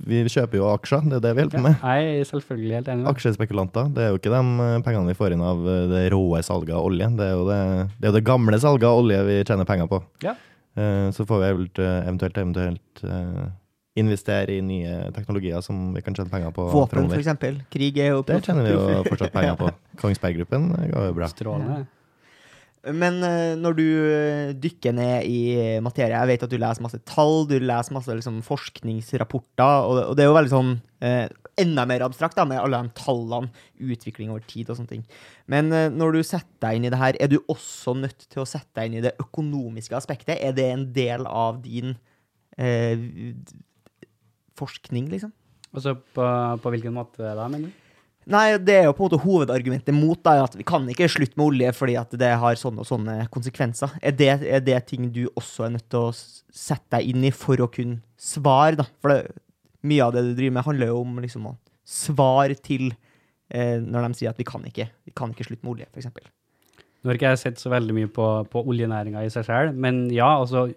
vi 0.06 0.20
kjøper 0.30 0.60
jo 0.60 0.68
aksjer, 0.70 1.08
det 1.10 1.16
er 1.18 1.24
det 1.24 1.32
vi 1.34 1.42
holder 1.42 1.56
på 1.58 1.64
med. 1.64 1.74
Jeg 1.82 2.20
er 2.20 2.28
selvfølgelig 2.30 2.74
helt 2.78 2.90
enig. 2.94 3.08
Aksjespekulanter. 3.10 3.90
Det 3.96 4.04
er 4.04 4.12
jo 4.14 4.20
ikke 4.20 4.30
de 4.36 4.42
eh, 4.68 4.76
pengene 4.86 5.10
vi 5.10 5.18
får 5.18 5.34
inn 5.34 5.42
av 5.42 5.66
eh, 5.66 5.82
det 5.90 6.04
råe 6.14 6.42
salget 6.46 6.76
av 6.78 6.86
olje. 6.86 7.10
Det 7.18 7.26
er 7.26 7.34
jo 7.34 7.44
det, 7.50 7.58
det, 7.98 8.04
er 8.06 8.12
jo 8.12 8.16
det 8.20 8.24
gamle 8.30 8.60
salget 8.62 8.86
av 8.86 9.02
olje 9.02 9.18
vi 9.26 9.40
tjener 9.42 9.66
penger 9.66 9.90
på. 9.90 10.00
Ja. 10.22 10.36
Eh, 10.78 11.10
Så 11.10 11.26
får 11.26 11.42
vi 11.42 11.50
eventuelt, 11.50 12.06
eventuelt, 12.06 12.38
eventuelt 12.38 13.04
investere 13.98 14.54
i 14.54 14.60
nye 14.62 15.08
teknologier 15.14 15.62
som 15.66 15.90
vi 15.94 16.02
kan 16.06 16.14
tjene 16.14 16.30
penger 16.30 16.52
på 16.54 16.68
Våpen, 16.70 17.08
f.eks. 17.10 17.64
Krig 17.72 17.96
er 17.98 18.12
jo 18.14 18.20
Det 18.26 18.38
tjener 18.44 18.68
vi 18.68 18.74
jo 18.76 18.84
fortsatt 19.08 19.34
penger 19.34 19.56
på. 19.62 19.72
Kongsberg-gruppen 20.02 20.68
det 20.76 20.92
går 20.92 21.08
jo 21.10 21.16
bra. 21.16 21.30
Strålende. 21.32 21.80
Men 22.96 23.18
eh, 23.26 23.58
når 23.60 23.74
du 23.76 23.86
eh, 24.08 24.52
dykker 24.56 24.94
ned 24.96 25.26
i 25.28 25.40
materie 25.84 26.16
Jeg 26.16 26.28
vet 26.30 26.44
at 26.46 26.52
du 26.52 26.56
leser 26.56 26.84
masse 26.84 27.00
tall, 27.04 27.42
du 27.50 27.58
leser 27.58 27.92
masse 27.92 28.14
liksom, 28.14 28.38
forskningsrapporter, 28.46 29.84
og, 29.84 30.14
det 30.16 30.24
er 30.24 30.30
jo 30.30 30.38
veldig 30.38 30.52
sånn 30.54 30.72
eh, 31.04 31.26
enda 31.60 31.84
mer 31.88 32.06
abstrakt 32.06 32.38
da, 32.38 32.46
med 32.48 32.60
alle 32.60 32.80
de 32.80 32.94
tallene, 32.96 33.50
utvikling 33.84 34.30
over 34.32 34.44
tid 34.48 34.70
og 34.70 34.78
sånne 34.78 34.94
ting. 34.94 35.04
Men 35.50 35.68
eh, 35.76 35.88
når 35.92 36.16
du 36.16 36.22
setter 36.24 36.56
deg 36.64 36.78
inn 36.78 36.88
i 36.88 36.92
det 36.94 37.00
her, 37.02 37.18
er 37.20 37.32
du 37.32 37.40
også 37.42 37.98
nødt 37.98 38.28
til 38.30 38.44
å 38.44 38.48
sette 38.48 38.72
deg 38.78 38.88
inn 38.88 39.00
i 39.00 39.04
det 39.04 39.16
økonomiske 39.22 39.98
aspektet? 39.98 40.38
Er 40.38 40.56
det 40.56 40.70
en 40.70 40.86
del 40.96 41.28
av 41.28 41.60
din 41.64 41.98
eh, 42.56 42.96
forskning, 44.60 45.08
liksom? 45.12 45.32
Altså 45.70 45.94
på, 46.14 46.26
på 46.62 46.72
hvilken 46.74 46.94
måte 46.96 47.24
da, 47.24 47.46
mener 47.48 47.70
du? 47.70 47.86
Nei, 48.30 48.44
det 48.60 48.74
er 48.76 48.84
jo 48.84 48.92
på 48.94 49.02
en 49.02 49.08
måte 49.08 49.22
hovedargumentet 49.22 49.96
mot 49.96 50.18
da, 50.22 50.36
at 50.44 50.54
vi 50.58 50.64
kan 50.66 50.84
ikke 50.92 51.08
slutte 51.10 51.38
med 51.40 51.46
olje 51.46 51.70
fordi 51.74 51.96
at 51.98 52.12
det 52.20 52.28
har 52.42 52.58
sånne 52.58 52.84
og 52.84 52.88
sånne 52.88 53.14
konsekvenser. 53.32 53.94
Er 54.04 54.14
det, 54.14 54.28
er 54.44 54.62
det 54.62 54.76
ting 54.90 55.08
du 55.14 55.24
også 55.32 55.66
er 55.66 55.72
nødt 55.74 55.88
til 55.90 56.10
å 56.10 56.12
sette 56.12 56.98
deg 56.98 57.08
inn 57.10 57.24
i 57.26 57.32
for 57.34 57.62
å 57.64 57.70
kunne 57.72 58.02
svare, 58.20 58.76
da? 58.82 58.86
For 59.00 59.14
det, 59.14 59.38
mye 59.88 60.04
av 60.04 60.12
det 60.14 60.26
du 60.26 60.34
driver 60.34 60.58
med, 60.58 60.66
handler 60.68 60.92
jo 60.92 61.00
om 61.00 61.16
liksom 61.24 61.48
å 61.48 61.56
svare 61.88 62.58
til 62.60 62.90
eh, 62.90 63.80
når 63.80 64.10
de 64.10 64.20
sier 64.20 64.34
at 64.34 64.38
vi 64.38 64.46
kan 64.46 64.68
ikke, 64.68 64.90
vi 65.08 65.16
kan 65.16 65.32
ikke 65.32 65.48
slutte 65.48 65.64
med 65.64 65.74
olje, 65.74 65.88
f.eks. 65.90 66.12
Nå 67.00 67.08
har 67.08 67.16
ikke 67.16 67.32
jeg 67.32 67.40
sett 67.40 67.62
så 67.62 67.72
veldig 67.72 67.96
mye 67.96 68.12
på, 68.12 68.28
på 68.52 68.62
oljenæringa 68.68 69.24
i 69.24 69.32
seg 69.32 69.48
selv, 69.48 69.80
men 69.80 70.04
ja, 70.12 70.28
altså 70.36 70.68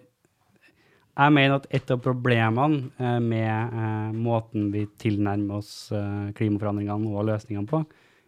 Jeg 1.14 1.30
mener 1.36 1.60
at 1.60 1.66
et 1.70 1.90
av 1.94 2.00
problemene 2.02 2.88
eh, 2.98 3.18
med 3.22 3.74
eh, 3.78 4.14
måten 4.18 4.70
vi 4.74 4.84
tilnærmer 4.98 5.60
oss 5.60 5.92
eh, 5.94 6.32
klimaforandringene 6.34 7.12
og 7.14 7.28
løsningene 7.28 7.70
på, 7.70 7.84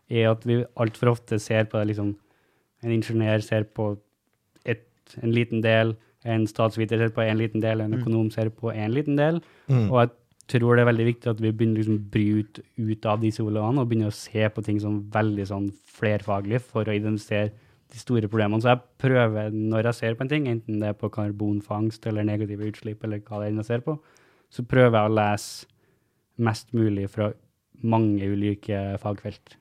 er 0.07 0.29
at 0.31 0.45
vi 0.47 0.61
altfor 0.79 1.11
ofte 1.17 1.41
ser 1.43 1.67
på 1.67 1.81
det 1.81 1.93
liksom 1.93 2.15
En 2.85 2.93
ingeniør 2.93 3.41
ser 3.43 3.65
på 3.75 3.97
et, 4.69 4.85
en 5.25 5.33
liten 5.33 5.63
del, 5.65 5.95
en 6.29 6.45
statsviter 6.47 7.01
ser 7.01 7.15
på 7.17 7.23
en 7.25 7.39
liten 7.41 7.63
del, 7.65 7.81
en 7.81 7.95
Mm. 7.95 8.03
økonom 8.03 8.31
ser 8.31 8.51
på 8.51 8.71
en 8.71 8.93
liten 8.93 9.17
del. 9.17 9.41
Mm. 9.67 9.91
Og 9.91 9.97
jeg 10.03 10.11
tror 10.47 10.77
det 10.77 10.83
er 10.85 10.91
veldig 10.93 11.07
viktig 11.07 11.31
at 11.31 11.41
vi 11.41 11.51
begynner 11.51 11.81
liksom 11.81 11.97
å 11.97 12.11
bryte 12.13 12.63
ut 12.77 13.07
av 13.07 13.21
disse 13.25 13.43
ordene 13.43 13.81
og 13.81 13.89
begynner 13.89 14.13
å 14.13 14.15
se 14.15 14.45
på 14.49 14.63
ting 14.63 14.79
som 14.79 15.01
veldig 15.11 15.47
sånn 15.49 15.73
flerfaglig 15.97 16.61
for 16.61 16.85
å 16.85 16.95
identifisere 16.95 17.51
de 17.93 18.01
store 18.01 18.29
problemene. 18.31 18.63
Så 18.63 18.73
jeg 18.73 18.83
prøver, 19.03 19.55
når 19.55 19.91
jeg 19.91 19.99
ser 20.01 20.17
på 20.19 20.27
en 20.27 20.33
ting, 20.33 20.49
enten 20.51 20.81
det 20.83 20.91
er 20.91 20.99
på 20.99 21.11
karbonfangst 21.13 22.07
eller 22.11 22.27
negative 22.27 22.67
utslipp, 22.71 23.05
eller 23.05 23.23
hva 23.23 23.43
det 23.43 23.51
er 23.51 23.61
jeg 23.61 23.69
ser 23.71 23.85
på, 23.87 23.97
så 24.51 24.65
prøver 24.67 24.99
jeg 24.99 25.11
å 25.11 25.17
lese 25.17 25.67
mest 26.37 26.75
mulig 26.77 27.09
fra 27.11 27.31
mange 27.87 28.27
ulike 28.29 28.97
fagfelt. 29.03 29.57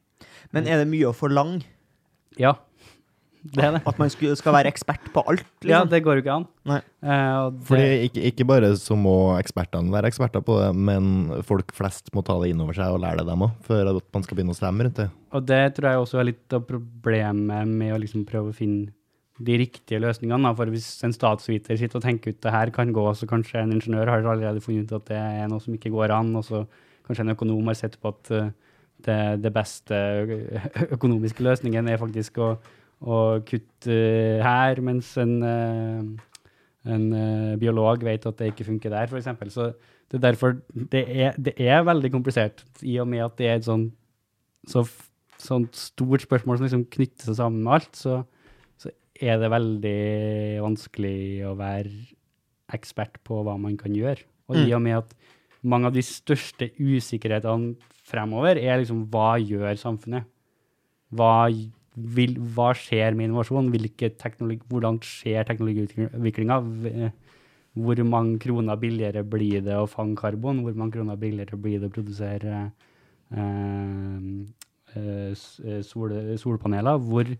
Men 0.55 0.67
er 0.67 0.81
det 0.81 0.89
mye 0.89 1.09
å 1.09 1.15
forlange? 1.15 1.63
Ja, 2.39 2.55
det 3.45 3.62
er 3.62 3.75
det. 3.75 3.81
At 3.86 3.99
man 4.01 4.10
skal 4.10 4.55
være 4.55 4.71
ekspert 4.71 5.05
på 5.13 5.21
alt? 5.29 5.43
Ja, 5.65 5.84
Liksom? 5.84 5.89
det 5.91 5.99
går 6.05 6.17
jo 6.17 6.23
ikke 6.23 6.34
an. 6.39 6.45
Nei. 6.65 6.79
Eh, 7.05 7.36
og 7.45 7.53
det, 7.60 7.67
Fordi 7.69 7.88
ikke, 8.08 8.23
ikke 8.31 8.47
bare 8.49 8.71
så 8.81 8.97
må 8.97 9.13
ekspertene 9.38 9.93
være 9.93 10.10
eksperter 10.10 10.41
på 10.45 10.58
det, 10.62 10.71
men 10.75 11.12
folk 11.45 11.73
flest 11.77 12.10
må 12.17 12.23
ta 12.25 12.39
det 12.41 12.49
inn 12.53 12.62
over 12.65 12.73
seg 12.77 12.93
og 12.95 13.01
lære 13.05 13.21
det 13.21 13.27
dem 13.29 13.45
òg, 13.45 13.53
før 13.67 13.91
at 13.93 14.10
man 14.17 14.25
skal 14.25 14.39
begynne 14.39 14.55
å 14.55 14.58
stemme 14.58 14.88
rundt 14.88 15.01
det. 15.03 15.08
Og 15.38 15.45
det 15.45 15.62
tror 15.77 15.89
jeg 15.91 16.03
også 16.03 16.21
er 16.23 16.29
litt 16.31 16.58
av 16.58 16.65
problemet 16.69 17.67
med 17.69 17.93
å 17.93 18.01
liksom 18.01 18.25
prøve 18.29 18.49
å 18.53 18.58
finne 18.58 18.89
de 19.45 19.58
riktige 19.60 19.99
løsningene. 19.99 20.47
da. 20.47 20.53
For 20.55 20.71
hvis 20.71 20.89
en 21.03 21.12
statsviter 21.13 21.75
sitter 21.77 21.99
og 21.99 22.05
tenker 22.05 22.31
ut 22.31 22.41
det 22.45 22.53
her 22.55 22.69
kan 22.71 22.93
gå, 22.95 23.05
så 23.19 23.27
kanskje 23.27 23.62
en 23.62 23.73
ingeniør 23.75 24.08
har 24.13 24.23
allerede 24.31 24.62
funnet 24.63 24.88
ut 24.89 25.01
at 25.01 25.10
det 25.12 25.17
er 25.19 25.49
noe 25.51 25.60
som 25.62 25.75
ikke 25.75 25.91
går 25.91 26.13
an, 26.15 26.34
og 26.39 26.45
så 26.47 26.62
kanskje 27.05 27.25
en 27.27 27.34
økonom 27.36 27.67
har 27.67 27.75
sett 27.77 27.97
på 28.01 28.13
at 28.13 28.31
eh, 28.34 28.53
det, 29.05 29.17
det 29.43 29.51
beste 29.53 29.97
økonomiske 30.95 31.43
løsningen 31.45 31.89
er 31.91 31.99
faktisk 32.01 32.39
å, 32.41 32.53
å 33.05 33.17
kutte 33.45 33.95
her, 34.41 34.79
mens 34.81 35.11
en, 35.21 35.35
eh, 35.45 36.03
en 36.89 37.05
eh, 37.13 37.55
biolog 37.61 38.01
vet 38.05 38.25
at 38.25 38.37
det 38.41 38.51
ikke 38.53 38.65
funker 38.71 38.89
der, 38.93 39.07
f.eks. 39.11 39.53
Så 39.53 39.67
det 40.09 40.17
er 40.19 40.23
derfor 40.31 40.55
det 40.73 41.03
er, 41.09 41.35
det 41.37 41.53
er 41.61 41.83
veldig 41.85 42.11
komplisert, 42.13 42.63
i 42.85 42.97
og 43.01 43.07
med 43.11 43.23
at 43.27 43.37
det 43.37 43.47
er 43.51 43.59
et 43.61 43.67
sånn 43.69 43.87
så 44.65 44.81
sånt 45.45 45.75
stort 45.77 46.23
spørsmål 46.25 46.57
som 46.57 46.65
liksom 46.65 46.85
knytter 46.89 47.27
seg 47.29 47.35
sammen 47.37 47.61
med 47.65 47.73
alt, 47.77 47.97
så, 47.99 48.19
så 48.81 48.89
er 49.21 49.37
det 49.41 49.49
veldig 49.53 49.97
vanskelig 50.63 51.17
å 51.45 51.51
være 51.59 51.91
ekspert 52.73 53.19
på 53.27 53.43
hva 53.45 53.53
man 53.61 53.75
kan 53.77 53.93
gjøre. 53.93 54.23
Og 54.49 54.57
i 54.57 54.63
Mm. 54.71 54.75
og 54.77 54.81
med 54.81 54.97
at 55.03 55.13
mange 55.65 55.89
av 55.89 55.93
de 55.93 56.01
største 56.05 56.71
usikkerhetene 56.81 57.75
fremover 58.05 58.57
er 58.57 58.79
liksom 58.81 59.03
hva 59.13 59.35
gjør 59.41 59.77
samfunnet? 59.81 60.25
Hva, 61.13 61.49
j- 61.53 61.69
vil, 61.95 62.36
hva 62.55 62.73
skjer 62.75 63.15
med 63.15 63.29
innovasjon? 63.29 63.71
Hvordan 64.69 64.99
skjer 65.05 65.47
teknologiutviklinga? 65.47 66.60
Hvor 67.75 68.01
mange 68.08 68.39
kroner 68.39 68.79
billigere 68.79 69.23
blir 69.27 69.63
det 69.63 69.75
å 69.79 69.88
fange 69.91 70.15
karbon? 70.19 70.61
Hvor 70.63 70.76
mange 70.80 70.95
kroner 70.95 71.19
billigere 71.19 71.59
blir 71.59 71.82
det 71.82 71.89
å 71.89 71.95
produsere 71.95 72.53
eh, 73.36 74.30
eh, 74.95 75.32
eh, 75.32 75.82
sol, 75.84 76.15
solpaneler? 76.39 76.99
Hvor, 77.03 77.32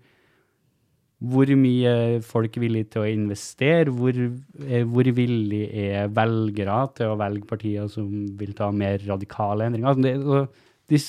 hvor 1.26 1.54
mye 1.60 1.94
folk 2.28 2.58
er 2.58 2.66
villige 2.66 2.90
til 2.96 3.04
å 3.04 3.12
investere? 3.12 3.92
Hvor, 3.96 4.16
eh, 4.16 4.84
hvor 4.84 5.12
villig 5.20 5.64
er 5.86 6.12
velgere 6.16 6.82
til 6.96 7.12
å 7.12 7.20
velge 7.20 7.48
partier 7.48 7.88
som 7.92 8.12
vil 8.40 8.56
ta 8.56 8.72
mer 8.72 9.00
radikale 9.08 9.68
endringer? 9.70 9.92
Altså 9.92 10.04
det, 10.04 10.48
de 10.92 11.00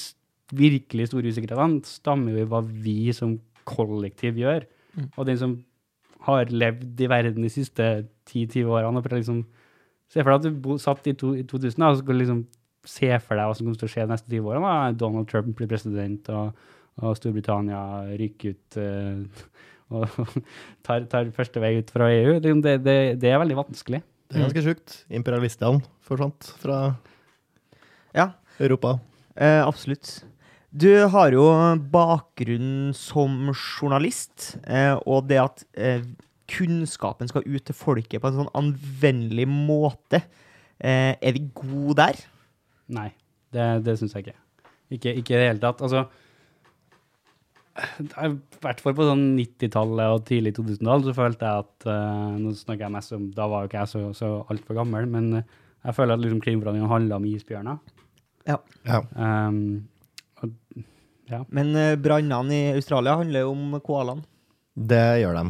virkelig 0.55 1.09
store 1.11 1.33
usikkerhetene 1.33 1.83
stammer 1.89 2.37
jo 2.37 2.45
i 2.45 2.49
hva 2.51 2.61
vi 2.65 3.13
som 3.17 3.39
kollektiv 3.67 4.39
gjør. 4.39 4.67
Mm. 4.97 5.09
Og 5.17 5.27
den 5.29 5.41
som 5.41 5.57
har 6.27 6.51
levd 6.51 7.01
i 7.03 7.09
verden 7.11 7.45
de 7.45 7.51
siste 7.53 7.87
10-20 8.31 8.71
årene 8.79 9.03
og 9.03 9.13
liksom 9.15 9.45
Se 10.07 10.23
for 10.23 10.31
deg 10.31 10.45
at 10.47 10.63
du 10.63 10.77
satt 10.79 11.09
i, 11.11 11.17
to, 11.19 11.33
i 11.35 11.43
2000 11.43 11.83
da, 11.83 11.89
og 11.91 11.97
skulle 11.99 12.21
liksom 12.21 12.45
se 12.87 13.09
for 13.19 13.35
deg 13.35 13.49
hva 13.49 13.57
som 13.59 13.67
kommer 13.67 13.81
til 13.81 13.89
å 13.89 13.91
skje 13.91 14.05
de 14.05 14.13
neste 14.13 14.31
20 14.31 14.51
årene. 14.53 14.69
Da. 14.71 14.93
Donald 15.01 15.27
Trump 15.27 15.49
blir 15.59 15.67
president, 15.67 16.29
og, 16.31 16.61
og 17.03 17.17
Storbritannia 17.19 17.81
ryker 18.13 18.55
ut 18.55 18.79
uh, 18.79 19.43
og 19.99 20.39
tar, 20.87 21.09
tar 21.11 21.33
første 21.35 21.63
vei 21.63 21.73
ut 21.81 21.91
fra 21.91 22.07
EU. 22.15 22.37
Det, 22.39 22.55
det, 22.63 22.77
det, 22.87 22.97
det 23.25 23.33
er 23.33 23.43
veldig 23.43 23.59
vanskelig. 23.59 24.05
Det 24.31 24.39
er 24.39 24.47
ganske 24.47 24.65
sjukt. 24.69 24.95
Imperialistene 25.19 25.83
forsvant 26.07 26.53
fra 26.63 26.79
Ja, 28.15 28.31
Europa. 28.63 28.97
eh, 29.35 29.59
absolutt. 29.67 30.21
Du 30.77 30.91
har 31.09 31.33
jo 31.33 31.45
bakgrunn 31.89 32.93
som 32.97 33.49
journalist, 33.55 34.59
eh, 34.69 34.93
og 35.09 35.31
det 35.31 35.39
at 35.41 35.63
eh, 35.73 36.03
kunnskapen 36.53 37.31
skal 37.31 37.47
ut 37.47 37.65
til 37.65 37.77
folket 37.77 38.21
på 38.21 38.29
en 38.29 38.43
sånn 38.43 38.53
anvendelig 38.59 39.47
måte. 39.49 40.21
Eh, 40.77 41.17
er 41.17 41.37
vi 41.39 41.47
gode 41.57 41.97
der? 42.03 42.21
Nei, 42.93 43.09
det, 43.57 43.71
det 43.87 43.97
syns 43.97 44.19
jeg 44.19 44.27
ikke. 44.27 44.37
ikke. 44.99 45.17
I 45.17 45.25
det 45.25 45.49
hele 45.49 45.65
tatt. 45.65 45.81
Altså 45.81 46.05
I 48.27 48.31
hvert 48.61 48.85
fall 48.85 48.99
på 48.99 49.09
sånn 49.09 49.27
90-tallet 49.39 50.13
og 50.13 50.29
tidlig 50.29 50.55
2000-tall 50.61 51.09
så 51.09 51.17
følte 51.17 51.49
jeg 51.49 51.67
at 51.67 51.91
eh, 51.93 52.39
Nå 52.43 52.53
snakker 52.57 52.87
jeg 52.87 52.95
mest 52.95 53.17
om 53.17 53.27
Da 53.37 53.49
var 53.53 53.65
jo 53.65 53.69
ikke 53.71 53.83
jeg 53.83 53.93
så, 53.97 54.07
så 54.17 54.33
altfor 54.53 54.83
gammel, 54.83 55.09
men 55.09 55.33
jeg 55.41 55.97
føler 55.97 56.17
at 56.17 56.25
liksom 56.25 56.45
klimaforandringene 56.45 56.93
handla 56.93 57.21
om 57.21 57.29
isbjørner. 57.33 57.85
Ja. 58.47 58.57
Um, 59.15 59.61
og, 59.77 59.96
ja. 61.31 61.45
Men 61.51 61.75
eh, 61.77 61.95
brannene 62.01 62.57
i 62.57 62.75
Australia 62.77 63.17
handler 63.21 63.47
jo 63.47 63.55
om 63.55 63.79
koalaen. 63.85 64.25
Det 64.77 65.05
gjør 65.23 65.41
de. 65.41 65.47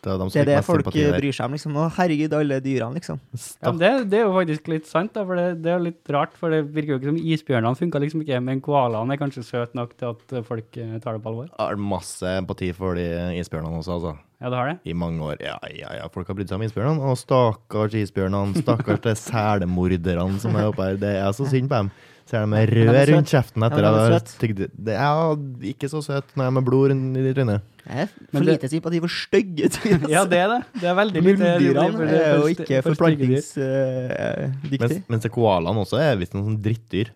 Det 0.00 0.08
er 0.08 0.16
de 0.16 0.24
som 0.24 0.32
Det 0.32 0.40
er 0.40 0.48
det 0.48 0.60
folk 0.64 0.86
bryr 0.88 1.34
seg 1.36 1.44
om. 1.44 1.54
liksom. 1.56 1.74
Å, 1.76 1.82
herregud, 1.98 2.32
alle 2.32 2.56
dyrene, 2.64 2.96
liksom. 2.96 3.18
Ja, 3.60 3.72
det, 3.76 3.90
det 4.08 4.20
er 4.20 4.24
jo 4.24 4.32
faktisk 4.32 4.70
litt 4.72 4.86
sant, 4.88 5.12
da, 5.12 5.26
for 5.28 5.36
det, 5.36 5.58
det 5.60 5.74
er 5.74 5.82
litt 5.84 6.12
rart. 6.16 6.32
For 6.40 6.52
det 6.54 6.62
virker 6.72 6.94
jo 6.94 6.98
ikke 7.00 7.10
som 7.10 7.18
isbjørnene 7.20 7.76
funka 7.76 8.00
liksom 8.00 8.22
ikke, 8.24 8.38
men 8.46 8.62
koalaen 8.64 9.12
er 9.12 9.20
kanskje 9.20 9.44
søt 9.44 9.76
nok 9.76 9.92
til 10.00 10.14
at 10.14 10.34
folk 10.48 10.80
eh, 10.80 10.94
tar 11.04 11.18
det 11.18 11.24
på 11.24 11.32
alvor. 11.34 11.50
Jeg 11.50 11.60
har 11.60 11.82
masse 11.84 12.32
empati 12.40 12.70
for 12.76 12.96
de 12.96 13.04
isbjørnene 13.42 13.82
også, 13.82 13.98
altså. 13.98 14.14
Ja, 14.40 14.48
det 14.48 14.56
har 14.56 14.70
det. 14.70 14.78
I 14.88 14.96
mange 14.96 15.20
år. 15.20 15.36
Ja, 15.44 15.58
ja, 15.68 15.92
ja. 15.98 16.06
Folk 16.14 16.30
har 16.32 16.38
brydd 16.38 16.48
seg 16.48 16.56
om 16.56 16.64
isbjørnene. 16.64 17.10
Og 17.12 17.18
stakkars 17.20 17.98
isbjørnene. 18.00 18.62
Stakkars 18.64 19.02
de 19.04 19.12
selmorderne 19.20 20.40
som 20.40 20.56
er 20.56 20.70
oppe 20.70 20.86
her. 20.86 20.96
Det 21.02 21.12
er 21.20 21.28
så 21.36 21.44
synd 21.50 21.68
på 21.68 21.76
dem. 21.76 21.90
Ser 22.30 22.44
de 22.44 22.50
med 22.52 22.70
rød 22.70 22.94
er 22.94 23.10
rundt 23.16 23.32
kjeften 23.32 23.64
etter 23.66 23.82
Ja, 23.82 23.90
at 23.90 23.96
de 23.96 24.02
er 24.06 24.14
har 24.14 24.26
tygd 24.38 24.60
Det 24.86 24.94
er 24.94 25.70
ikke 25.72 25.90
så 25.90 26.02
søt 26.04 26.36
når 26.36 26.46
er 26.46 26.56
med 26.60 26.66
blod 26.68 26.92
rundt 26.92 27.18
i 27.18 27.32
trynet. 27.34 27.64
Jeg 27.90 28.06
er 28.06 28.10
for 28.30 28.46
lite 28.46 28.68
sympati 28.70 28.98
for 29.02 29.10
stygge 29.10 29.68
dyr. 29.74 29.96
altså. 29.96 30.10
Ja, 30.12 30.20
det 30.30 30.38
er 30.38 30.50
det. 30.52 30.58
Det 30.78 30.88
er 30.90 30.94
veldig 30.94 31.22
lite 31.24 31.38
Mulddyrene 31.40 32.18
er 32.20 32.36
jo 32.38 32.50
ikke 32.52 32.82
forplantningsdyktige. 32.86 34.76
Mens, 34.78 34.94
mens 35.10 35.26
koalaene 35.34 35.82
også 35.82 35.98
er 35.98 36.20
visst 36.20 36.36
noen 36.36 36.52
sånn 36.52 36.60
drittdyr. 36.62 37.10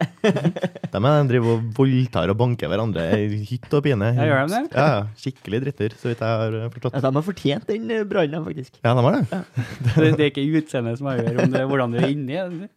de 0.94 1.02
er, 1.12 1.28
driver 1.30 1.54
og 1.54 1.68
voldtar 1.78 2.32
og 2.32 2.38
banker 2.40 2.72
hverandre 2.72 3.06
i 3.20 3.38
hytt 3.52 3.70
og 3.70 3.84
pine. 3.86 4.10
Ja, 4.18 4.26
gjør 4.30 4.42
de 4.42 4.56
det? 4.56 4.62
Ja, 4.74 4.88
ja. 4.96 5.04
Skikkelig 5.22 5.62
drittdyr, 5.68 5.96
så 6.00 6.10
vidt 6.10 6.24
jeg 6.26 6.42
har 6.42 6.58
eh, 6.58 6.66
forstått. 6.74 6.98
Ja, 6.98 7.04
de 7.06 7.14
har 7.20 7.26
fortjent 7.28 7.70
den 7.70 7.94
eh, 7.94 8.02
brannen, 8.10 8.44
faktisk. 8.48 8.80
Ja, 8.82 8.96
de 8.98 9.06
har 9.06 9.20
det. 9.20 9.42
Det, 9.94 10.10
det 10.18 10.24
er 10.24 10.30
ikke 10.32 10.44
utseendet 10.58 10.98
som 10.98 11.06
avgjør 11.12 11.44
om 11.44 11.52
det 11.52 11.62
hvordan 11.70 11.94
du 11.94 12.00
er 12.00 12.10
inni. 12.10 12.34
det 12.34 12.64
det? 12.64 12.68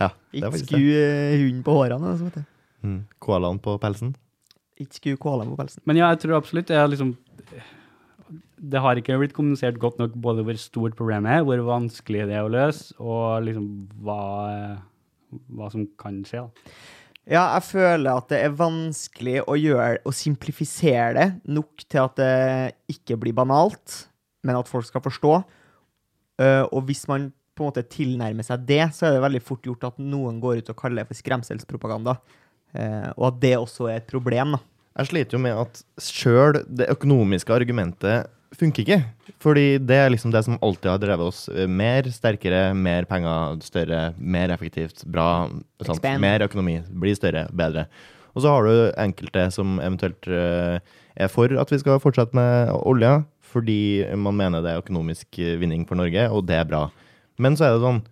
Ja, 0.00 0.08
det 0.08 0.40
Ikke 0.40 0.60
sku 0.62 0.78
eh, 0.80 1.36
hunden 1.36 1.62
på 1.66 1.76
hårene. 1.76 2.14
Altså. 2.16 2.44
Mm. 2.82 3.02
Koalaen 3.22 3.60
på 3.62 3.76
pelsen. 3.82 4.14
Ikke 4.80 4.98
sku 4.98 5.10
koalaen 5.20 5.52
på 5.52 5.58
pelsen. 5.60 5.82
Men 5.88 6.00
ja, 6.00 6.08
jeg 6.14 6.24
tror 6.24 6.38
absolutt 6.40 6.70
det 6.70 6.78
er 6.80 6.88
liksom 6.90 7.12
Det 8.62 8.80
har 8.80 8.96
ikke 8.96 9.18
blitt 9.18 9.34
kommunisert 9.36 9.80
godt 9.82 9.98
nok 10.00 10.14
både 10.22 10.44
hvor 10.46 10.58
stort 10.60 10.96
problemet 10.96 11.38
er, 11.38 11.44
hvor 11.46 11.60
vanskelig 11.66 12.28
det 12.30 12.38
er 12.38 12.46
å 12.46 12.52
løse, 12.52 12.94
og 13.02 13.42
liksom 13.44 13.68
hva, 14.04 14.22
hva 15.52 15.70
som 15.72 15.88
kan 16.00 16.22
skje. 16.28 16.46
da. 16.46 16.74
Ja, 17.22 17.42
jeg 17.54 17.62
føler 17.68 18.16
at 18.18 18.32
det 18.32 18.38
er 18.42 18.54
vanskelig 18.58 19.36
å 19.46 19.54
gjøre 19.54 20.00
å 20.08 20.14
simplifisere 20.14 21.12
det 21.14 21.26
nok 21.54 21.84
til 21.86 22.00
at 22.02 22.16
det 22.18 22.32
ikke 22.90 23.18
blir 23.22 23.36
banalt, 23.36 24.08
men 24.42 24.58
at 24.58 24.70
folk 24.70 24.88
skal 24.88 25.04
forstå. 25.04 25.36
Eh, 26.42 26.64
og 26.66 26.88
hvis 26.88 27.04
man 27.10 27.28
på 27.54 27.62
en 27.62 27.70
måte 27.70 27.84
tilnærmer 27.86 28.46
seg 28.46 28.64
det, 28.66 28.82
så 28.96 29.06
er 29.06 29.14
det 29.14 29.22
veldig 29.22 29.42
fort 29.44 29.68
gjort 29.68 29.86
at 29.92 30.02
noen 30.02 30.40
går 30.42 30.62
ut 30.62 30.72
og 30.72 30.78
kaller 30.80 31.02
det 31.02 31.12
for 31.12 31.20
skremselspropaganda. 31.20 32.16
Eh, 32.74 33.08
og 33.14 33.28
at 33.28 33.40
det 33.44 33.54
også 33.60 33.86
er 33.92 34.00
et 34.00 34.10
problem, 34.10 34.56
da. 34.56 34.62
Jeg 34.92 35.08
sliter 35.08 35.38
jo 35.38 35.42
med 35.42 35.56
at 35.56 35.82
sjøl 36.02 36.60
det 36.68 36.90
økonomiske 36.92 37.54
argumentet 37.54 38.28
funker 38.58 38.84
ikke. 38.84 39.00
Fordi 39.42 39.66
det 39.80 39.98
er 39.98 40.10
liksom 40.12 40.32
det 40.34 40.44
som 40.46 40.58
alltid 40.62 40.90
har 40.90 41.00
drevet 41.02 41.32
oss 41.32 41.46
eh, 41.48 41.68
mer, 41.68 42.08
sterkere, 42.12 42.72
mer 42.76 43.06
penger, 43.08 43.58
større, 43.64 44.02
mer 44.18 44.52
effektivt, 44.54 45.04
bra. 45.08 45.48
Mer 46.20 46.44
økonomi, 46.46 46.78
blir 47.02 47.16
større, 47.18 47.46
bedre. 47.56 47.86
Og 48.32 48.44
så 48.44 48.52
har 48.52 48.66
du 48.68 48.74
enkelte 49.00 49.48
som 49.52 49.78
eventuelt 49.80 50.28
eh, 50.28 50.78
er 51.16 51.32
for 51.32 51.52
at 51.60 51.72
vi 51.72 51.80
skal 51.82 52.00
fortsette 52.02 52.36
med 52.36 52.72
olja, 52.80 53.22
fordi 53.52 54.04
man 54.16 54.36
mener 54.38 54.64
det 54.64 54.72
er 54.72 54.84
økonomisk 54.84 55.40
eh, 55.40 55.58
vinning 55.60 55.84
for 55.88 56.00
Norge, 56.00 56.28
og 56.30 56.46
det 56.48 56.60
er 56.60 56.68
bra. 56.68 56.86
Men 57.40 57.56
så 57.56 57.68
er 57.68 57.76
det 57.76 57.84
sånn 57.84 58.04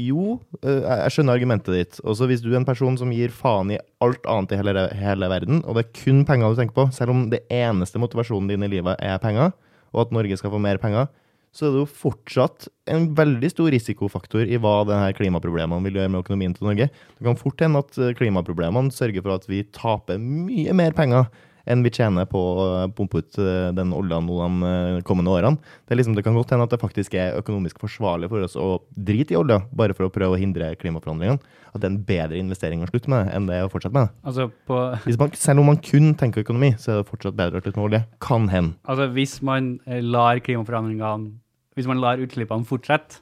jo, 0.00 0.38
eh, 0.64 0.82
jeg 0.82 1.14
skjønner 1.14 1.38
argumentet 1.38 1.76
ditt. 1.76 1.98
Også 2.02 2.26
hvis 2.30 2.42
du 2.42 2.50
er 2.52 2.58
en 2.60 2.66
person 2.66 2.96
som 2.98 3.12
gir 3.14 3.32
faen 3.34 3.72
i 3.74 3.80
alt 4.04 4.24
annet 4.30 4.54
i 4.54 4.58
hele, 4.58 4.86
hele 4.98 5.28
verden, 5.30 5.60
og 5.64 5.76
det 5.76 5.84
er 5.84 5.92
kun 6.00 6.24
penger 6.26 6.50
du 6.50 6.58
tenker 6.58 6.76
på, 6.76 6.88
selv 6.96 7.14
om 7.14 7.28
det 7.32 7.44
eneste 7.52 8.00
motivasjonen 8.02 8.50
din 8.50 8.66
i 8.66 8.72
livet 8.76 8.98
er 8.98 9.20
penger, 9.22 9.54
og 9.94 10.06
at 10.06 10.16
Norge 10.16 10.38
skal 10.40 10.50
få 10.50 10.62
mer 10.62 10.80
penger, 10.82 11.06
så 11.54 11.68
er 11.68 11.74
det 11.74 11.82
jo 11.84 11.94
fortsatt 12.02 12.66
en 12.90 13.12
veldig 13.14 13.48
stor 13.52 13.70
risikofaktor 13.70 14.50
i 14.50 14.58
hva 14.58 14.80
denne 14.88 15.14
klimaproblemene 15.14 15.86
vil 15.86 16.00
gjøre 16.00 16.10
med 16.10 16.24
økonomien 16.24 16.56
til 16.56 16.66
Norge. 16.66 16.88
Det 16.90 17.26
kan 17.26 17.38
fort 17.38 17.62
hende 17.62 17.84
at 17.84 17.98
eh, 18.00 18.14
klimaproblemene 18.18 18.94
sørger 18.94 19.22
for 19.22 19.36
at 19.36 19.46
vi 19.46 19.62
taper 19.74 20.18
mye 20.18 20.74
mer 20.74 20.96
penger 20.96 21.30
enn 21.70 21.84
vi 21.84 21.92
tjener 21.94 22.26
på 22.28 22.38
å 22.38 22.66
pumpe 22.96 23.22
ut 23.22 23.38
eh, 23.40 23.70
den 23.76 23.92
olja 23.96 24.20
nå 24.22 24.38
de 24.40 24.70
eh, 24.70 25.00
kommende 25.06 25.32
årene. 25.32 25.60
Det, 25.84 25.94
er 25.94 26.00
liksom, 26.00 26.16
det 26.16 26.24
kan 26.26 26.36
godt 26.36 26.52
hende 26.54 26.66
at 26.68 26.74
det 26.74 26.80
faktisk 26.82 27.16
er 27.18 27.38
økonomisk 27.40 27.80
forsvarlig 27.82 28.30
for 28.32 28.46
oss 28.46 28.56
å 28.60 28.68
drite 28.94 29.34
i 29.34 29.38
olja, 29.40 29.62
bare 29.72 29.96
for 29.96 30.08
å 30.08 30.12
prøve 30.14 30.36
å 30.36 30.40
hindre 30.40 30.74
klimaforandringene. 30.80 31.40
At 31.74 31.82
det 31.82 31.88
er 31.88 31.94
en 31.94 32.02
bedre 32.06 32.38
investering 32.38 32.84
å 32.84 32.90
slutte 32.90 33.10
med 33.10 33.32
enn 33.34 33.48
det 33.50 33.62
å 33.64 33.70
fortsette 33.72 33.96
med. 33.96 34.12
Altså, 34.26 34.50
man, 35.22 35.34
selv 35.38 35.64
om 35.64 35.72
man 35.72 35.80
kun 35.82 36.12
tenker 36.20 36.44
økonomi, 36.44 36.74
så 36.78 36.92
er 36.92 37.00
det 37.00 37.08
fortsatt 37.10 37.38
bedre 37.38 37.60
å 37.60 37.64
slutte 37.64 37.80
med 37.80 37.88
olje. 37.88 38.02
Kan 38.24 38.50
hende. 38.52 38.78
altså 38.84 39.08
hvis 39.14 39.40
man 39.44 39.78
eh, 39.86 40.02
lar 40.04 40.42
klimaforandringene 40.44 41.40
Hvis 41.74 41.88
man 41.90 41.98
lar 41.98 42.20
utslippene 42.22 42.66
fortsette 42.68 43.18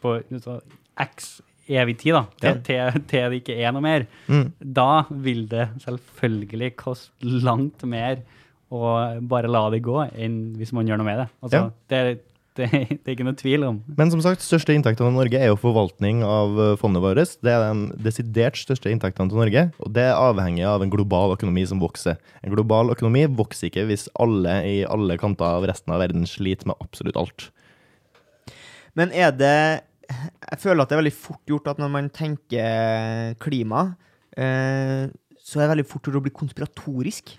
på 0.00 0.14
altså, 0.22 0.60
x 1.00 1.42
evig 1.68 1.96
tid, 2.02 2.12
da, 2.16 2.24
til, 2.42 2.60
til, 2.66 3.00
til 3.08 3.30
det 3.32 3.40
ikke 3.42 3.56
er 3.64 3.72
noe 3.72 3.84
mer, 3.84 4.06
Mm. 4.28 4.52
da 4.60 5.04
vil 5.10 5.46
det 5.48 5.68
selvfølgelig 5.84 6.74
koste 6.76 7.10
langt 7.44 7.82
mer 7.88 8.20
å 8.74 9.20
bare 9.22 9.48
la 9.48 9.68
det 9.70 9.82
gå, 9.86 9.98
enn 10.18 10.54
hvis 10.58 10.72
man 10.74 10.86
gjør 10.88 10.98
noe 11.00 11.06
med 11.08 11.18
det. 11.24 11.28
Altså, 11.44 11.60
Ja. 11.60 11.70
det, 11.92 12.00
det, 12.54 12.68
det 13.04 13.06
er 13.06 13.12
ikke 13.14 13.24
noe 13.26 13.34
tvil 13.38 13.64
om. 13.66 13.80
Men 13.98 14.10
som 14.10 14.20
sagt, 14.22 14.42
største 14.42 14.74
inntektene 14.74 15.10
i 15.10 15.14
Norge 15.16 15.38
er 15.40 15.48
jo 15.50 15.56
forvaltning 15.58 16.20
av 16.26 16.58
eh, 16.62 16.74
fondet 16.80 17.02
vårt. 17.02 17.32
Det 17.42 17.50
er 17.50 17.64
de 17.72 17.96
desidert 18.04 18.58
største 18.60 18.90
inntektene 18.94 19.30
til 19.30 19.40
Norge, 19.40 19.64
og 19.82 19.92
det 19.94 20.04
er 20.08 20.14
avhengig 20.18 20.62
av 20.66 20.82
en 20.84 20.90
global 20.92 21.34
økonomi 21.36 21.64
som 21.66 21.80
vokser. 21.82 22.16
En 22.46 22.54
global 22.54 22.90
økonomi 22.94 23.24
vokser 23.26 23.70
ikke 23.72 23.86
hvis 23.90 24.06
alle 24.22 24.54
i 24.70 24.76
alle 24.86 25.16
kanter 25.18 25.44
av 25.58 25.66
resten 25.70 25.94
av 25.94 26.02
verden 26.04 26.26
sliter 26.30 26.66
med 26.70 26.78
absolutt 26.84 27.16
alt. 27.20 27.48
Men 28.94 29.10
er 29.10 29.32
det 29.34 29.56
Jeg 30.10 30.58
føler 30.60 30.82
at 30.84 30.90
det 30.90 30.96
er 30.96 31.02
veldig 31.02 31.16
fort 31.16 31.42
gjort 31.48 31.68
at 31.72 31.78
når 31.80 31.90
man 31.94 32.10
tenker 32.14 33.34
klima, 33.42 33.82
eh, 34.36 35.08
så 35.44 35.60
er 35.60 35.66
det 35.66 35.72
veldig 35.74 35.86
fort 35.88 36.06
gjort 36.08 36.20
å 36.20 36.24
bli 36.24 36.32
konspiratorisk. 36.34 37.34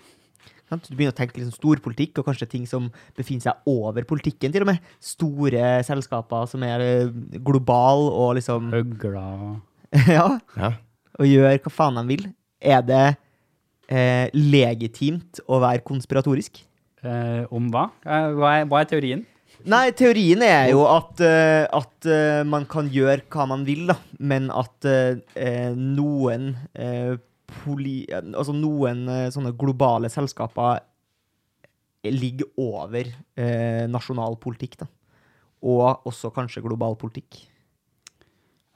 Sant? 0.66 0.88
Du 0.90 0.96
begynner 0.98 1.14
å 1.14 1.18
tenke 1.18 1.38
liksom 1.38 1.54
storpolitikk, 1.54 2.18
og 2.18 2.26
kanskje 2.26 2.48
ting 2.50 2.64
som 2.66 2.88
befinner 3.14 3.44
seg 3.46 3.68
over 3.70 4.02
politikken, 4.08 4.50
til 4.54 4.64
og 4.64 4.70
med. 4.72 4.80
Store 4.98 5.68
selskaper 5.86 6.48
som 6.50 6.64
er 6.66 6.82
eh, 6.82 7.12
globale 7.46 8.08
og 8.10 8.34
liksom 8.40 8.70
Høgla 8.74 9.26
Ja, 10.10 10.26
Ja. 10.58 10.72
og 11.20 11.28
gjør 11.30 11.60
hva 11.62 11.70
faen 11.72 12.00
de 12.00 12.06
vil. 12.10 12.26
Er 12.66 12.82
det 12.82 13.04
eh, 13.86 14.26
legitimt 14.34 15.38
å 15.46 15.60
være 15.62 15.84
konspiratorisk? 15.86 16.64
eh, 17.06 17.44
Om 17.54 17.70
hva? 17.70 17.86
Eh, 18.02 18.30
hva, 18.34 18.56
er, 18.58 18.66
hva 18.66 18.82
er 18.82 18.90
teorien? 18.90 19.22
Nei, 19.66 19.90
teorien 19.98 20.42
er 20.46 20.68
jo 20.70 20.84
at, 20.86 21.18
uh, 21.26 21.64
at 21.74 22.06
uh, 22.06 22.42
man 22.46 22.68
kan 22.70 22.90
gjøre 22.92 23.24
hva 23.32 23.48
man 23.50 23.64
vil, 23.66 23.86
da, 23.90 23.96
men 24.18 24.50
at 24.54 24.86
eh, 24.86 25.72
noen 25.74 26.52
poli... 27.50 27.96
Altså 28.12 28.54
noen 28.54 29.04
sånne 29.34 29.52
globale 29.58 30.10
selskaper 30.12 30.84
ligger 32.12 32.48
over 32.60 33.08
eh, 33.08 33.84
nasjonal 33.90 34.38
politikk, 34.42 34.80
da. 34.82 34.88
Og 35.66 36.06
også 36.06 36.30
kanskje 36.34 36.64
global 36.64 36.96
politikk. 37.00 37.40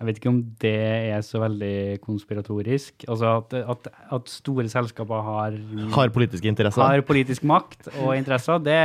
Jeg 0.00 0.08
vet 0.08 0.16
ikke 0.16 0.30
om 0.32 0.38
det 0.62 0.76
er 1.12 1.20
så 1.24 1.42
veldig 1.42 2.00
konspiratorisk. 2.00 3.04
Altså 3.04 3.34
at, 3.36 3.56
at, 3.74 3.88
at 4.16 4.30
store 4.32 4.64
selskaper 4.72 5.26
har, 5.26 5.58
Har 5.92 6.12
politiske 6.14 6.48
interesser. 6.48 6.82
har 6.82 7.04
politisk 7.04 7.44
makt 7.44 7.90
og 8.00 8.14
interesser, 8.16 8.62
det, 8.64 8.78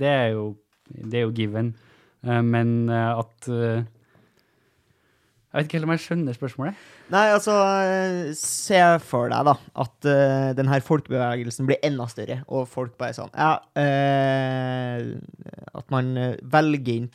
det, 0.00 0.08
er, 0.08 0.28
jo, 0.32 0.54
det 0.88 1.20
er 1.20 1.26
jo 1.26 1.34
given. 1.34 1.74
Eh, 2.24 2.42
Men 2.42 2.88
eh, 2.88 3.18
at 3.18 3.48
eh, 3.48 3.84
Jeg 5.54 5.54
vet 5.54 5.68
ikke 5.68 5.78
helt 5.78 5.86
om 5.86 5.94
jeg 5.94 6.02
skjønner 6.02 6.34
spørsmålet. 6.34 6.86
Nei, 7.14 7.28
altså 7.30 7.54
Se 8.38 8.80
for 9.04 9.30
deg 9.30 9.44
da 9.46 9.54
at 9.84 10.08
uh, 10.08 10.48
den 10.56 10.70
folkebevegelsen 10.82 11.68
blir 11.68 11.78
enda 11.84 12.08
større, 12.10 12.40
og 12.48 12.66
folk 12.66 12.96
bare 12.98 13.14
sånn 13.14 13.30
Ja, 13.36 13.60
eh, 13.78 15.12
at 15.70 15.94
man 15.94 16.10
velger 16.42 16.96
inn 16.96 17.06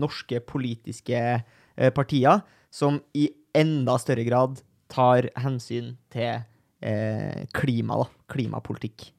norske 0.00 0.40
politiske 0.42 1.20
partier 1.94 2.42
som 2.74 2.98
i 3.14 3.28
enda 3.54 3.98
større 4.02 4.24
grad 4.26 4.58
tar 4.90 5.28
hensyn 5.38 5.94
til 6.10 6.42
klima, 7.54 8.02
da. 8.02 8.06
Klimapolitikk. 8.32 9.10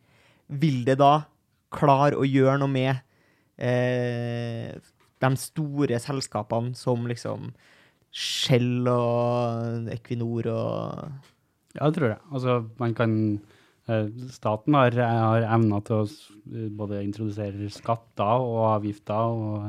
Vil 0.60 0.84
det 0.88 0.98
da 1.00 1.28
klare 1.74 2.18
å 2.20 2.28
gjøre 2.28 2.60
noe 2.62 2.72
med 2.72 3.07
eh, 3.58 4.78
de 5.18 5.32
store 5.42 6.00
selskapene 6.02 6.78
som 6.78 7.08
liksom 7.10 7.52
Shell 8.18 8.88
og 8.90 9.90
Equinor 9.94 10.50
og 10.54 11.10
Ja, 11.78 11.90
det 11.90 11.98
tror 11.98 12.10
jeg. 12.10 12.22
Altså, 12.34 12.54
man 12.80 12.96
kan 12.98 13.12
eh, 13.90 14.08
Staten 14.34 14.78
har, 14.78 14.96
har 14.98 15.46
evna 15.58 15.82
til 15.86 16.02
å 16.02 16.70
både 16.80 17.04
introdusere 17.06 17.70
skatter 17.74 18.46
og 18.48 18.64
avgifter 18.72 19.36
og, 19.38 19.68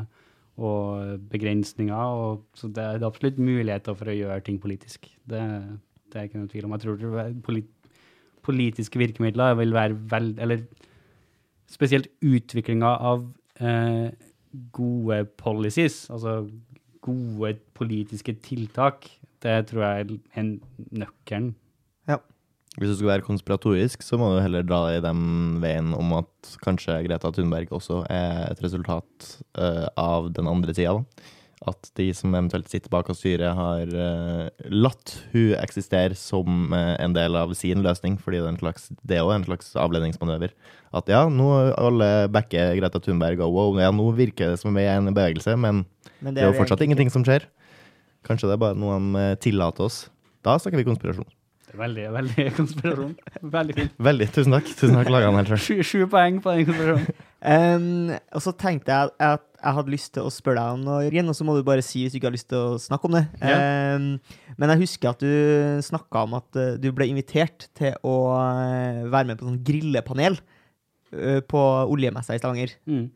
og 0.57 1.19
begrensninger, 1.29 2.23
og, 2.23 2.47
så 2.57 2.71
det 2.73 2.85
er 2.85 3.05
absolutt 3.07 3.41
muligheter 3.43 3.99
for 3.99 4.09
å 4.09 4.17
gjøre 4.17 4.45
ting 4.47 4.61
politisk. 4.63 5.11
Det, 5.29 5.43
det 6.09 6.21
er 6.21 6.31
ikke 6.31 6.41
noe 6.41 6.53
tvil 6.53 6.69
om. 6.69 6.77
Jeg 6.77 6.87
tror 6.87 7.03
det 7.03 7.29
polit, 7.45 7.69
politiske 8.47 9.01
virkemidler 9.01 9.59
vil 9.61 9.75
være 9.77 9.99
vel... 10.13 10.35
Eller 10.41 10.65
spesielt 11.69 12.09
utviklinga 12.25 12.95
av 13.11 13.27
eh, 13.61 14.11
gode 14.75 15.23
policies, 15.41 16.07
altså 16.11 16.43
gode 17.05 17.57
politiske 17.79 18.35
tiltak, 18.45 19.07
det 19.43 19.61
tror 19.71 19.85
jeg 19.85 20.19
er 20.35 20.53
nøkkelen. 20.91 21.55
Hvis 22.79 22.93
du 22.93 22.95
skulle 22.95 23.11
være 23.17 23.27
konspiratorisk, 23.27 24.05
så 24.07 24.19
må 24.21 24.29
du 24.31 24.43
heller 24.45 24.63
dra 24.63 24.85
i 24.95 25.01
den 25.03 25.59
veien 25.63 25.91
om 25.97 26.13
at 26.21 26.51
kanskje 26.63 27.01
Greta 27.09 27.33
Thunberg 27.35 27.73
også 27.75 28.05
er 28.13 28.45
et 28.53 28.61
resultat 28.63 29.31
uh, 29.59 29.89
av 29.99 30.29
den 30.37 30.47
andre 30.51 30.75
sida. 30.77 31.01
At 31.67 31.89
de 31.99 32.07
som 32.15 32.35
eventuelt 32.37 32.69
sitter 32.71 32.93
bak 32.93 33.09
og 33.11 33.17
styrer, 33.19 33.51
har 33.59 33.91
uh, 33.91 34.67
latt 34.71 35.17
hun 35.33 35.57
eksistere 35.59 36.15
som 36.19 36.71
uh, 36.71 36.95
en 37.03 37.17
del 37.17 37.35
av 37.39 37.55
sin 37.59 37.83
løsning, 37.83 38.15
fordi 38.23 38.39
det 38.39 38.47
er 38.47 38.53
en 38.53 38.61
slags, 38.61 38.89
det 39.03 39.19
er 39.19 39.25
også 39.27 39.39
en 39.41 39.47
slags 39.49 39.73
avledningsmanøver. 39.83 40.55
At 40.95 41.11
ja, 41.11 41.25
nå 41.29 41.49
alle 41.75 42.29
backer 42.33 42.77
Greta 42.79 43.03
Thunberg, 43.03 43.43
og 43.43 43.57
wow, 43.57 43.81
ja, 43.83 43.91
nå 43.91 44.07
virker 44.17 44.55
det 44.55 44.63
som 44.63 44.77
vi 44.77 44.87
er 44.87 45.01
en 45.01 45.11
bevegelse, 45.11 45.57
men 45.59 45.85
Men 46.21 46.35
det 46.35 46.43
er 46.43 46.53
jo 46.53 46.59
fortsatt 46.59 46.83
ingenting 46.83 47.11
som 47.15 47.27
skjer. 47.27 47.47
Kanskje 48.27 48.51
det 48.51 48.57
er 48.57 48.63
bare 48.63 48.79
noe 48.79 48.99
de 48.99 49.21
eh, 49.23 49.37
tillater 49.43 49.87
oss. 49.87 50.07
Da 50.47 50.57
snakker 50.59 50.81
vi 50.81 50.87
konspirasjon. 50.89 51.27
Det 51.69 51.77
er 51.77 51.81
veldig, 51.83 52.05
veldig 52.15 52.45
konspirasjon. 52.59 53.11
Veldig 53.55 53.75
fint. 53.77 53.99
Veldig. 54.09 54.29
Tusen 54.35 54.57
takk. 54.57 54.71
Tusen 54.73 54.97
takk, 54.97 55.11
laga 55.13 55.29
den 55.29 55.41
helt 55.41 55.53
sjøl. 55.53 55.61
Sju, 55.67 55.83
sju 55.85 56.07
poeng 56.11 56.41
på 56.45 56.55
den 56.57 56.69
konspirasjonen. 56.69 57.25
Um, 57.39 58.11
og 58.35 58.43
så 58.43 58.53
tenkte 58.59 58.91
jeg 58.91 59.13
at 59.23 59.45
jeg 59.59 59.75
hadde 59.77 59.93
lyst 59.93 60.13
til 60.17 60.27
å 60.27 60.33
spørre 60.33 60.63
deg 60.63 60.79
om 60.79 60.83
noe, 60.87 61.05
Jørgen, 61.07 61.31
og 61.31 61.37
så 61.39 61.47
må 61.47 61.55
du 61.55 61.63
bare 61.67 61.85
si 61.87 62.03
hvis 62.03 62.15
du 62.15 62.19
ikke 62.19 62.31
har 62.31 62.35
lyst 62.35 62.49
til 62.51 62.59
å 62.59 62.81
snakke 62.83 63.11
om 63.11 63.19
det. 63.19 63.25
Um, 63.45 64.09
men 64.59 64.75
jeg 64.75 64.83
husker 64.87 65.13
at 65.13 65.23
du 65.23 65.85
snakka 65.87 66.25
om 66.27 66.39
at 66.41 66.59
uh, 66.59 66.75
du 66.81 66.89
ble 66.97 67.11
invitert 67.13 67.69
til 67.79 67.95
å 68.07 68.17
uh, 68.35 69.05
være 69.11 69.31
med 69.31 69.39
på 69.39 69.47
sånn 69.47 69.63
grillepanel 69.69 70.41
uh, 70.41 71.41
på 71.47 71.65
oljemessa 71.93 72.35
i 72.35 72.43
Stavanger. 72.43 72.75
Mm. 72.91 73.09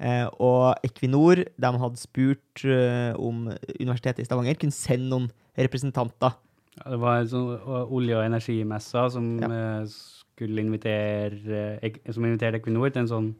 Eh, 0.00 0.26
og 0.40 0.80
Equinor 0.86 1.42
de 1.44 1.70
hadde 1.82 2.00
spurt 2.00 2.62
eh, 2.64 3.12
om 3.20 3.50
Universitetet 3.76 4.22
i 4.22 4.28
Stavanger 4.28 4.56
kunne 4.60 4.72
sende 4.72 5.10
noen 5.10 5.26
representanter. 5.60 6.38
Ja, 6.80 6.90
det 6.94 7.00
var 7.02 7.18
en 7.20 7.28
sånn 7.28 7.50
olje- 7.92 8.16
og 8.16 8.24
energimessa 8.24 9.10
som 9.12 9.38
Ja. 9.40 9.48
eh, 9.48 9.84
skulle 9.86 10.62
invitere 10.62 11.78
eh, 11.82 12.12
som 12.12 12.24
inviterte 12.24 12.56
Equinor 12.60 12.90
til 12.92 13.02
en 13.02 13.08
sånn 13.08 13.34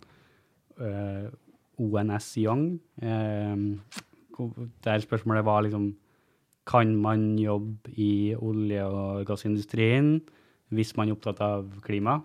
uh, 0.80 1.28
ONS 1.78 2.36
Young. 2.38 2.80
uh, 3.02 3.78
der 4.82 4.98
spørsmålet 5.00 5.44
var 5.44 5.62
liksom 5.62 5.94
Kan 6.66 6.96
man 6.96 7.36
jobbe 7.38 7.90
i 7.96 8.34
olje- 8.36 8.84
og 8.84 9.26
gassindustrien 9.26 10.20
hvis 10.70 10.96
man 10.96 11.08
er 11.08 11.14
opptatt 11.16 11.40
av 11.40 11.80
klima? 11.82 12.22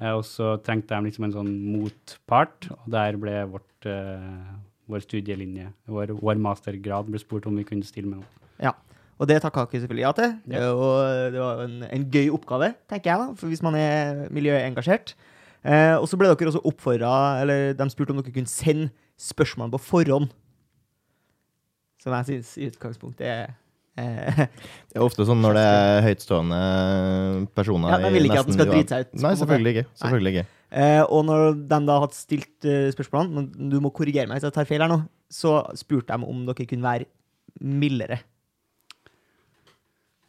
Uh, 0.00 0.16
og 0.16 0.24
så 0.24 0.56
trengte 0.62 0.94
de 0.94 1.10
liksom 1.10 1.24
en 1.24 1.32
sånn 1.32 1.52
motpart, 1.72 2.70
og 2.70 2.90
der 2.90 3.16
ble 3.16 3.44
vårt, 3.50 3.86
eh, 3.86 4.54
vår 4.88 5.00
studielinje, 5.00 5.72
vår, 5.88 6.14
vår 6.20 6.36
mastergrad, 6.36 7.06
ble 7.10 7.18
spurt 7.18 7.46
om 7.46 7.56
vi 7.56 7.64
kunne 7.64 7.82
stille 7.84 8.06
med 8.06 8.18
noe. 8.18 8.26
Ja. 8.60 8.72
Og 9.16 9.28
det 9.30 9.38
takka 9.40 9.64
ikke 9.64 9.80
selvfølgelig 9.80 10.04
ja 10.04 10.12
til. 10.12 10.32
Det, 10.44 10.60
Og 10.60 10.82
jo, 10.84 10.88
det 11.32 11.40
var 11.40 11.62
en, 11.64 11.76
en 11.88 12.06
gøy 12.12 12.28
oppgave, 12.36 12.74
tenker 12.90 13.10
jeg, 13.10 13.20
da, 13.22 13.36
for 13.40 13.52
hvis 13.52 13.64
man 13.64 13.78
er 13.80 14.26
miljøengasjert. 14.34 15.14
Eh, 15.66 15.94
og 15.96 16.04
så 16.06 16.18
ble 16.20 16.28
dere 16.30 16.50
også 16.52 16.62
oppfordra, 16.68 17.12
eller 17.42 17.72
de 17.78 17.86
spurte 17.90 18.12
om 18.12 18.20
dere 18.20 18.34
kunne 18.34 18.50
sende 18.50 18.90
spørsmål 19.18 19.72
på 19.74 19.80
forhånd. 19.82 20.28
Som 22.02 22.14
jeg 22.14 22.28
syns 22.28 22.52
i 22.60 22.68
utgangspunktet 22.68 23.26
er 23.26 23.54
eh, 23.98 24.44
Det 24.92 25.00
er 25.00 25.02
ofte 25.02 25.24
sånn 25.26 25.40
når 25.42 25.56
det 25.56 25.64
er 25.64 26.04
høytstående 26.04 26.60
personer 27.56 27.96
Ja, 27.96 27.98
de 28.04 28.12
vil 28.14 28.28
ikke 28.28 28.44
at 28.44 28.50
den 28.50 28.58
skal 28.58 28.70
drite 28.70 28.92
seg 28.92 29.08
ut, 29.08 29.18
Nei, 29.24 29.32
selvfølgelig 29.40 29.74
ikke. 29.74 29.86
Selvfølgelig 30.04 30.34
ikke. 30.34 30.46
Eh, 30.76 31.02
og 31.02 31.26
når 31.26 31.44
de 31.56 31.82
da 31.88 31.98
hadde 32.04 32.18
stilt 32.18 32.68
uh, 32.68 32.88
spørsmålene, 32.92 33.48
du 33.72 33.78
må 33.80 33.90
korrigere 33.96 34.28
meg 34.28 34.38
hvis 34.38 34.50
jeg 34.50 34.54
tar 34.54 34.68
feil 34.68 34.84
her 34.84 34.92
nå, 34.92 35.00
så 35.32 35.58
spurte 35.78 36.12
de 36.12 36.28
om 36.28 36.46
dere 36.46 36.68
kunne 36.68 36.86
være 36.86 37.08
mildere. 37.64 38.20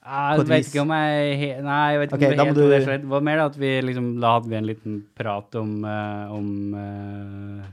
Jeg 0.07 0.45
vet 0.47 0.69
ikke 0.69 0.83
om 0.83 0.93
jeg 0.95 1.63
Nei, 1.65 1.81
jeg 1.91 1.99
vet 2.01 2.11
ikke 2.11 2.17
okay, 2.17 2.27
om 2.27 2.31
det 2.31 2.37
da 2.37 2.43
er 2.43 2.47
helt 2.47 2.57
du- 2.57 2.69
det 2.71 2.79
skjedde. 2.85 3.01
Det 3.03 3.11
var 3.11 3.25
mer 3.27 3.41
at 3.43 3.57
vi 3.59 3.71
liksom 3.81 4.07
Da 4.21 4.33
hadde 4.37 4.49
vi 4.49 4.55
en 4.55 4.69
liten 4.69 4.95
prat 5.17 5.55
om, 5.59 5.73
uh, 5.83 6.33
om 6.33 6.47
uh, 6.73 7.65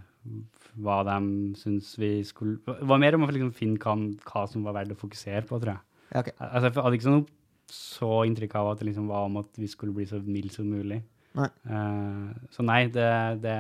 hva 0.83 0.99
de 1.07 1.19
syns 1.61 1.95
vi 2.01 2.13
skulle 2.27 2.59
Det 2.67 2.91
var 2.91 2.99
mer 2.99 3.15
om 3.15 3.27
å 3.27 3.31
liksom 3.31 3.55
finne 3.55 3.79
hva, 3.79 3.95
hva 4.27 4.45
som 4.51 4.67
var 4.67 4.75
verdt 4.81 4.97
å 4.97 4.99
fokusere 4.99 5.45
på, 5.47 5.61
tror 5.63 5.77
jeg. 5.77 5.83
Okay. 6.15 6.35
Altså, 6.39 6.71
jeg 6.71 6.85
hadde 6.85 6.99
ikke 6.99 7.11
sånn 7.11 7.27
så 7.75 8.11
inntrykk 8.29 8.55
av 8.61 8.73
at 8.73 8.81
det 8.83 8.91
liksom 8.91 9.07
var 9.09 9.25
om 9.27 9.39
at 9.41 9.51
vi 9.57 9.67
skulle 9.71 9.95
bli 9.95 10.05
så 10.07 10.21
milde 10.21 10.53
som 10.53 10.67
mulig. 10.69 11.01
Nei. 11.35 11.49
Uh, 11.67 12.35
så 12.55 12.63
nei, 12.67 12.87
det, 12.93 13.11
det 13.43 13.59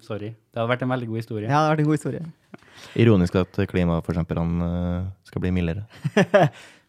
Sorry. 0.00 0.30
Det 0.32 0.56
hadde 0.56 0.70
vært 0.70 0.82
en 0.86 0.92
veldig 0.94 1.08
god 1.10 1.20
historie. 1.20 1.44
Ja, 1.44 1.48
det 1.50 1.56
hadde 1.58 1.72
vært 1.74 1.82
en 1.82 1.88
god 1.90 1.98
historie. 1.98 2.22
Ironisk 2.96 3.34
at 3.36 3.58
klimaforkjemperne 3.68 4.68
skal 5.28 5.42
bli 5.44 5.50
mildere. 5.52 5.84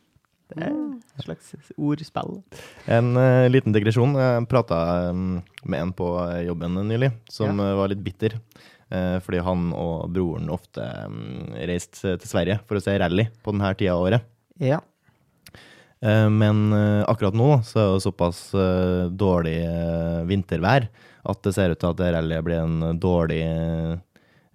Det 0.51 0.67
er 0.67 0.75
et 0.75 1.25
slags 1.25 1.53
ordspill. 1.77 2.37
En 2.91 3.15
uh, 3.17 3.47
liten 3.51 3.75
digresjon. 3.75 4.17
Jeg 4.19 4.47
prata 4.51 4.81
med 5.13 5.79
en 5.79 5.95
på 5.95 6.11
jobben 6.47 6.79
nylig 6.89 7.11
som 7.31 7.59
eh, 7.59 7.73
var 7.77 7.91
litt 7.91 8.03
bitter. 8.03 8.37
Uh, 8.91 9.17
fordi 9.23 9.39
han 9.45 9.69
og 9.71 10.09
broren 10.11 10.51
ofte 10.51 10.83
um, 11.07 11.53
reiste 11.55 12.17
til 12.19 12.27
Sverige 12.27 12.59
for 12.67 12.75
å 12.75 12.83
se 12.83 12.97
rally 12.99 13.29
på 13.43 13.53
denne 13.55 13.71
tida 13.79 13.95
av 13.95 14.07
året. 14.09 14.31
Ja. 14.61 14.81
Eh, 16.01 16.29
men 16.29 16.73
eh, 16.73 17.03
akkurat 17.09 17.35
nå 17.37 17.49
så 17.65 17.79
er 17.79 17.89
det 17.93 18.05
såpass 18.07 18.39
eh, 18.57 19.05
dårlig 19.13 19.59
eh, 19.61 20.21
vintervær 20.25 20.87
at 21.29 21.43
det 21.45 21.53
ser 21.53 21.73
ut 21.73 21.81
til 21.81 21.91
at 21.91 22.01
rallyet 22.15 22.45
blir 22.47 22.63
en 22.63 22.97
dårlig 22.97 23.43
eh, 23.45 23.99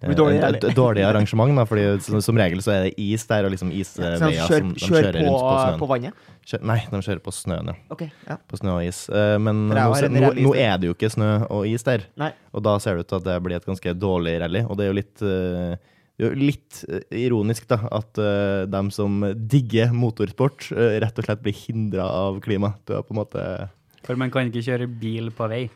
dårlig 0.01 0.37
et- 0.43 0.63
et 0.63 0.75
dårlig 0.77 1.03
arrangement, 1.03 1.55
da, 1.57 1.63
fordi 1.65 2.01
som, 2.05 2.21
som 2.21 2.35
regel 2.37 2.59
så 2.61 2.71
er 2.75 2.83
det 2.85 2.93
is 3.01 3.25
der, 3.25 3.45
og 3.45 3.51
liksom 3.51 3.71
Så 3.73 3.97
de 3.97 4.17
kjør, 4.19 4.47
kjører, 4.47 4.47
som 4.47 4.73
de 4.73 4.79
kjører 4.85 5.13
på, 5.17 5.23
rundt 5.25 5.41
på 5.41 5.57
snøen. 5.57 5.79
på 5.79 5.87
vannet? 5.87 6.13
Kjør, 6.47 6.61
nei, 6.69 6.77
de 6.91 6.97
kjører 7.07 7.23
på 7.25 7.33
snøen, 7.33 7.67
ja. 7.67 7.73
Okay, 7.91 8.11
Ja. 8.27 8.37
På 8.47 8.57
snø 8.61 8.75
og 8.77 8.83
is. 8.87 9.09
Eh, 9.09 9.37
men 9.39 9.67
nå, 9.69 9.75
nå, 9.75 10.33
nå 10.37 10.55
er 10.55 10.77
det 10.77 10.87
jo 10.91 10.93
ikke 10.93 11.09
snø 11.11 11.31
og 11.49 11.65
is 11.67 11.83
der, 11.83 12.05
Nei. 12.15 12.31
og 12.53 12.63
da 12.63 12.77
ser 12.79 12.95
det 12.95 13.05
ut 13.05 13.07
til 13.09 13.17
at 13.17 13.23
det 13.23 13.43
blir 13.43 13.55
et 13.57 13.65
ganske 13.65 13.93
dårlig 13.97 14.39
rally. 14.39 14.61
Og 14.69 14.77
det 14.77 14.85
er 14.85 14.91
jo 14.93 14.97
litt, 14.99 15.21
eh, 15.21 15.75
det 16.17 16.25
er 16.25 16.29
jo 16.29 16.35
litt 16.45 16.83
eh, 16.89 17.01
ironisk 17.25 17.67
da, 17.67 17.77
at 17.91 18.17
uh, 18.17 18.65
dem 18.65 18.89
som 18.91 19.19
digger 19.35 19.91
motorsport, 19.93 20.71
uh, 20.73 20.95
rett 21.01 21.17
og 21.19 21.25
slett 21.25 21.41
blir 21.43 21.53
hindra 21.53 22.05
av 22.09 22.39
klima. 22.41 22.75
Du 22.87 22.93
er 22.97 23.01
på 23.03 23.11
en 23.13 23.19
måte 23.25 23.43
For 24.05 24.15
man 24.15 24.31
kan 24.31 24.47
ikke 24.49 24.63
kjøre 24.63 24.87
bil 24.87 25.29
på 25.35 25.49
vei. 25.49 25.69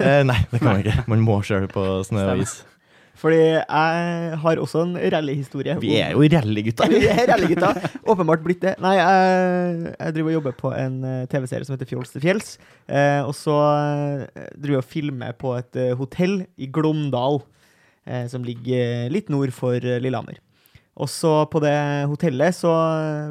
Eh, 0.00 0.22
nei, 0.24 0.40
det 0.50 0.58
kan 0.60 0.72
man 0.72 0.80
ikke. 0.84 1.06
Man 1.08 1.20
må 1.24 1.38
kjøre 1.46 1.68
på 1.70 1.84
snø 2.04 2.24
og 2.34 2.42
is. 2.42 2.64
Fordi 3.18 3.38
jeg 3.42 4.38
har 4.42 4.60
også 4.62 4.84
en 4.84 4.94
rallyhistorie. 5.10 5.74
Vi 5.82 5.96
er 5.98 6.12
jo 6.14 6.22
rallygutter. 6.30 6.92
Vi 6.92 7.08
er 7.10 7.24
rallygutta. 7.32 7.72
Åpenbart 8.06 8.44
blitt 8.44 8.62
det. 8.62 8.76
Nei, 8.82 8.94
jeg, 8.98 9.94
jeg 9.96 10.14
driver 10.14 10.30
og 10.30 10.36
jobber 10.36 10.56
på 10.60 10.72
en 10.78 10.98
eh, 11.08 11.24
TV-serie 11.32 11.66
som 11.66 11.74
heter 11.74 11.90
Fjols 11.90 12.14
til 12.14 12.22
fjells. 12.22 12.52
Eh, 12.86 13.20
og 13.26 13.34
så 13.34 13.56
eh, 13.58 14.44
driver 14.54 14.78
jeg 14.78 14.84
og 14.84 14.90
filmer 14.92 15.34
på 15.40 15.56
et 15.58 15.80
eh, 15.82 15.94
hotell 15.98 16.44
i 16.62 16.70
Glåmdal, 16.70 17.40
eh, 18.06 18.26
som 18.30 18.46
ligger 18.46 19.10
litt 19.14 19.32
nord 19.34 19.50
for 19.56 19.74
eh, 19.82 19.98
Lillehammer. 20.04 20.38
Og 20.98 21.10
så 21.10 21.32
på 21.50 21.60
det 21.62 21.74
hotellet 22.10 22.54
så 22.58 22.70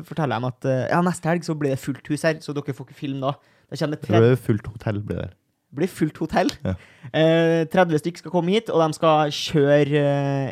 forteller 0.07 0.37
jeg 0.37 0.43
dem 0.43 0.51
at 0.53 0.67
ja, 0.87 1.01
neste 1.03 1.27
helg 1.27 1.43
så 1.43 1.55
blir 1.59 1.73
det 1.73 1.81
fullt 1.83 2.05
hus 2.07 2.23
her, 2.23 2.37
så 2.39 2.53
dere 2.55 2.75
får 2.75 2.87
ikke 2.87 3.01
film 3.01 3.19
da. 3.23 3.33
Da 3.67 3.75
kommer 3.79 3.99
det 3.99 4.07
tre 4.07 4.21
det 4.23 4.37
fullt 4.39 4.69
hotell 4.71 5.01
blir 5.03 5.25
det. 5.25 5.33
Blir 5.75 5.87
fullt 5.91 6.17
hotell. 6.21 6.51
Ja. 6.63 6.75
Eh, 7.11 7.65
30 7.71 7.99
stykk 8.03 8.21
skal 8.21 8.31
komme 8.33 8.55
hit, 8.55 8.69
og 8.71 8.81
de 8.85 8.93
skal 8.97 9.33
kjøre 9.35 10.01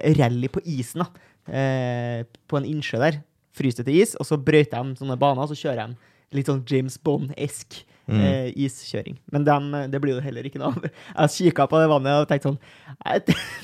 eh, 0.03 0.13
rally 0.19 0.49
på 0.51 0.63
isen 0.65 1.05
da. 1.05 1.09
Eh, 1.47 2.23
på 2.49 2.57
en 2.59 2.67
innsjø 2.67 2.99
der. 2.99 3.21
fryser 3.55 3.85
det 3.85 3.93
til 3.93 4.01
is, 4.01 4.15
og 4.19 4.25
så 4.27 4.35
brøyter 4.35 4.83
de 4.83 4.97
sånne 4.99 5.15
baner, 5.17 5.45
og 5.45 5.47
så 5.47 5.55
kjører 5.55 5.87
de 5.87 5.95
litt 6.35 6.49
sånn 6.49 6.65
James 6.67 6.97
Bond-esk 6.99 7.85
Mm. 8.05 8.19
eh, 8.21 8.51
iskjøring. 8.53 9.15
Men 9.33 9.43
dem, 9.43 9.73
eh, 9.73 9.87
det 9.89 9.97
blir 9.99 10.13
jo 10.13 10.21
heller 10.21 10.45
ikke 10.45 10.59
noe 10.61 10.67
av. 10.75 10.83
Jeg 11.25 11.49
kikka 11.49 11.65
på 11.65 11.79
det 11.81 11.87
vannet 11.89 12.19
og 12.21 12.27
tenkte 12.29 12.51
sånn 12.51 12.59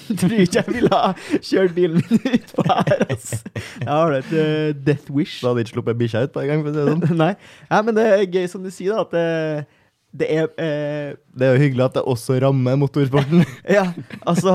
Jeg 0.10 0.18
tror 0.18 0.34
ikke 0.34 0.64
jeg 0.64 0.74
ville 0.74 0.90
ha 0.98 1.12
kjørt 1.46 1.76
bilen 1.76 2.02
min 2.02 2.24
utpå 2.40 2.66
her, 2.66 3.04
altså. 3.06 3.38
Jeg 3.54 3.86
har 3.92 4.16
et 4.18 4.32
uh, 4.34 4.72
death 4.82 5.12
wish. 5.14 5.44
Da 5.44 5.52
hadde 5.52 5.62
ikke 5.68 5.76
sluppet 5.76 6.00
bikkja 6.00 6.24
ut 6.26 6.34
på 6.34 6.42
en 6.42 6.50
gang? 6.50 6.64
for 6.66 6.72
å 6.72 6.74
si 6.74 6.80
det 6.82 6.90
sånn. 6.90 7.18
Nei. 7.22 7.36
Ja, 7.70 7.84
men 7.86 8.00
det 8.00 8.08
er 8.08 8.26
gøy 8.26 8.50
som 8.50 8.66
du 8.66 8.72
sier, 8.74 8.98
da, 8.98 9.06
at 9.06 9.14
det, 9.14 9.68
det 10.12 10.28
er 10.28 10.48
eh, 10.60 11.12
Det 11.38 11.48
er 11.48 11.56
jo 11.56 11.62
hyggelig 11.64 11.86
at 11.86 12.00
det 12.00 12.06
også 12.08 12.40
rammer 12.44 12.76
motorsporten. 12.80 13.46
Ja, 13.78 13.92
altså 14.28 14.54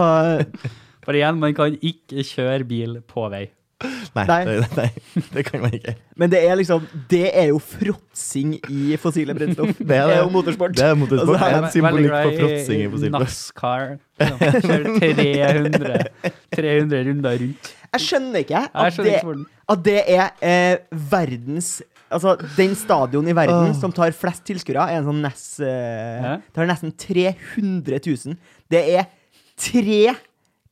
For 1.05 1.17
igjen, 1.17 1.39
man 1.41 1.55
kan 1.57 1.77
ikke 1.81 2.25
kjøre 2.27 2.65
bil 2.69 2.99
på 3.09 3.29
vei. 3.33 3.47
Nei, 4.17 4.25
Nei. 4.25 4.37
Det, 4.49 4.69
nei, 4.79 5.25
det 5.35 5.43
kan 5.45 5.61
man 5.61 5.75
ikke. 5.77 5.93
Men 6.17 6.31
det 6.33 6.39
er 6.49 6.57
liksom 6.57 6.87
Det 7.11 7.27
er 7.29 7.51
jo 7.51 7.59
fråtsing 7.61 8.55
i 8.73 8.97
fossile 9.01 9.35
brennstoff. 9.37 9.77
Det 9.91 9.99
er 9.99 10.09
det. 10.09 10.17
jo 10.23 10.31
motorsport. 10.33 10.77
Det 10.79 10.87
er 10.87 10.95
motorsport. 10.97 11.37
Altså, 11.37 11.45
det 11.45 11.53
er 11.53 11.59
en 11.59 11.67
er 11.67 11.75
symbolikk 11.75 12.15
på 12.15 12.31
fråtsing 12.39 12.81
i 12.81 12.89
fossile. 12.95 13.13
NASCAR. 13.19 13.85
Kjører 14.65 14.89
300, 15.03 15.99
300 16.57 17.03
runder 17.11 17.37
rundt. 17.45 17.75
Jeg 17.93 18.05
skjønner 18.07 18.45
ikke 18.47 18.63
at 18.65 18.97
skjønner 18.97 19.37
det, 19.37 19.45
at 19.73 19.85
det 19.85 20.01
er 20.17 20.33
eh, 20.41 20.99
verdens 21.13 21.71
Altså, 22.13 22.37
den 22.57 22.77
stadion 22.79 23.27
i 23.27 23.35
verden 23.35 23.75
som 23.79 23.95
tar 23.95 24.15
flest 24.15 24.45
tilskuere, 24.47 24.87
er 24.87 25.01
en 25.01 25.09
sånn 25.09 25.25
Ness 25.25 25.45
eh, 25.59 26.23
Ja. 26.23 26.37
Tar 26.55 26.71
nesten 26.71 26.95
300 26.95 27.99
000. 27.99 28.39
Det 28.71 28.83
er 28.95 29.09
tre 29.59 30.15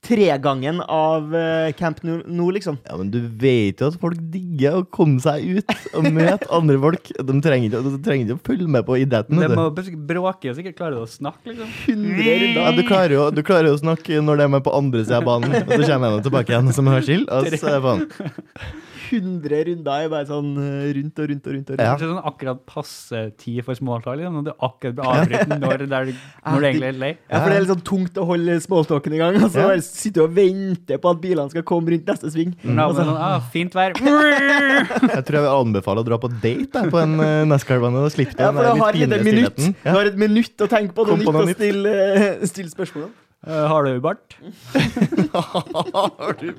tregangen 0.04 0.80
av 0.80 1.34
eh, 1.36 1.72
Camp 1.78 2.02
Nou, 2.04 2.18
no, 2.28 2.48
liksom. 2.52 2.76
Ja, 2.84 2.96
men 3.00 3.10
du 3.12 3.20
vet 3.40 3.80
jo 3.80 3.88
at 3.88 3.96
folk 4.00 4.18
digger 4.32 4.80
å 4.80 4.84
komme 4.92 5.22
seg 5.24 5.46
ut 5.56 5.74
og 5.96 6.08
møte 6.12 6.48
andre 6.54 6.78
folk. 6.82 7.10
De 7.16 7.36
trenger 7.44 7.70
ikke, 7.70 7.82
de 7.86 8.02
trenger 8.04 8.28
ikke 8.28 8.36
å 8.36 8.44
følge 8.50 8.70
med 8.76 8.86
på 8.88 8.98
idretten. 9.00 9.40
De 9.40 9.50
må 9.56 9.68
bråke 10.10 10.52
og 10.52 10.58
sikkert 10.58 10.78
klare 10.80 11.00
å 11.00 11.08
snakke, 11.08 11.54
liksom. 11.54 11.72
100 11.96 12.58
Ja, 12.58 12.70
du, 12.76 12.84
klarer 12.86 13.16
jo, 13.16 13.28
du 13.34 13.42
klarer 13.46 13.70
jo 13.72 13.78
å 13.78 13.82
snakke 13.82 14.20
når 14.24 14.42
de 14.42 14.48
er 14.48 14.56
med 14.58 14.66
på 14.66 14.74
andre 14.76 15.04
sida 15.06 15.22
av 15.22 15.28
banen, 15.30 15.56
og 15.64 15.72
så 15.72 15.88
kommer 15.88 16.18
de 16.18 16.26
tilbake 16.28 16.54
igjen 16.54 16.74
som 16.76 16.92
hørskill. 16.92 17.24
Og 17.32 17.48
så 17.54 17.72
er 17.72 17.78
det 17.78 17.84
faen. 17.88 18.84
100 19.10 19.64
runder 19.68 20.04
er 20.04 20.10
bare 20.12 20.26
sånn 20.28 20.50
eh, 20.60 20.88
rundt 20.98 21.20
og 21.22 21.30
rundt 21.30 21.48
og 21.48 21.54
rundt. 21.54 21.70
og 21.70 21.74
rundt. 21.74 21.84
Ja. 21.84 21.94
Det 21.96 22.06
er 22.06 22.12
sånn 22.12 22.28
akkurat 22.30 22.62
passe 22.68 23.22
tid 23.40 23.60
for 23.66 23.78
småtalk, 23.78 24.18
liksom. 24.20 24.34
Når 24.38 24.46
du 24.48 24.52
akkurat 24.54 24.96
blir 24.98 25.10
avbrutt 25.14 25.54
når, 25.54 25.84
når 25.88 26.10
du 26.10 26.68
egentlig 26.68 26.90
er 26.90 26.98
lei. 27.04 27.12
Ja, 27.28 27.40
for 27.40 27.48
det 27.48 27.56
er 27.56 27.64
litt 27.64 27.72
sånn 27.74 27.86
tungt 27.90 28.20
å 28.20 28.26
holde 28.28 28.58
småtalken 28.64 29.16
i 29.16 29.22
gang. 29.22 29.38
Og 29.40 29.48
så 29.48 29.64
Ja. 29.64 29.70
bare 29.72 30.12
du 30.14 30.20
og 30.24 30.34
venter 30.36 31.00
på 31.00 31.14
at 31.14 31.22
bilene 31.22 31.50
skal 31.54 31.66
komme 31.66 31.94
rundt 31.94 32.10
neste 32.10 32.30
sving. 32.34 32.54
Nå, 32.64 32.84
Altså, 32.84 33.06
sånn, 33.06 33.16
ah, 33.16 33.40
fint 33.54 33.74
vær. 33.74 33.94
Jeg 35.14 35.24
tror 35.24 35.38
jeg 35.38 35.44
vil 35.44 35.50
anbefale 35.54 36.02
å 36.02 36.06
dra 36.06 36.18
på 36.20 36.30
date 36.42 36.84
på 36.92 37.00
en 37.00 37.16
uh, 37.20 37.44
NASCAR-bane. 37.48 38.02
Da 38.04 38.12
slipper 38.12 38.38
du 38.38 38.44
ja, 38.44 38.52
den 38.52 38.82
har 38.82 38.92
litt 38.92 39.08
finere 39.08 39.24
pinlige 39.24 39.52
stillheten. 39.54 39.76
Du 39.82 39.90
har 39.96 40.10
et 40.10 40.18
minutt 40.20 40.64
å 40.64 40.70
tenke 40.70 40.96
på 40.96 41.04
på 41.08 41.18
nytt 41.20 41.32
noe 41.32 41.54
stille, 41.54 41.94
eh, 42.14 42.46
stille 42.48 42.72
spørsmål. 42.72 43.10
Eh, 43.46 43.66
har 43.68 43.84
du 43.84 44.00
bart? 44.00 44.36
Har 45.34 46.32
du 46.40 46.54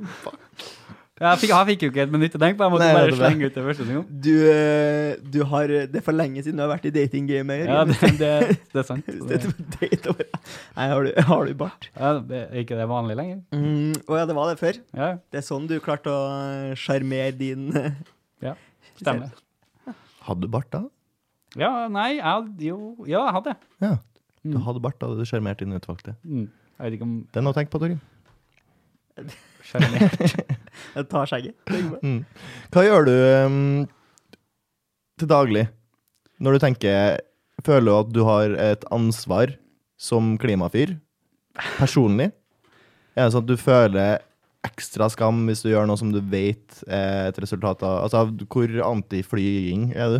Jeg 1.15 1.39
fikk, 1.39 1.51
jeg 1.53 1.65
fikk 1.69 1.83
jo 1.85 1.87
ikke 1.93 2.01
et 2.03 2.11
minutt 2.11 2.33
å 2.35 2.39
tenke 2.41 2.57
på, 2.59 2.65
jeg 2.65 2.71
måtte 2.73 2.87
Nei, 2.89 2.95
bare 2.97 3.13
slenge 3.15 3.47
ut 3.47 3.53
det 3.55 3.61
første 3.63 3.85
gang. 3.87 3.99
Du, 4.25 4.31
eh, 4.51 5.11
du 5.31 5.37
har 5.47 5.71
Det 5.71 5.95
er 5.95 6.03
for 6.03 6.11
lenge 6.17 6.41
siden 6.43 6.57
du 6.59 6.63
har 6.65 6.71
vært 6.73 6.87
i 6.89 6.91
datinggamet. 6.91 7.61
Ja, 7.69 7.85
det, 7.87 8.09
det, 8.19 8.31
det 8.73 8.81
er 8.81 8.87
sant. 8.89 9.07
Det. 9.31 10.25
Nei, 10.75 10.87
har 10.91 11.07
du, 11.07 11.13
har 11.29 11.45
du 11.47 11.53
bart? 11.61 11.87
ja, 11.95 12.09
det 12.19 12.41
er 12.49 12.59
ikke 12.65 12.75
det 12.81 12.89
vanlig 12.91 13.15
lenger. 13.15 13.39
Mm, 13.55 13.93
å 14.11 14.19
ja, 14.19 14.25
det 14.27 14.35
var 14.35 14.51
det 14.51 14.57
før. 14.59 14.81
Ja, 14.99 15.07
Det 15.31 15.39
er 15.39 15.47
sånn 15.47 15.69
du 15.71 15.77
klarte 15.79 16.11
å 16.11 16.19
eh, 16.49 16.75
sjarmere 16.83 17.31
din 17.39 17.69
eh, 17.79 17.95
ja, 18.43 18.57
stemmer. 18.99 19.31
Hadde 20.27 20.43
du 20.43 20.51
bart 20.51 20.67
da? 20.75 20.83
Ja, 21.55 21.71
nei, 21.87 22.17
jeg 22.17 22.67
jo 22.73 22.77
Ja, 23.07 23.23
jeg 23.29 23.37
hadde. 23.39 23.55
Ja. 23.87 23.93
Du 24.43 24.59
Mm. 24.59 24.61
hadde 24.67 24.83
bart 24.83 24.99
da 25.01 25.07
du 25.15 25.23
sjarmerte 25.25 25.63
din 25.63 25.73
utvalgte. 25.79 26.11
Mm. 26.27 26.49
Jeg 26.75 26.83
vet 26.89 26.99
ikke 26.99 27.07
om 27.07 27.15
Det 27.31 27.39
er 27.39 27.45
noe 27.47 27.55
å 27.55 27.57
tenke 27.57 27.71
på, 27.73 27.79
Torgrim. 27.81 28.03
sjarmert 29.65 30.21
Jeg 30.95 31.07
tar 31.11 31.29
skjegget. 31.29 31.55
Mm. 32.01 32.21
Hva 32.73 32.83
gjør 32.85 33.07
du 33.07 33.15
um, 33.45 33.57
til 35.19 35.31
daglig 35.31 35.65
når 36.43 36.55
du 36.55 36.63
tenker 36.65 37.23
Føler 37.65 37.87
du 37.87 37.95
at 37.95 38.09
du 38.13 38.21
har 38.27 38.51
et 38.61 38.83
ansvar 38.93 39.55
som 39.97 40.35
klimafyr 40.37 40.97
personlig? 41.79 42.29
Er 43.15 43.25
det 43.25 43.33
sånn 43.33 43.45
at 43.45 43.49
du 43.49 43.55
føler 43.57 44.19
ekstra 44.65 45.07
skam 45.13 45.45
hvis 45.47 45.63
du 45.63 45.71
gjør 45.71 45.87
noe 45.87 45.99
som 45.99 46.11
du 46.13 46.19
vet 46.19 46.81
er 46.85 47.29
et 47.29 47.39
resultat 47.41 47.83
av 47.85 48.03
Altså, 48.03 48.25
hvor 48.51 48.75
anti-flyging 48.89 49.93
er 49.95 50.17
du? 50.17 50.19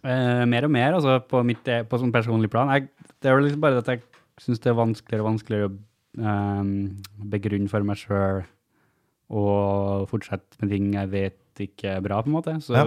Eh, 0.00 0.44
mer 0.48 0.64
og 0.64 0.72
mer, 0.72 0.96
altså 0.96 1.18
på, 1.28 1.42
mitt, 1.44 1.66
eh, 1.68 1.84
på 1.84 2.00
sånn 2.00 2.14
personlig 2.14 2.48
plan. 2.52 2.70
Jeg, 2.72 2.88
det 3.20 3.28
er 3.28 3.36
jo 3.36 3.44
liksom 3.44 3.60
bare 3.60 3.82
at 3.82 3.90
jeg 3.92 4.00
syns 4.40 4.62
det 4.64 4.72
er 4.72 4.78
vanskeligere 4.78 5.24
og 5.24 5.28
vanskeligere 5.34 5.68
å 5.68 5.74
ehm, 6.24 6.72
begrunne 7.34 7.68
for 7.68 7.84
meg 7.84 8.00
sjøl 8.00 8.40
og 9.30 10.08
fortsette 10.10 10.58
med 10.60 10.72
ting 10.74 10.90
jeg 10.96 11.10
vet 11.12 11.64
ikke 11.66 11.96
er 11.96 12.04
bra, 12.04 12.20
på 12.22 12.30
en 12.30 12.36
måte. 12.38 12.56
Så 12.64 12.74
Ja. 12.76 12.84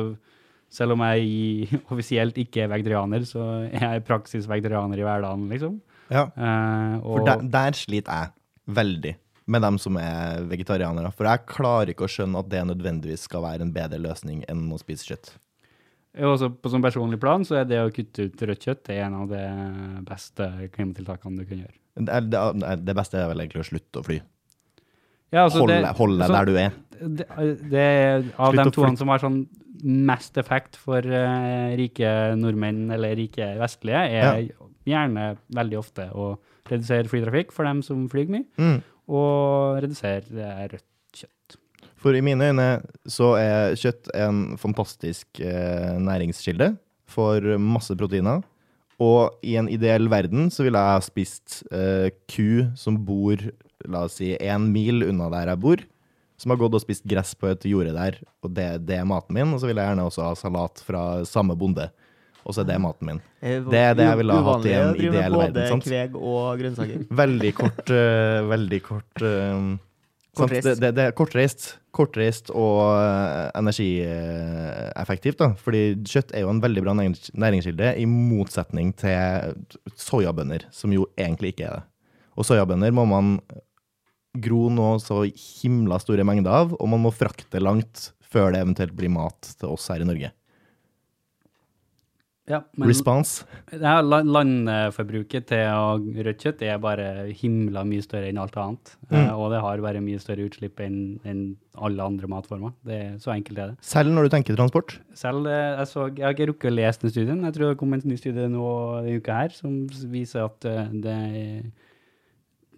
selv 0.74 0.96
om 0.96 1.04
jeg 1.06 1.68
offisielt 1.92 2.38
ikke 2.42 2.64
er 2.66 2.72
vegetarianer, 2.72 3.26
så 3.30 3.68
er 3.70 3.80
jeg 3.80 4.02
i 4.02 4.06
praksis 4.08 4.48
vegetarianer 4.50 5.00
i 5.00 5.06
hverdagen, 5.06 5.50
liksom. 5.50 5.82
Ja. 6.12 6.26
uh, 6.36 7.00
For 7.06 7.26
der, 7.26 7.44
der 7.48 7.78
sliter 7.78 8.12
jeg 8.12 8.76
veldig 8.76 9.16
med 9.46 9.62
dem 9.62 9.78
som 9.78 9.98
er 10.00 10.44
vegetarianere. 10.48 11.12
For 11.12 11.28
jeg 11.28 11.46
klarer 11.50 11.92
ikke 11.92 12.06
å 12.08 12.12
skjønne 12.12 12.40
at 12.40 12.50
det 12.52 12.62
nødvendigvis 12.70 13.26
skal 13.28 13.44
være 13.44 13.66
en 13.66 13.74
bedre 13.76 14.00
løsning 14.00 14.44
enn 14.52 14.70
å 14.72 14.80
spise 14.80 15.08
kjøtt. 15.10 15.34
og 16.20 16.36
også 16.36 16.50
på 16.62 16.70
sånn 16.72 16.84
personlig 16.86 17.20
plan 17.20 17.44
så 17.44 17.58
er 17.62 17.66
det 17.66 17.80
å 17.82 17.92
kutte 17.92 18.30
ut 18.30 18.42
rødt 18.48 18.68
kjøtt 18.68 18.84
det 18.88 18.98
er 19.00 19.08
en 19.08 19.18
av 19.24 19.28
de 19.32 19.44
beste 20.08 20.48
klimatiltakene 20.76 21.42
du 21.42 21.46
kan 21.50 21.64
gjøre. 21.64 21.76
Det, 21.94 22.22
det, 22.32 22.78
det 22.88 22.96
beste 22.96 23.20
er 23.20 23.28
vel 23.30 23.44
egentlig 23.44 23.66
å 23.66 23.68
slutte 23.68 24.00
å 24.00 24.06
fly. 24.08 24.22
Ja, 25.34 25.48
altså 25.48 25.64
Hold 25.64 25.70
det- 25.74 25.82
deg 25.84 26.28
så- 26.28 26.34
der 26.38 26.46
du 26.46 26.56
er. 26.62 26.72
det, 27.04 27.28
det 27.72 27.84
er 27.84 28.24
av 28.38 28.54
Slutt 28.54 28.64
de 28.64 28.72
to 28.72 28.96
som 29.02 29.08
har 29.10 29.20
sånn 29.20 29.48
mest 29.84 30.38
effekt 30.40 30.78
for 30.80 31.00
uh, 31.04 31.74
rike 31.76 32.08
nordmenn 32.40 32.86
eller 32.94 33.16
rike 33.20 33.50
vestlige, 33.60 34.00
er 34.22 34.48
gjerne 34.88 35.38
veldig 35.52 35.78
ofte 35.82 36.06
å 36.14 36.38
redusere 36.70 37.10
flytrafikk 37.12 37.52
for 37.52 37.66
dem 37.68 37.82
som 37.84 38.06
flyr 38.08 38.30
mye, 38.30 38.46
Mm. 38.58 38.82
og 39.10 39.82
redusere 39.84 40.70
rødt 40.72 40.88
kjøtt. 41.14 41.58
For 41.98 42.14
i 42.16 42.22
mine 42.22 42.40
øyne 42.54 42.70
så 43.08 43.34
er 43.40 43.76
kjøtt 43.76 44.08
en 44.16 44.56
fantastisk 44.58 45.28
uh, 45.42 45.98
næringskilde 46.00 46.78
for 47.08 47.42
masse 47.60 47.96
proteiner. 47.98 48.42
Og 49.04 49.34
i 49.44 49.56
en 49.58 49.68
ideell 49.68 50.08
verden 50.08 50.50
så 50.54 50.64
ville 50.64 50.78
jeg 50.80 50.94
ha 50.96 51.00
spist 51.04 51.64
eh, 51.74 52.10
ku 52.30 52.70
som 52.78 52.96
bor, 53.04 53.36
la 53.90 54.06
oss 54.08 54.20
si, 54.20 54.34
én 54.38 54.70
mil 54.74 55.06
unna 55.08 55.30
der 55.34 55.54
jeg 55.54 55.64
bor. 55.64 55.84
Som 56.42 56.52
har 56.52 56.60
gått 56.60 56.76
og 56.76 56.82
spist 56.82 57.06
gress 57.08 57.36
på 57.38 57.52
et 57.52 57.66
jorde 57.70 57.94
der, 57.96 58.18
og 58.44 58.52
det, 58.58 58.66
det 58.88 58.98
er 58.98 59.06
maten 59.08 59.36
min. 59.38 59.54
Og 59.54 59.62
så 59.62 59.70
vil 59.70 59.78
jeg 59.80 59.92
gjerne 59.92 60.08
også 60.10 60.26
ha 60.26 60.34
salat 60.36 60.82
fra 60.84 61.04
samme 61.30 61.56
bonde. 61.60 61.86
Og 62.44 62.56
så 62.56 62.64
er 62.64 62.68
det 62.74 62.80
maten 62.84 63.08
min. 63.08 63.22
Det 63.40 63.80
er 63.80 63.96
det 63.96 64.10
jeg 64.10 64.20
ville 64.20 64.36
ha 64.36 64.44
hatt 64.50 64.68
i 64.68 64.74
en 64.76 64.98
ideell 65.00 65.38
verden, 65.40 65.70
sant? 65.76 65.86
kveg 65.88 66.18
og 66.20 66.60
grønnsaker. 66.60 67.06
Veldig 67.24 67.52
kort, 67.56 67.84
uh, 67.88 68.42
veldig 68.50 68.80
kort 68.84 69.24
uh, 69.24 69.62
sant? 69.64 69.82
Kortreist. 70.34 70.68
Det, 70.68 70.76
det, 70.82 70.92
det 70.98 71.06
er 71.06 71.16
kortreist. 71.16 71.66
Kortreist 71.94 72.48
og 72.50 72.80
eh, 72.98 73.52
energieffektivt, 73.60 75.38
da. 75.38 75.52
Fordi 75.62 75.82
kjøtt 76.10 76.32
er 76.34 76.42
jo 76.42 76.50
en 76.50 76.62
veldig 76.64 76.82
bra 76.82 76.96
næringskilde, 76.98 77.92
i 78.02 78.08
motsetning 78.10 78.96
til 78.98 79.54
soyabønner, 80.02 80.66
som 80.74 80.96
jo 80.96 81.06
egentlig 81.14 81.54
ikke 81.54 81.68
er 81.68 81.76
det. 81.78 81.84
Og 82.34 82.48
soyabønner 82.50 82.96
må 82.98 83.06
man 83.06 83.36
gro 84.34 84.68
nå 84.74 84.96
så 85.02 85.24
himla 85.30 86.00
store 86.02 86.24
mengder 86.26 86.50
av, 86.64 86.72
og 86.80 86.90
man 86.90 87.04
må 87.06 87.12
frakte 87.14 87.62
langt 87.62 88.12
før 88.34 88.52
det 88.56 88.64
eventuelt 88.64 88.96
blir 88.98 89.12
mat 89.14 89.52
til 89.60 89.70
oss 89.70 89.86
her 89.94 90.02
i 90.02 90.08
Norge. 90.10 90.32
Ja, 92.50 92.58
men 92.76 92.90
Response? 92.90 93.46
ja, 93.72 94.02
la- 94.04 94.20
landforbruket 94.26 95.46
til 95.48 96.24
rødt 96.26 96.42
kjøtt 96.44 96.64
er 96.68 96.82
bare 96.84 97.06
himla 97.40 97.86
mye 97.88 98.04
større 98.04 98.28
enn 98.34 98.42
alt 98.42 98.58
annet, 98.60 98.98
eh, 99.10 99.16
Mm. 99.16 99.30
og 99.40 99.52
det 99.54 99.62
har 99.62 99.78
bare 99.86 100.02
mye 100.04 100.20
større 100.20 100.50
utslipp 100.50 100.82
enn 100.84 101.22
enn 101.24 101.56
alle 101.78 102.04
andre 102.04 102.28
matformer. 102.28 102.74
Det 102.84 102.92
er, 103.00 103.14
så 103.18 103.32
enkelt 103.32 103.58
er 103.58 103.68
det. 103.72 103.78
Selv 103.82 104.10
når 104.12 104.24
du 104.28 104.30
tenker 104.36 104.58
transport? 104.58 104.98
Selv 105.16 105.48
eh, 105.48 105.78
jeg, 105.78 105.88
så, 105.88 106.10
jeg 106.18 106.26
har 106.26 106.34
ikke 106.34 106.50
rukket 106.52 106.72
å 106.74 106.76
lese 106.76 107.00
den 107.06 107.12
studien. 107.12 107.44
Jeg 107.46 107.54
tror 107.54 107.70
det 107.70 107.78
kom 107.78 107.94
en 107.94 108.02
ny 108.04 108.18
studie 108.18 108.50
nå 108.50 108.68
denne 109.06 109.22
uka 109.22 109.34
her 109.40 109.50
som 109.56 109.88
viser 110.12 110.44
at 110.44 110.60
det 110.60 111.02
det 111.02 111.72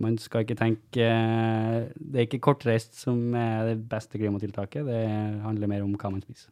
man 0.03 0.17
skal 0.19 0.43
ikke 0.43 0.57
tenke 0.59 1.05
eh, 1.07 1.87
Det 1.95 2.19
er 2.19 2.27
ikke 2.27 2.41
kortreist 2.49 2.97
som 2.99 3.35
er 3.37 3.71
det 3.71 3.77
beste 3.91 4.19
klimatiltaket. 4.19 4.85
Det 4.87 5.05
handler 5.45 5.71
mer 5.71 5.85
om 5.85 5.95
hva 5.95 6.11
man 6.11 6.23
spiser, 6.23 6.51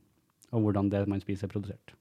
og 0.51 0.65
hvordan 0.65 0.89
det 0.93 1.05
man 1.11 1.21
spiser, 1.23 1.47
er 1.47 1.53
produsert. 1.53 1.95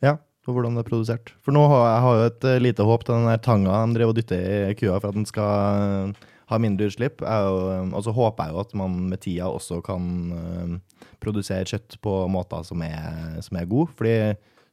Ja, 0.00 0.16
og 0.48 0.56
hvordan 0.56 0.76
det 0.76 0.84
er 0.84 0.90
produsert. 0.90 1.34
For 1.44 1.54
nå 1.54 1.66
har 1.68 1.86
jeg 1.86 2.04
har 2.06 2.18
jo 2.18 2.28
et 2.30 2.48
eh, 2.48 2.62
lite 2.64 2.86
håp 2.88 3.06
til 3.06 3.18
den 3.18 3.30
der 3.30 3.42
tanga 3.44 3.80
de 3.84 3.98
drev 3.98 4.12
og 4.12 4.18
dytter 4.18 4.70
i 4.70 4.76
kua 4.78 4.98
for 4.98 5.12
at 5.12 5.18
den 5.18 5.28
skal 5.28 6.14
ha 6.50 6.58
mindre 6.58 6.88
utslipp. 6.90 7.22
Eh, 7.22 7.90
og 7.94 8.04
så 8.04 8.14
håper 8.14 8.48
jeg 8.48 8.54
jo 8.54 8.62
at 8.64 8.76
man 8.78 8.96
med 9.10 9.22
tida 9.22 9.50
også 9.50 9.80
kan 9.86 10.06
eh, 10.36 11.04
produsere 11.22 11.68
kjøtt 11.68 12.00
på 12.02 12.14
måter 12.32 12.64
som 12.66 12.82
er, 12.86 13.38
som 13.44 13.60
er 13.60 13.68
gode. 13.70 13.92
Fordi 13.98 14.16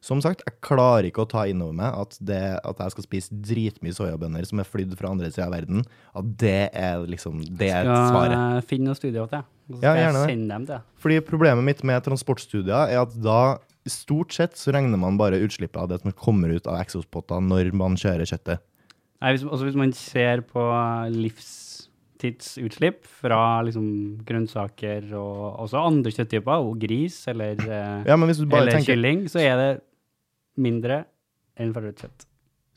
som 0.00 0.20
sagt, 0.22 0.44
jeg 0.46 0.60
klarer 0.62 1.08
ikke 1.08 1.24
å 1.24 1.28
ta 1.28 1.42
inn 1.50 1.62
over 1.64 1.74
meg 1.74 1.94
at, 1.98 2.14
det, 2.22 2.38
at 2.62 2.82
jeg 2.84 2.94
skal 2.94 3.06
spise 3.08 3.34
dritmye 3.42 3.94
soyabønner 3.96 4.46
som 4.46 4.60
er 4.62 4.68
flydd 4.68 4.92
fra 4.98 5.10
andre 5.10 5.30
sida 5.32 5.48
av 5.48 5.56
verden, 5.56 5.82
at 6.14 6.28
det 6.38 6.70
er 6.70 7.02
liksom 7.10 7.40
Det 7.58 7.70
er 7.74 7.88
svaret. 7.88 8.36
Skal 8.36 8.60
jeg 8.60 8.66
finne 8.70 8.86
noen 8.92 8.98
studier 9.00 9.26
til 9.26 9.34
deg, 9.40 9.48
og 9.68 9.74
så 9.74 9.82
Ja, 9.82 9.90
skal 9.90 9.98
det. 9.98 10.04
jeg 10.04 10.30
sende 10.30 10.54
dem 10.54 10.66
til 10.68 10.74
deg. 10.76 10.86
Fordi 11.02 11.18
problemet 11.32 11.66
mitt 11.66 11.82
med 11.90 12.06
transportstudier 12.06 12.94
er 12.94 13.02
at 13.02 13.16
da 13.18 13.40
stort 13.88 14.32
sett 14.36 14.54
så 14.60 14.70
regner 14.76 15.00
man 15.00 15.18
bare 15.18 15.40
utslippet 15.42 15.80
av 15.82 15.88
det 15.90 16.00
som 16.02 16.12
kommer 16.12 16.52
ut 16.54 16.66
av 16.70 16.78
eksospotter 16.82 17.40
når 17.42 17.72
man 17.74 17.96
kjører 17.98 18.28
kjøttet. 18.28 18.62
Nei, 19.18 19.32
hvis, 19.34 19.42
også 19.42 19.66
hvis 19.66 19.78
man 19.80 19.90
ser 19.98 20.44
på 20.46 20.62
livstidsutslipp 21.10 23.02
fra 23.20 23.62
liksom 23.66 23.88
grønnsaker 24.26 25.08
og 25.18 25.58
også 25.64 25.80
andre 25.88 26.12
kjøtttyper, 26.14 26.62
og 26.62 26.78
gris 26.82 27.24
eller, 27.30 27.58
eh, 27.58 28.04
Ja, 28.06 28.14
eller 28.14 28.70
tenker 28.70 28.94
kylling, 28.94 29.26
så 29.26 29.40
er 29.42 29.56
det 29.56 29.70
mindre 30.58 31.04
enn 31.58 31.72
forutsett. 31.74 32.26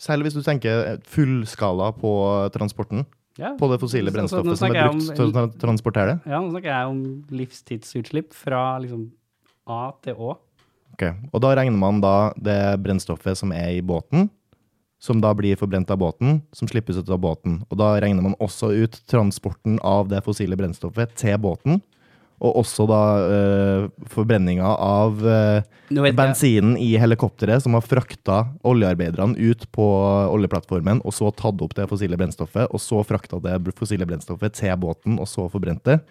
Særlig 0.01 0.29
hvis 0.29 0.37
du 0.39 0.45
tenker 0.45 0.97
fullskala 1.05 1.91
på 1.97 2.13
transporten, 2.55 3.05
Ja, 3.39 3.53
på 3.57 3.69
det 3.71 3.79
fossile 3.79 4.11
Så- 4.11 4.11
så 4.11 4.17
brennstoffet 4.43 4.57
som 4.57 4.75
er 4.75 4.89
brukt 4.89 5.09
om- 5.09 5.15
til 5.15 5.31
å 5.31 5.47
transportere 5.57 6.05
det. 6.13 6.29
ja, 6.31 6.39
nå 6.41 6.51
snakker 6.51 6.71
jeg 6.71 6.87
om 6.89 7.23
livstidsutslipp 7.31 8.33
fra 8.33 8.77
liksom 8.79 9.11
A 9.67 9.91
til 10.01 10.15
Å. 10.15 10.37
Ok, 10.93 11.03
Og 11.33 11.41
da 11.41 11.55
regner 11.55 11.77
man 11.77 12.01
da 12.01 12.33
det 12.33 12.83
brennstoffet 12.83 13.37
som 13.37 13.51
er 13.51 13.77
i 13.77 13.81
båten, 13.81 14.29
som 14.99 15.21
da 15.21 15.33
blir 15.33 15.55
forbrent 15.55 15.89
av 15.89 15.97
båten, 15.97 16.41
som 16.51 16.67
slippes 16.67 16.97
ut 16.97 17.09
av 17.09 17.19
båten. 17.19 17.63
Og 17.71 17.77
da 17.77 17.99
regner 17.99 18.21
man 18.21 18.35
også 18.35 18.71
ut 18.83 18.99
transporten 19.07 19.79
av 19.83 20.09
det 20.09 20.23
fossile 20.23 20.55
brennstoffet 20.57 21.15
til 21.15 21.37
båten, 21.37 21.81
og 22.41 22.57
også 22.63 22.87
da 22.89 23.01
uh, 23.21 23.83
forbrenninga 24.09 24.73
av 24.81 25.21
uh, 25.21 25.61
bensinen 26.17 26.73
i 26.81 26.95
helikopteret 27.01 27.61
som 27.61 27.77
har 27.77 27.85
frakta 27.85 28.41
oljearbeiderne 28.67 29.37
ut 29.37 29.67
på 29.75 29.85
oljeplattformen, 30.33 31.03
og 31.05 31.15
så 31.15 31.29
tatt 31.35 31.61
opp 31.61 31.77
det 31.77 31.87
fossile 31.91 32.17
brennstoffet, 32.17 32.71
og 32.71 32.81
så 32.81 33.03
frakta 33.05 33.41
det 33.43 33.59
fossile 33.77 34.09
brennstoffet 34.09 34.57
til 34.57 34.73
båten, 34.81 35.21
og 35.21 35.29
så 35.29 35.45
forbrent 35.53 35.85
det. 35.87 36.01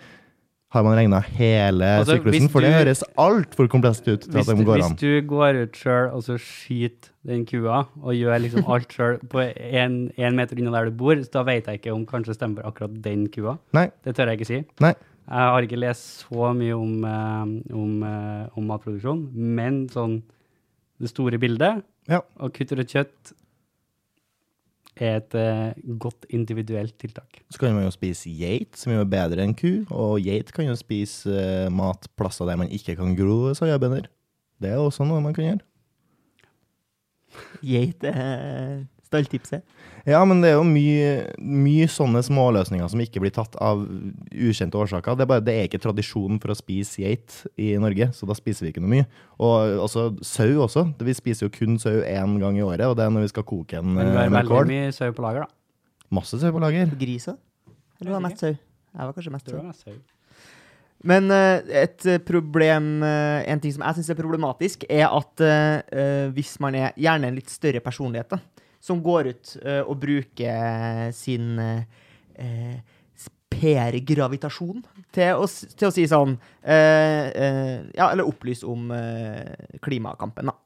Har 0.71 0.85
man 0.87 0.95
regna 0.95 1.19
hele 1.35 1.87
Altså, 1.99 2.15
syklusen? 2.21 2.47
For 2.53 2.63
det 2.63 2.71
høres 2.77 3.01
altfor 3.19 3.67
komplekst 3.73 4.07
ut 4.07 4.23
til 4.23 4.39
at 4.39 4.47
det 4.47 4.67
går 4.69 4.79
hvis 4.79 4.93
du 5.01 5.27
går 5.27 5.57
ut 5.65 5.79
sjøl 5.81 6.13
og 6.15 6.23
så 6.23 6.37
skyter 6.39 7.11
den 7.27 7.43
kua, 7.49 7.83
og 7.99 8.15
gjør 8.15 8.39
liksom 8.45 8.71
alt 8.71 8.95
sjøl 8.95 9.19
på 9.33 9.49
én 9.51 10.37
meter 10.39 10.61
unna 10.63 10.77
der 10.79 10.93
du 10.93 10.95
bor, 11.03 11.19
så 11.19 11.41
da 11.41 11.43
vet 11.51 11.67
jeg 11.67 11.83
ikke 11.83 11.93
om 11.93 12.07
kanskje 12.07 12.39
stemmer 12.39 12.63
for 12.63 12.71
akkurat 12.71 12.95
den 13.03 13.27
kua. 13.35 13.59
Nei. 13.75 13.89
Det 14.07 14.15
tør 14.15 14.31
jeg 14.31 14.39
ikke 14.39 14.51
si. 14.53 14.61
Nei. 14.81 14.95
Jeg 15.31 15.51
har 15.55 15.63
ikke 15.63 15.79
lest 15.79 16.25
så 16.27 16.49
mye 16.59 16.75
om, 16.75 16.95
eh, 17.07 17.75
om, 17.79 17.91
eh, 18.03 18.49
om 18.59 18.65
matproduksjon, 18.67 19.29
men 19.33 19.85
sånn 19.93 20.23
det 21.01 21.09
store 21.13 21.39
bildet 21.39 21.85
Ja. 22.11 22.21
og 22.41 22.53
kutt 22.53 22.73
rødt 22.75 22.91
kjøtt 22.91 23.33
er 25.01 25.17
et 25.21 25.35
eh, 25.39 25.73
godt 26.03 26.27
individuelt 26.35 26.99
tiltak. 26.99 27.41
Så 27.49 27.59
kan 27.63 27.73
man 27.75 27.85
jo 27.87 27.91
spise 27.95 28.29
geit, 28.37 28.75
som 28.77 28.93
er 28.93 29.05
bedre 29.09 29.41
enn 29.47 29.55
ku. 29.57 29.87
Og 29.95 30.19
geit 30.21 30.51
kan 30.53 30.67
jo 30.67 30.75
spise 30.77 31.31
eh, 31.31 31.69
mat 31.71 32.09
plasser 32.19 32.45
der 32.51 32.59
man 32.61 32.69
ikke 32.69 32.97
kan 32.99 33.15
gro 33.17 33.55
soyabønner. 33.55 34.07
Det 34.61 34.73
er 34.75 34.83
også 34.83 35.07
noe 35.07 35.23
man 35.25 35.33
kan 35.33 35.47
gjøre. 35.47 35.61
Geit 37.63 38.03
er 38.05 38.85
stalltipset. 39.11 39.65
Ja, 40.09 40.23
men 40.25 40.41
det 40.41 40.53
er 40.53 40.57
jo 40.57 40.65
mye, 40.65 41.11
mye 41.43 41.89
sånne 41.91 42.23
småløsninger 42.25 42.89
som 42.89 43.03
ikke 43.03 43.21
blir 43.21 43.35
tatt 43.37 43.57
av 43.61 43.83
ukjente 44.33 44.79
årsaker. 44.81 45.19
Det 45.19 45.27
er 45.27 45.31
bare 45.35 45.45
det 45.45 45.57
er 45.59 45.69
ikke 45.69 45.83
tradisjon 45.83 46.39
for 46.41 46.55
å 46.55 46.57
spise 46.57 47.03
geit 47.05 47.43
i 47.61 47.75
Norge, 47.83 48.09
så 48.17 48.29
da 48.31 48.37
spiser 48.39 48.65
vi 48.67 48.73
ikke 48.73 48.85
noe 48.85 48.95
mye. 48.95 49.09
Og 49.43 49.83
også 49.85 50.07
sau 50.25 50.63
også. 50.65 50.87
Vi 51.05 51.17
spiser 51.19 51.49
jo 51.49 51.53
kun 51.59 51.77
sau 51.83 51.99
én 52.07 52.39
gang 52.41 52.57
i 52.57 52.65
året, 52.65 52.87
og 52.89 52.97
det 52.97 53.05
er 53.05 53.13
når 53.13 53.27
vi 53.27 53.35
skal 53.35 53.47
koke 53.51 53.83
en 53.83 53.93
Men 53.99 54.07
det 54.09 54.17
har 54.17 54.33
veldig 54.39 54.55
kål. 54.55 54.71
mye 54.73 54.95
sau 54.97 55.13
på 55.13 55.27
lager, 55.27 55.45
da. 55.45 55.53
Masse 56.17 56.41
sau 56.41 56.55
på 56.55 56.63
lager. 56.63 56.97
Gris 57.01 57.29
òg? 57.31 57.37
Eller 58.01 58.15
var 58.15 58.23
det 58.23 58.29
mest 58.31 58.47
sau? 58.47 58.55
Jeg 58.55 59.07
var 59.07 59.13
kanskje 59.15 59.35
mest 59.37 59.85
sau. 59.85 59.99
Men 61.11 61.31
eh, 61.33 61.63
et 61.85 62.05
eh, 62.07 62.19
problem 62.21 63.03
eh, 63.07 63.47
En 63.49 63.61
ting 63.63 63.73
som 63.73 63.85
jeg 63.87 64.01
syns 64.01 64.11
er 64.13 64.19
problematisk, 64.19 64.83
er 64.91 65.07
at 65.09 65.45
hvis 66.37 66.57
man 66.61 66.77
er 66.77 66.97
gjerne 66.99 67.31
en 67.31 67.39
litt 67.39 67.53
større 67.53 67.81
personlighet, 67.85 68.35
da, 68.35 68.41
som 68.81 69.03
går 69.05 69.33
ut 69.35 69.57
uh, 69.65 69.83
og 69.85 69.99
bruker 70.01 71.11
sin 71.17 71.59
eh, 71.61 71.83
eh, 72.41 72.79
PR-gravitasjon 73.51 74.83
til, 75.13 75.43
til 75.77 75.89
å 75.89 75.93
si 75.95 76.07
sånn 76.09 76.37
eh, 76.63 77.27
eh, 77.29 77.75
Ja, 77.99 78.11
eller 78.11 78.29
opplyse 78.29 78.67
om 78.69 78.91
eh, 78.95 79.77
klimakampen, 79.85 80.53
da. 80.53 80.57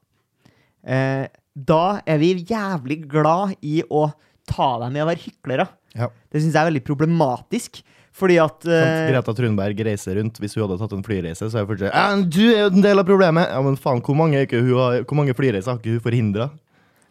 Eh, 0.85 1.25
da 1.55 1.83
er 2.05 2.21
vi 2.21 2.35
jævlig 2.43 3.01
glad 3.09 3.55
i 3.65 3.81
å 3.89 4.07
ta 4.45 4.75
dem 4.83 4.97
i 4.97 5.03
å 5.03 5.09
være 5.09 5.23
hyklere. 5.23 5.67
Ja. 5.95 6.11
Det 6.29 6.41
syns 6.41 6.53
jeg 6.53 6.61
er 6.61 6.69
veldig 6.69 6.83
problematisk, 6.85 7.79
fordi 8.15 8.37
at 8.43 8.67
eh, 8.69 9.07
Greta 9.09 9.33
Trunberg 9.35 9.79
reiser 9.87 10.19
rundt. 10.19 10.37
Hvis 10.39 10.55
hun 10.55 10.65
hadde 10.65 10.77
tatt 10.83 10.93
en 10.95 11.03
flyreise, 11.03 11.47
så 11.47 11.57
er 11.57 11.63
jeg 11.63 11.71
fortsatt 11.71 12.27
Du 12.31 12.43
er 12.45 12.61
jo 12.65 12.69
en 12.69 12.85
del 12.85 13.01
av 13.01 13.07
problemet! 13.07 13.49
Ja, 13.49 13.63
men 13.65 13.79
faen, 13.79 14.03
hvor 14.05 14.19
mange, 14.19 14.45
ikke 14.45 14.61
har, 14.69 15.01
hvor 15.07 15.19
mange 15.19 15.35
flyreiser 15.35 15.73
har 15.73 15.81
ikke 15.81 15.97
hun 15.97 16.05
forhindra? 16.05 16.51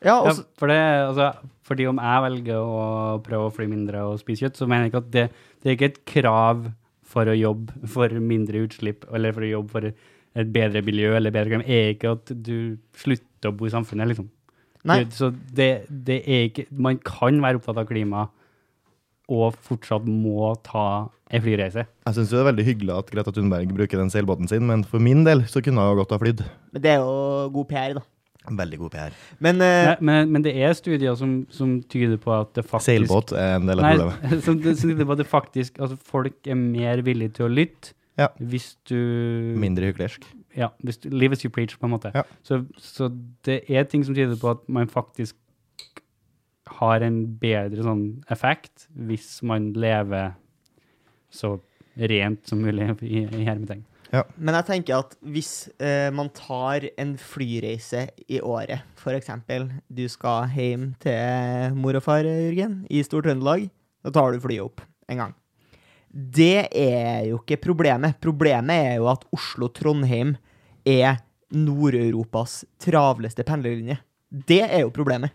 Ja, 0.04 0.18
Ja, 0.28 0.32
for 0.60 0.70
det, 0.70 0.78
altså, 1.08 1.30
fordi 1.64 1.86
om 1.88 2.00
jeg 2.02 2.24
velger 2.26 2.60
å 2.60 3.20
prøve 3.24 3.48
å 3.48 3.52
fly 3.54 3.66
mindre 3.70 4.02
og 4.10 4.18
spise 4.20 4.44
kjøtt, 4.44 4.58
så 4.60 4.68
mener 4.68 4.86
jeg 4.86 4.92
ikke 4.92 5.04
at 5.04 5.12
det, 5.14 5.26
det 5.62 5.70
er 5.70 5.78
ikke 5.78 5.90
et 5.92 6.02
krav 6.10 6.66
for 7.14 7.30
å 7.30 7.36
jobbe 7.36 7.88
for 7.88 8.12
mindre 8.20 8.64
utslipp, 8.66 9.06
eller 9.14 9.34
for 9.36 9.46
å 9.46 9.52
jobbe 9.52 9.74
for 9.76 9.88
et 9.88 10.52
bedre 10.52 10.82
miljø, 10.84 11.12
eller 11.16 11.32
bedre 11.34 11.54
klima, 11.54 11.66
er 11.70 11.92
ikke 11.94 12.14
at 12.16 12.32
du 12.34 12.76
slutter 12.98 13.52
å 13.52 13.56
bo 13.56 13.68
i 13.68 13.74
samfunnet, 13.74 14.10
liksom. 14.12 14.28
Nei. 14.84 15.00
Det, 15.04 15.16
så 15.16 15.30
det, 15.32 15.68
det 15.88 16.20
er 16.28 16.48
ikke, 16.50 16.66
man 16.76 16.98
kan 17.00 17.38
være 17.40 17.60
opptatt 17.60 17.80
av 17.80 17.88
klima, 17.88 18.26
og 19.32 19.54
fortsatt 19.64 20.04
må 20.04 20.50
ta 20.66 21.08
en 21.32 21.40
flyreise. 21.44 21.86
Jeg 22.04 22.16
syns 22.18 22.32
det 22.34 22.40
er 22.42 22.48
veldig 22.50 22.66
hyggelig 22.66 22.92
at 22.98 23.12
Greta 23.14 23.32
Thunberg 23.32 23.70
bruker 23.72 24.02
den 24.02 24.12
seilbåten 24.12 24.50
sin, 24.50 24.66
men 24.68 24.84
for 24.84 25.00
min 25.00 25.24
del 25.24 25.46
så 25.48 25.62
kunne 25.64 25.80
hun 25.80 25.96
godt 26.02 26.12
ha 26.12 26.20
flydd. 26.20 26.42
Men 26.74 26.84
det 26.84 26.92
er 26.92 27.00
jo 27.00 27.14
god 27.54 27.70
PR, 27.70 27.96
da. 27.96 28.04
Veldig 28.44 28.78
god 28.78 28.90
PR. 28.92 29.18
Men 29.40 29.60
uh, 29.62 29.66
Nei, 29.88 29.96
men, 30.04 30.32
men 30.34 30.44
det 30.44 30.52
er 30.60 30.74
studier 30.76 31.16
som, 31.16 31.36
som 31.54 31.78
tyder 31.88 32.18
på 32.20 32.32
at 32.36 32.52
det 32.56 32.66
faktisk... 32.66 32.90
Seilbåt 32.90 33.32
er 33.32 33.56
en 33.56 33.68
del 33.70 33.80
av 33.80 33.86
Nei, 33.86 33.92
problemet. 33.96 34.42
som, 34.46 34.58
som 34.60 34.90
tyder 34.90 35.08
på 35.08 35.16
at 35.16 35.22
det 35.22 35.28
faktisk, 35.30 35.78
altså 35.80 35.96
folk 36.10 36.50
er 36.50 36.58
mer 36.60 37.00
villige 37.06 37.38
til 37.38 37.48
å 37.48 37.52
lytte 37.52 37.94
Ja. 38.20 38.28
hvis 38.38 38.74
du 38.86 38.98
Mindre 39.58 39.88
hyklersk. 39.88 40.26
Ja, 40.54 40.68
hvis 40.84 41.00
du, 41.02 41.08
live 41.10 41.34
as 41.34 41.42
you 41.42 41.50
preach, 41.50 41.78
på 41.80 41.88
en 41.88 41.94
måte. 41.96 42.12
Ja. 42.14 42.22
Så, 42.46 42.60
så 42.78 43.08
det 43.48 43.62
er 43.68 43.88
ting 43.88 44.04
som 44.06 44.14
tyder 44.14 44.36
på 44.38 44.52
at 44.52 44.68
man 44.68 44.92
faktisk 44.92 45.40
har 46.78 47.04
en 47.04 47.24
bedre 47.40 47.84
sånn 47.84 48.04
effekt 48.32 48.86
hvis 49.08 49.38
man 49.44 49.72
lever 49.76 50.36
så 51.34 51.56
rent 51.96 52.46
som 52.48 52.62
mulig 52.62 52.92
i, 53.02 53.24
i 53.24 53.44
hermetegn. 53.46 53.84
Men 54.36 54.58
jeg 54.58 54.66
tenker 54.68 55.00
at 55.00 55.14
hvis 55.34 55.68
eh, 55.82 56.10
man 56.14 56.30
tar 56.36 56.86
en 57.00 57.14
flyreise 57.20 58.06
i 58.28 58.40
året, 58.44 58.84
f.eks. 59.00 59.30
du 59.88 60.04
skal 60.12 60.50
hjem 60.54 60.90
til 61.02 61.78
mor 61.78 61.98
og 61.98 62.04
far, 62.04 62.26
Jørgen, 62.26 62.82
i 62.90 63.02
Stor-Trøndelag, 63.06 63.68
da 64.04 64.12
tar 64.14 64.34
du 64.34 64.42
flyet 64.44 64.64
opp 64.66 64.84
en 65.10 65.22
gang. 65.22 65.36
Det 66.14 66.68
er 66.70 67.24
jo 67.30 67.40
ikke 67.40 67.58
problemet. 67.64 68.20
Problemet 68.22 68.90
er 68.92 68.98
jo 69.00 69.08
at 69.10 69.24
Oslo-Trondheim 69.34 70.36
er 70.86 71.18
Nord-Europas 71.54 72.62
travleste 72.82 73.46
pendlerlinje. 73.46 73.98
Det 74.30 74.62
er 74.66 74.84
jo 74.84 74.94
problemet. 74.94 75.34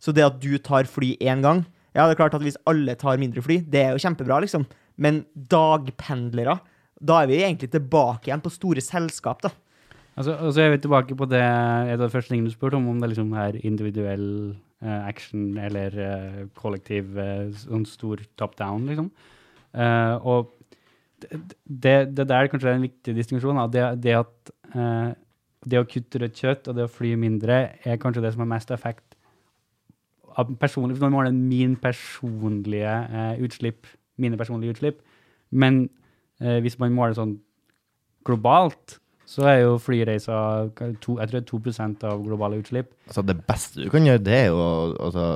Så 0.00 0.12
det 0.16 0.26
at 0.26 0.40
du 0.40 0.52
tar 0.64 0.88
fly 0.88 1.12
én 1.20 1.42
gang 1.44 1.66
Ja, 1.90 2.06
det 2.06 2.14
er 2.14 2.20
klart 2.20 2.34
at 2.38 2.44
hvis 2.44 2.58
alle 2.70 2.94
tar 2.94 3.18
mindre 3.18 3.42
fly, 3.42 3.56
det 3.66 3.80
er 3.82 3.96
jo 3.96 4.02
kjempebra, 4.04 4.36
liksom. 4.44 4.62
Men 4.94 5.24
dagpendlere 5.34 6.60
da 7.00 7.22
er 7.22 7.30
vi 7.30 7.40
egentlig 7.40 7.70
tilbake 7.72 8.28
igjen 8.28 8.44
på 8.44 8.52
store 8.52 8.84
selskap, 8.84 9.42
da. 9.46 9.52
Altså, 10.18 10.34
altså 10.34 10.52
så 10.52 10.64
er 10.64 10.74
vi 10.74 10.82
tilbake 10.84 11.16
på 11.16 11.28
det 11.30 11.40
et 11.40 12.00
av 12.00 12.12
første 12.12 12.34
tingene 12.34 12.50
du 12.50 12.54
spurte 12.54 12.76
om, 12.76 12.88
om 12.92 13.00
det 13.00 13.12
liksom 13.12 13.30
er 13.40 13.56
individuell 13.64 14.26
uh, 14.84 15.00
action 15.08 15.54
eller 15.58 15.96
uh, 15.96 16.40
kollektiv 16.60 17.16
uh, 17.16 17.48
sånn 17.56 17.86
stor 17.88 18.20
top 18.40 18.58
down, 18.60 18.88
liksom. 18.90 19.12
Og 20.26 20.50
det, 21.20 22.16
det, 22.16 22.28
der 22.28 22.34
er 22.34 22.74
en 22.74 22.82
viktig 22.82 23.14
distinksjon. 23.16 23.60
Det, 23.72 23.84
det 24.02 24.16
at 24.18 24.52
eh, 24.74 25.12
det 25.68 25.80
å 25.80 25.88
kutte 25.88 26.22
rødt 26.22 26.40
kjøtt 26.40 26.70
og 26.70 26.78
det 26.78 26.86
å 26.86 26.92
fly 26.92 27.14
mindre 27.20 27.60
er 27.84 28.00
kanskje 28.00 28.24
det 28.24 28.34
som 28.34 28.44
har 28.44 28.52
mest 28.54 28.72
effekt 28.74 29.16
av 30.38 30.52
personlig, 30.60 30.96
for 30.96 31.08
nå 31.08 31.16
måler 31.16 31.34
min 31.34 31.76
personlige 31.80 32.92
eh, 33.10 33.42
utslipp, 33.44 33.88
mine 34.20 34.38
personlige 34.40 34.76
utslipp, 34.76 35.00
men 35.50 35.88
hvis 36.40 36.78
man 36.80 36.94
måler 36.96 37.16
sånn 37.18 37.36
globalt, 38.24 39.00
så 39.30 39.44
er 39.46 39.60
jo 39.60 39.74
flyreiser 39.78 40.70
to, 40.98 41.14
jeg 41.20 41.30
tror 41.30 41.60
det 41.60 41.70
er 41.70 41.84
2 41.94 42.06
av 42.08 42.22
globale 42.24 42.56
utslipp. 42.58 42.88
Altså, 43.06 43.22
det 43.28 43.36
beste 43.46 43.84
du 43.84 43.90
kan 43.92 44.06
gjøre, 44.06 44.22
det 44.26 44.34
er 44.34 44.48
jo 44.48 44.64
altså, 44.98 45.26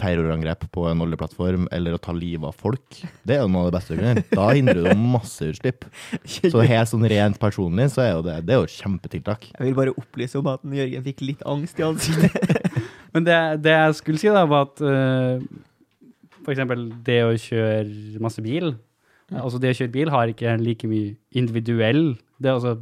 terrorangrep 0.00 0.64
på 0.72 0.86
en 0.88 1.02
oljeplattform 1.04 1.66
eller 1.76 1.96
å 1.96 2.00
ta 2.00 2.14
livet 2.16 2.48
av 2.48 2.56
folk. 2.56 3.02
Det 3.28 3.36
er 3.36 3.42
jo 3.42 3.50
noe 3.52 3.66
av 3.66 3.68
det 3.68 3.74
beste 3.76 3.92
du 3.92 4.00
kan 4.00 4.08
gjøre. 4.08 4.24
Da 4.32 4.46
hindrer 4.56 4.80
du 4.86 5.02
masse 5.02 5.50
utslipp. 5.52 5.84
Så 6.24 6.64
helt 6.64 6.92
sånn 6.92 7.04
rent 7.12 7.36
personlig 7.42 7.90
så 7.92 8.06
er 8.06 8.10
jo 8.14 8.22
det, 8.30 8.38
det 8.48 8.56
er 8.56 8.62
jo 8.62 8.70
et 8.70 8.78
kjempetiltak. 8.78 9.44
Jeg 9.52 9.68
vil 9.68 9.76
bare 9.82 9.96
opplyse 10.00 10.40
om 10.40 10.48
at 10.54 10.64
Jørgen 10.80 11.04
fikk 11.10 11.20
litt 11.26 11.44
angst 11.52 11.82
i 11.82 11.86
ansiktet. 11.90 12.80
Men 13.12 13.28
det, 13.28 13.42
det 13.66 13.76
jeg 13.76 13.98
skulle 14.00 14.22
si, 14.22 14.32
da, 14.32 14.46
var 14.48 14.70
at 14.70 14.80
uh, 14.80 15.44
for 16.40 16.56
eksempel 16.56 16.88
det 17.04 17.20
å 17.26 17.36
kjøre 17.36 18.22
masse 18.24 18.40
bil 18.40 18.72
Altså 19.40 19.60
det 19.62 19.70
å 19.72 19.78
kjøre 19.78 19.92
bil 19.94 20.10
har 20.12 20.28
ikke 20.32 20.56
like 20.60 20.88
mye 20.90 21.14
individuell 21.38 22.16
det 22.42 22.50
altså, 22.50 22.74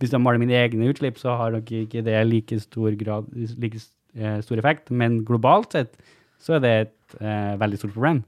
Hvis 0.00 0.10
jeg 0.12 0.20
maler 0.20 0.40
mine 0.42 0.56
egne 0.58 0.88
utslipp, 0.90 1.20
så 1.20 1.36
har 1.38 1.52
nok 1.54 1.70
ikke 1.84 2.02
det 2.04 2.16
like 2.26 2.58
stor, 2.60 2.90
grad, 2.98 3.28
like 3.62 3.78
eh, 4.18 4.40
stor 4.42 4.58
effekt. 4.58 4.90
Men 4.90 5.20
globalt 5.24 5.76
sett 5.76 5.94
så 6.42 6.56
er 6.58 6.64
det 6.64 6.72
et 6.82 7.18
eh, 7.20 7.54
veldig 7.60 7.78
stort 7.78 7.94
problem. 7.94 8.24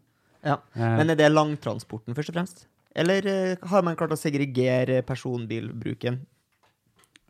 Ja, 0.47 0.57
Eh, 0.73 0.97
Men 0.97 1.11
er 1.11 1.19
det 1.19 1.27
langtransporten, 1.33 2.15
først 2.17 2.31
og 2.31 2.37
fremst? 2.39 2.67
Eller 2.97 3.27
eh, 3.29 3.57
har 3.71 3.83
man 3.83 3.97
klart 3.97 4.15
å 4.15 4.19
segregere 4.19 5.03
personbilbruken? 5.07 6.21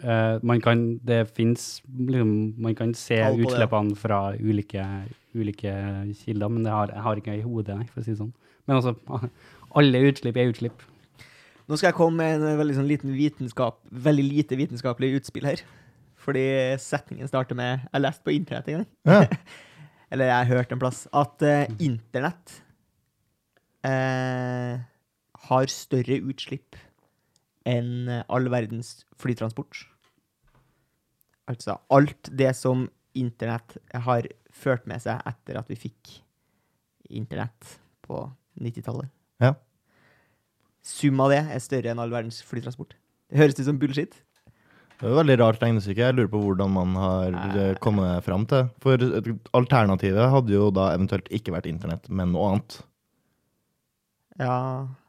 eh, 0.02 0.38
man 0.42 0.60
kan, 0.60 0.98
det 1.04 1.28
fins 1.36 1.82
liksom, 1.84 2.54
man 2.58 2.74
kan 2.74 2.94
se 2.94 3.18
utslippene 3.18 3.96
fra 3.96 4.32
ulike, 4.38 4.84
ulike 5.34 5.72
kilder, 6.22 6.48
men 6.48 6.64
det 6.64 6.72
har, 6.72 6.92
jeg 6.94 7.02
har 7.02 7.16
ikke 7.20 7.36
i 7.36 7.42
hodet, 7.44 7.76
nei, 7.76 7.88
for 7.90 8.00
å 8.00 8.04
si 8.04 8.14
det 8.14 8.20
sånn. 8.22 8.32
Men 8.66 8.78
altså, 8.78 8.94
alle 9.78 10.02
utslipp 10.10 10.38
er 10.38 10.50
utslipp. 10.50 10.82
Nå 11.70 11.78
skal 11.78 11.92
jeg 11.92 11.98
komme 12.00 12.18
med 12.18 12.42
en 12.42 12.58
veldig 12.58 12.80
sånn 12.80 12.88
liten 12.90 13.12
vitenskap, 13.14 13.78
veldig 13.90 14.24
lite 14.26 14.58
vitenskapelig 14.58 15.20
utspill 15.20 15.46
her. 15.46 15.62
Fordi 16.20 16.76
setningen 16.82 17.28
starter 17.28 17.54
med 17.54 17.86
'jeg 17.92 18.02
leste 18.02 18.24
på 18.24 18.34
internett 18.34 18.68
en 18.68 18.74
gang'. 18.80 18.88
Ja. 19.06 19.26
Eller 20.10 20.24
jeg 20.24 20.46
har 20.46 20.56
hørt 20.56 20.72
en 20.72 20.78
plass. 20.78 21.06
At 21.14 21.42
uh, 21.42 21.70
internett 21.78 22.62
uh, 23.86 24.82
har 25.46 25.66
større 25.66 26.18
utslipp 26.20 26.76
enn 27.68 28.08
eh, 28.08 28.24
all 28.28 28.48
verdens 28.50 29.04
flytransport. 29.20 29.84
Altså 31.50 31.76
alt 31.92 32.30
det 32.32 32.54
som 32.56 32.88
internett 33.14 33.76
har 33.92 34.26
ført 34.50 34.86
med 34.90 35.02
seg 35.04 35.20
etter 35.28 35.58
at 35.60 35.68
vi 35.70 35.78
fikk 35.78 36.12
internett 37.10 37.78
på 38.06 38.22
90-tallet. 38.60 39.08
Ja. 39.40 39.54
Sum 40.82 41.20
av 41.20 41.30
det 41.32 41.42
er 41.44 41.62
større 41.62 41.92
enn 41.92 42.00
all 42.02 42.10
verdens 42.12 42.40
flytransport. 42.46 42.94
Det 43.30 43.38
høres 43.40 43.58
ut 43.60 43.66
som 43.68 43.78
bullshit. 43.78 44.14
Det 45.00 45.06
er 45.08 45.12
et 45.14 45.16
veldig 45.20 45.36
rart 45.40 45.60
regnestykke. 45.62 46.02
Jeg 46.10 46.16
lurer 46.18 46.28
på 46.28 46.40
hvordan 46.44 46.72
man 46.74 46.94
har 47.00 47.30
Nei. 47.32 47.66
kommet 47.80 48.24
fram 48.26 48.42
til. 48.50 48.66
For 48.84 49.00
alternativet 49.56 50.26
hadde 50.34 50.52
jo 50.52 50.66
da 50.76 50.90
eventuelt 50.92 51.28
ikke 51.32 51.54
vært 51.54 51.68
internett, 51.70 52.08
men 52.12 52.32
noe 52.34 52.50
annet. 52.50 52.80
Ja, 54.40 54.56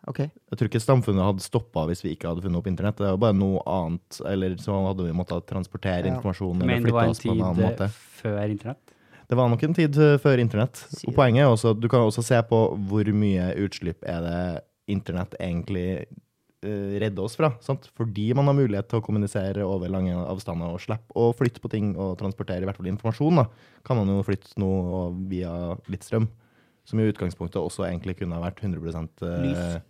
OK. 0.08 0.20
Jeg 0.28 0.58
tror 0.60 0.68
ikke 0.70 0.82
samfunnet 0.84 1.24
hadde 1.24 1.44
stoppa 1.44 1.86
hvis 1.88 2.02
vi 2.04 2.14
ikke 2.16 2.28
hadde 2.32 2.44
funnet 2.44 2.60
opp 2.60 2.68
internett. 2.72 2.98
Det 3.00 3.08
er 3.08 3.14
jo 3.16 3.22
bare 3.22 3.36
noe 3.38 3.62
annet, 3.68 4.22
eller 4.28 4.56
så 4.60 4.76
hadde 4.90 5.06
vi 5.08 5.16
måttet 5.16 5.48
transportere 5.52 6.08
Ja. 6.08 6.16
informasjon 6.16 6.56
eller 6.62 6.66
Men 6.72 6.84
det 6.84 6.92
var 6.96 7.06
flytte 7.06 7.08
en 7.08 7.16
oss 7.16 7.24
på 7.24 7.32
en 7.32 7.44
annen 7.48 7.78
tid 7.78 8.00
før 8.22 8.50
internett. 8.50 8.91
Det 9.32 9.38
var 9.40 9.48
nok 9.48 9.62
en 9.64 9.78
tid 9.78 9.96
eh, 9.96 10.18
før 10.20 10.42
internett. 10.44 10.84
Og 11.08 11.16
poenget 11.16 11.46
er 11.46 11.54
også 11.54 11.72
at 11.72 11.80
du 11.80 11.88
kan 11.92 12.04
også 12.04 12.24
se 12.26 12.40
på 12.50 12.60
hvor 12.90 13.12
mye 13.16 13.54
utslipp 13.64 14.04
er 14.04 14.26
det 14.26 14.42
internett 14.92 15.38
egentlig 15.40 16.04
redde 16.62 17.00
redder 17.02 17.24
oss 17.26 17.36
fra. 17.36 17.52
Sant? 17.62 17.88
Fordi 17.98 18.34
man 18.38 18.46
har 18.46 18.58
mulighet 18.58 18.90
til 18.92 19.00
å 19.00 19.06
kommunisere 19.06 19.66
over 19.66 19.90
lange 19.90 20.14
avstander 20.14 20.76
og 20.76 20.82
slippe 20.84 21.16
å 21.18 21.32
flytte 21.34 21.62
på 21.64 21.72
ting 21.74 21.96
og 21.96 22.20
transportere 22.20 22.62
i 22.62 22.70
hvert 22.70 22.78
fall 22.78 22.92
informasjon. 22.92 23.42
Da. 23.42 23.48
Kan 23.88 23.98
man 23.98 24.12
jo 24.14 24.26
flytte 24.28 24.54
noe 24.62 25.08
via 25.32 25.74
litt 25.92 26.06
strøm, 26.06 26.28
som 26.86 27.02
i 27.02 27.08
utgangspunktet 27.10 27.62
også 27.62 27.88
egentlig 27.88 28.20
kunne 28.22 28.38
ha 28.38 28.46
vært 28.46 28.62
100, 28.62 29.10
eh, 29.26 29.42
Lys. 29.48 29.82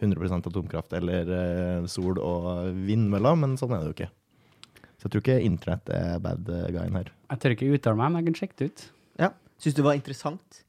100% 0.00 0.46
atomkraft 0.48 0.92
eller 0.96 1.28
eh, 1.34 1.86
sol 1.90 2.20
og 2.22 2.70
vindmøller, 2.86 3.36
men 3.36 3.58
sånn 3.60 3.74
er 3.74 3.82
det 3.82 3.90
jo 3.90 3.96
ikke. 3.98 4.12
Så 5.00 5.08
jeg 5.08 5.14
tror 5.14 5.22
ikke 5.24 5.38
internett 5.48 5.88
er 5.96 6.18
bad 6.20 6.44
guyen 6.74 6.98
her. 7.00 7.08
Jeg 7.32 7.40
tør 7.40 7.54
ikke 7.56 7.70
uttale 7.78 7.96
meg, 7.96 8.12
men 8.12 8.20
jeg 8.20 8.26
kan 8.30 8.40
sjekke 8.42 8.58
det 8.60 8.66
ut. 8.70 8.82
Ja. 9.22 9.30
Syns 9.60 9.76
du 9.76 9.80
det 9.80 9.86
var 9.88 9.96
interessant? 9.96 10.60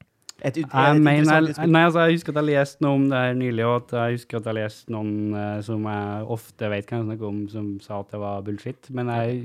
Et, 0.42 0.56
ut- 0.56 0.72
Jeg, 0.74 0.96
et 0.96 1.02
mener, 1.04 1.50
jeg, 1.52 1.68
nei, 1.70 1.82
altså, 1.86 2.02
jeg 2.08 2.16
husker 2.16 2.32
at 2.32 2.38
jeg 2.40 2.48
leste 2.48 2.82
noe 2.82 2.96
om 2.98 3.04
det 3.12 3.18
her 3.20 3.34
nylig, 3.38 3.62
og 3.68 3.74
at 3.84 3.92
jeg 4.00 4.16
husker 4.16 4.40
at 4.40 4.48
jeg 4.50 4.56
leste 4.58 4.90
noen 4.94 5.12
uh, 5.36 5.58
som 5.62 5.84
jeg 5.86 6.30
ofte 6.34 6.70
vet 6.72 6.88
hva 6.90 6.98
jeg 6.98 7.06
snakker 7.10 7.28
om, 7.28 7.42
som 7.52 7.68
sa 7.84 8.00
at 8.02 8.10
det 8.16 8.22
var 8.24 8.40
bullshit. 8.48 8.88
Men 8.96 9.12
jeg 9.12 9.36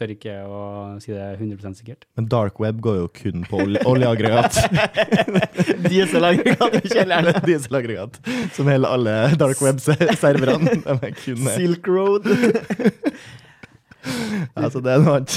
tør 0.00 0.14
ikke 0.14 0.34
å 0.48 0.60
si 1.04 1.12
det 1.12 1.26
100 1.36 1.76
sikkert. 1.76 2.06
Men 2.16 2.26
dark 2.32 2.58
web 2.62 2.80
går 2.82 2.98
jo 3.02 3.08
kun 3.20 3.44
på 3.46 3.60
ol 3.62 3.78
oljeaggregat. 3.92 4.58
Dieselaggregat 5.90 6.78
i 6.80 6.82
kjelleren. 6.88 7.40
Dieselaggregat. 7.44 8.18
Som 8.56 8.70
hele 8.72 8.88
alle 8.90 9.16
dark 9.38 9.60
web-serverne. 9.62 10.80
Er. 10.96 11.14
Silk 11.54 11.86
Road. 11.90 12.26
Altså, 14.56 14.80
det 14.84 14.92
er 14.94 15.02
noe 15.04 15.16
annet. 15.20 15.36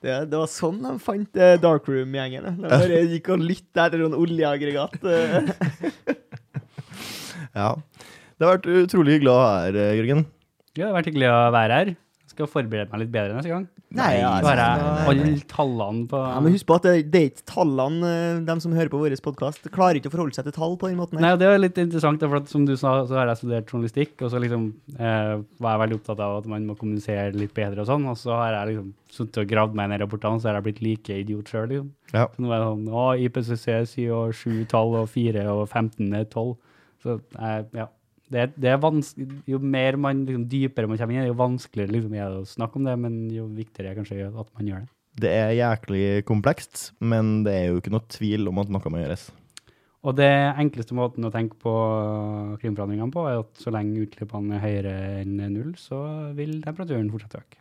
Det, 0.00 0.14
det 0.32 0.38
var 0.40 0.48
sånn 0.48 0.78
de 0.80 0.92
fant 1.02 1.36
eh, 1.36 1.56
Darkroom-gjengen. 1.60 2.46
De 2.62 2.68
bare 2.70 3.00
gikk 3.10 3.26
og 3.34 3.42
lytta 3.44 3.88
etter 3.88 4.00
sånn 4.06 4.16
oljeaggregat. 4.16 4.96
eh. 5.04 5.50
Ja. 7.50 7.72
Det 8.38 8.46
har 8.46 8.54
vært 8.56 8.68
utrolig 8.86 9.16
hyggelig 9.18 9.32
å 9.32 9.38
ha 9.40 9.48
her, 9.64 9.76
eh, 9.76 9.94
Jørgen. 9.98 10.20
Ja, 10.78 10.84
det 10.84 10.86
har 10.86 10.94
vært 11.00 11.08
hyggelig 11.10 11.28
å 11.32 11.38
være 11.52 11.78
her. 11.80 11.88
Skal 12.30 12.46
forberede 12.46 12.92
meg 12.92 13.00
litt 13.02 13.10
bedre 13.10 13.34
neste 13.34 13.50
gang. 13.50 13.64
Nei, 13.98 14.10
ja, 14.20 14.28
Bare 14.44 14.62
jeg 14.62 14.82
nei, 14.84 14.90
nei. 14.94 15.06
alle 15.10 15.46
tallene 15.50 16.04
på 16.12 16.18
Ja, 16.22 16.36
men 16.44 16.54
husk 16.54 16.66
på 16.68 16.76
at 16.78 16.84
det, 16.86 16.92
det 17.10 17.20
er 17.20 17.26
ikke 17.32 17.46
tallene, 17.50 18.10
eh, 18.14 18.36
de 18.46 18.54
som 18.62 18.76
hører 18.76 18.92
på 18.92 19.00
vår 19.02 19.16
podkast, 19.24 19.66
klarer 19.74 19.98
ikke 19.98 20.12
å 20.12 20.14
forholde 20.14 20.38
seg 20.38 20.46
til 20.46 20.54
tall 20.54 20.76
på 20.78 20.92
den 20.92 21.00
måten. 21.00 21.18
Nei, 21.18 21.32
her. 21.32 21.40
Det 21.40 21.48
er 21.50 21.58
litt 21.58 21.80
interessant, 21.82 22.22
for 22.22 22.38
at, 22.38 22.52
som 22.52 22.68
du 22.68 22.76
sa, 22.78 22.94
så 23.08 23.18
har 23.18 23.32
jeg 23.32 23.42
studert 23.42 23.74
journalistikk, 23.74 24.14
og 24.22 24.30
så 24.30 24.42
liksom 24.46 24.70
eh, 24.94 25.34
var 25.58 25.74
jeg 25.74 25.82
veldig 25.84 25.98
opptatt 25.98 26.24
av 26.28 26.38
at 26.38 26.48
man 26.54 26.70
må 26.70 26.78
kommunisere 26.78 27.34
litt 27.34 27.54
bedre 27.56 27.82
og 27.82 27.90
sånn, 27.90 28.06
og 28.12 28.18
så 28.20 28.38
har 28.38 28.60
jeg 28.60 28.72
liksom 28.76 28.92
sittet 29.10 29.42
og 29.42 29.50
gravd 29.50 29.78
meg 29.80 29.90
ned 29.90 29.98
i 29.98 30.04
rapportene, 30.04 30.38
så 30.38 30.52
har 30.52 30.60
jeg 30.60 30.68
blitt 30.70 30.82
like 30.86 31.20
idiot 31.24 31.50
sjøl, 31.50 31.66
liksom. 31.74 31.90
Ja. 32.14 32.28
Så 32.30 32.42
nå 32.42 32.50
er 32.54 32.62
det 32.62 32.70
sånn 32.70 32.88
Å, 32.90 33.06
IPCC 33.26 33.66
sier 33.90 34.12
jo 34.12 34.24
sju 34.34 34.62
tall, 34.70 34.94
og 35.02 35.10
fire 35.10 35.48
og 35.50 35.64
15 35.66 36.14
er 36.14 36.30
tolv. 36.30 36.60
Så 37.02 37.18
eh, 37.42 37.64
ja. 37.74 37.90
Det, 38.30 38.46
det 38.62 38.70
er 38.70 38.78
Jo 39.50 39.58
mer 39.58 39.98
man 39.98 40.24
liksom, 40.26 40.46
dypere 40.50 40.86
man 40.86 41.00
kommer 41.00 41.18
inn, 41.18 41.28
jo 41.28 41.38
vanskeligere 41.38 41.96
liksom, 41.96 42.14
er 42.14 42.30
det 42.30 42.42
å 42.44 42.48
snakke 42.48 42.78
om 42.78 42.86
det, 42.86 42.96
men 43.02 43.20
jo 43.34 43.48
viktigere 43.50 43.92
er 43.92 43.98
kanskje 43.98 44.30
at 44.30 44.50
man 44.54 44.70
gjør 44.70 44.84
det. 44.86 44.90
Det 45.20 45.30
er 45.34 45.56
jæklig 45.58 46.04
komplekst, 46.28 46.92
men 47.02 47.40
det 47.44 47.56
er 47.56 47.64
jo 47.68 47.80
ikke 47.80 47.92
noe 47.92 48.06
tvil 48.14 48.46
om 48.52 48.60
at 48.62 48.70
noe 48.70 48.92
må 48.94 49.02
gjøres. 49.02 49.26
Og 50.00 50.14
det 50.16 50.30
enkleste 50.30 50.96
måten 50.96 51.26
å 51.28 51.32
tenke 51.34 51.58
på 51.60 51.72
krimforhandlingene 52.62 53.12
på, 53.12 53.24
er 53.28 53.42
at 53.42 53.58
så 53.60 53.72
lenge 53.74 54.06
utslippene 54.06 54.56
er 54.56 54.62
høyere 54.62 54.94
enn 55.20 55.34
null, 55.52 55.74
så 55.76 55.98
vil 56.38 56.60
temperaturen 56.64 57.10
fortsette 57.12 57.40
å 57.40 57.44
øke. 57.44 57.60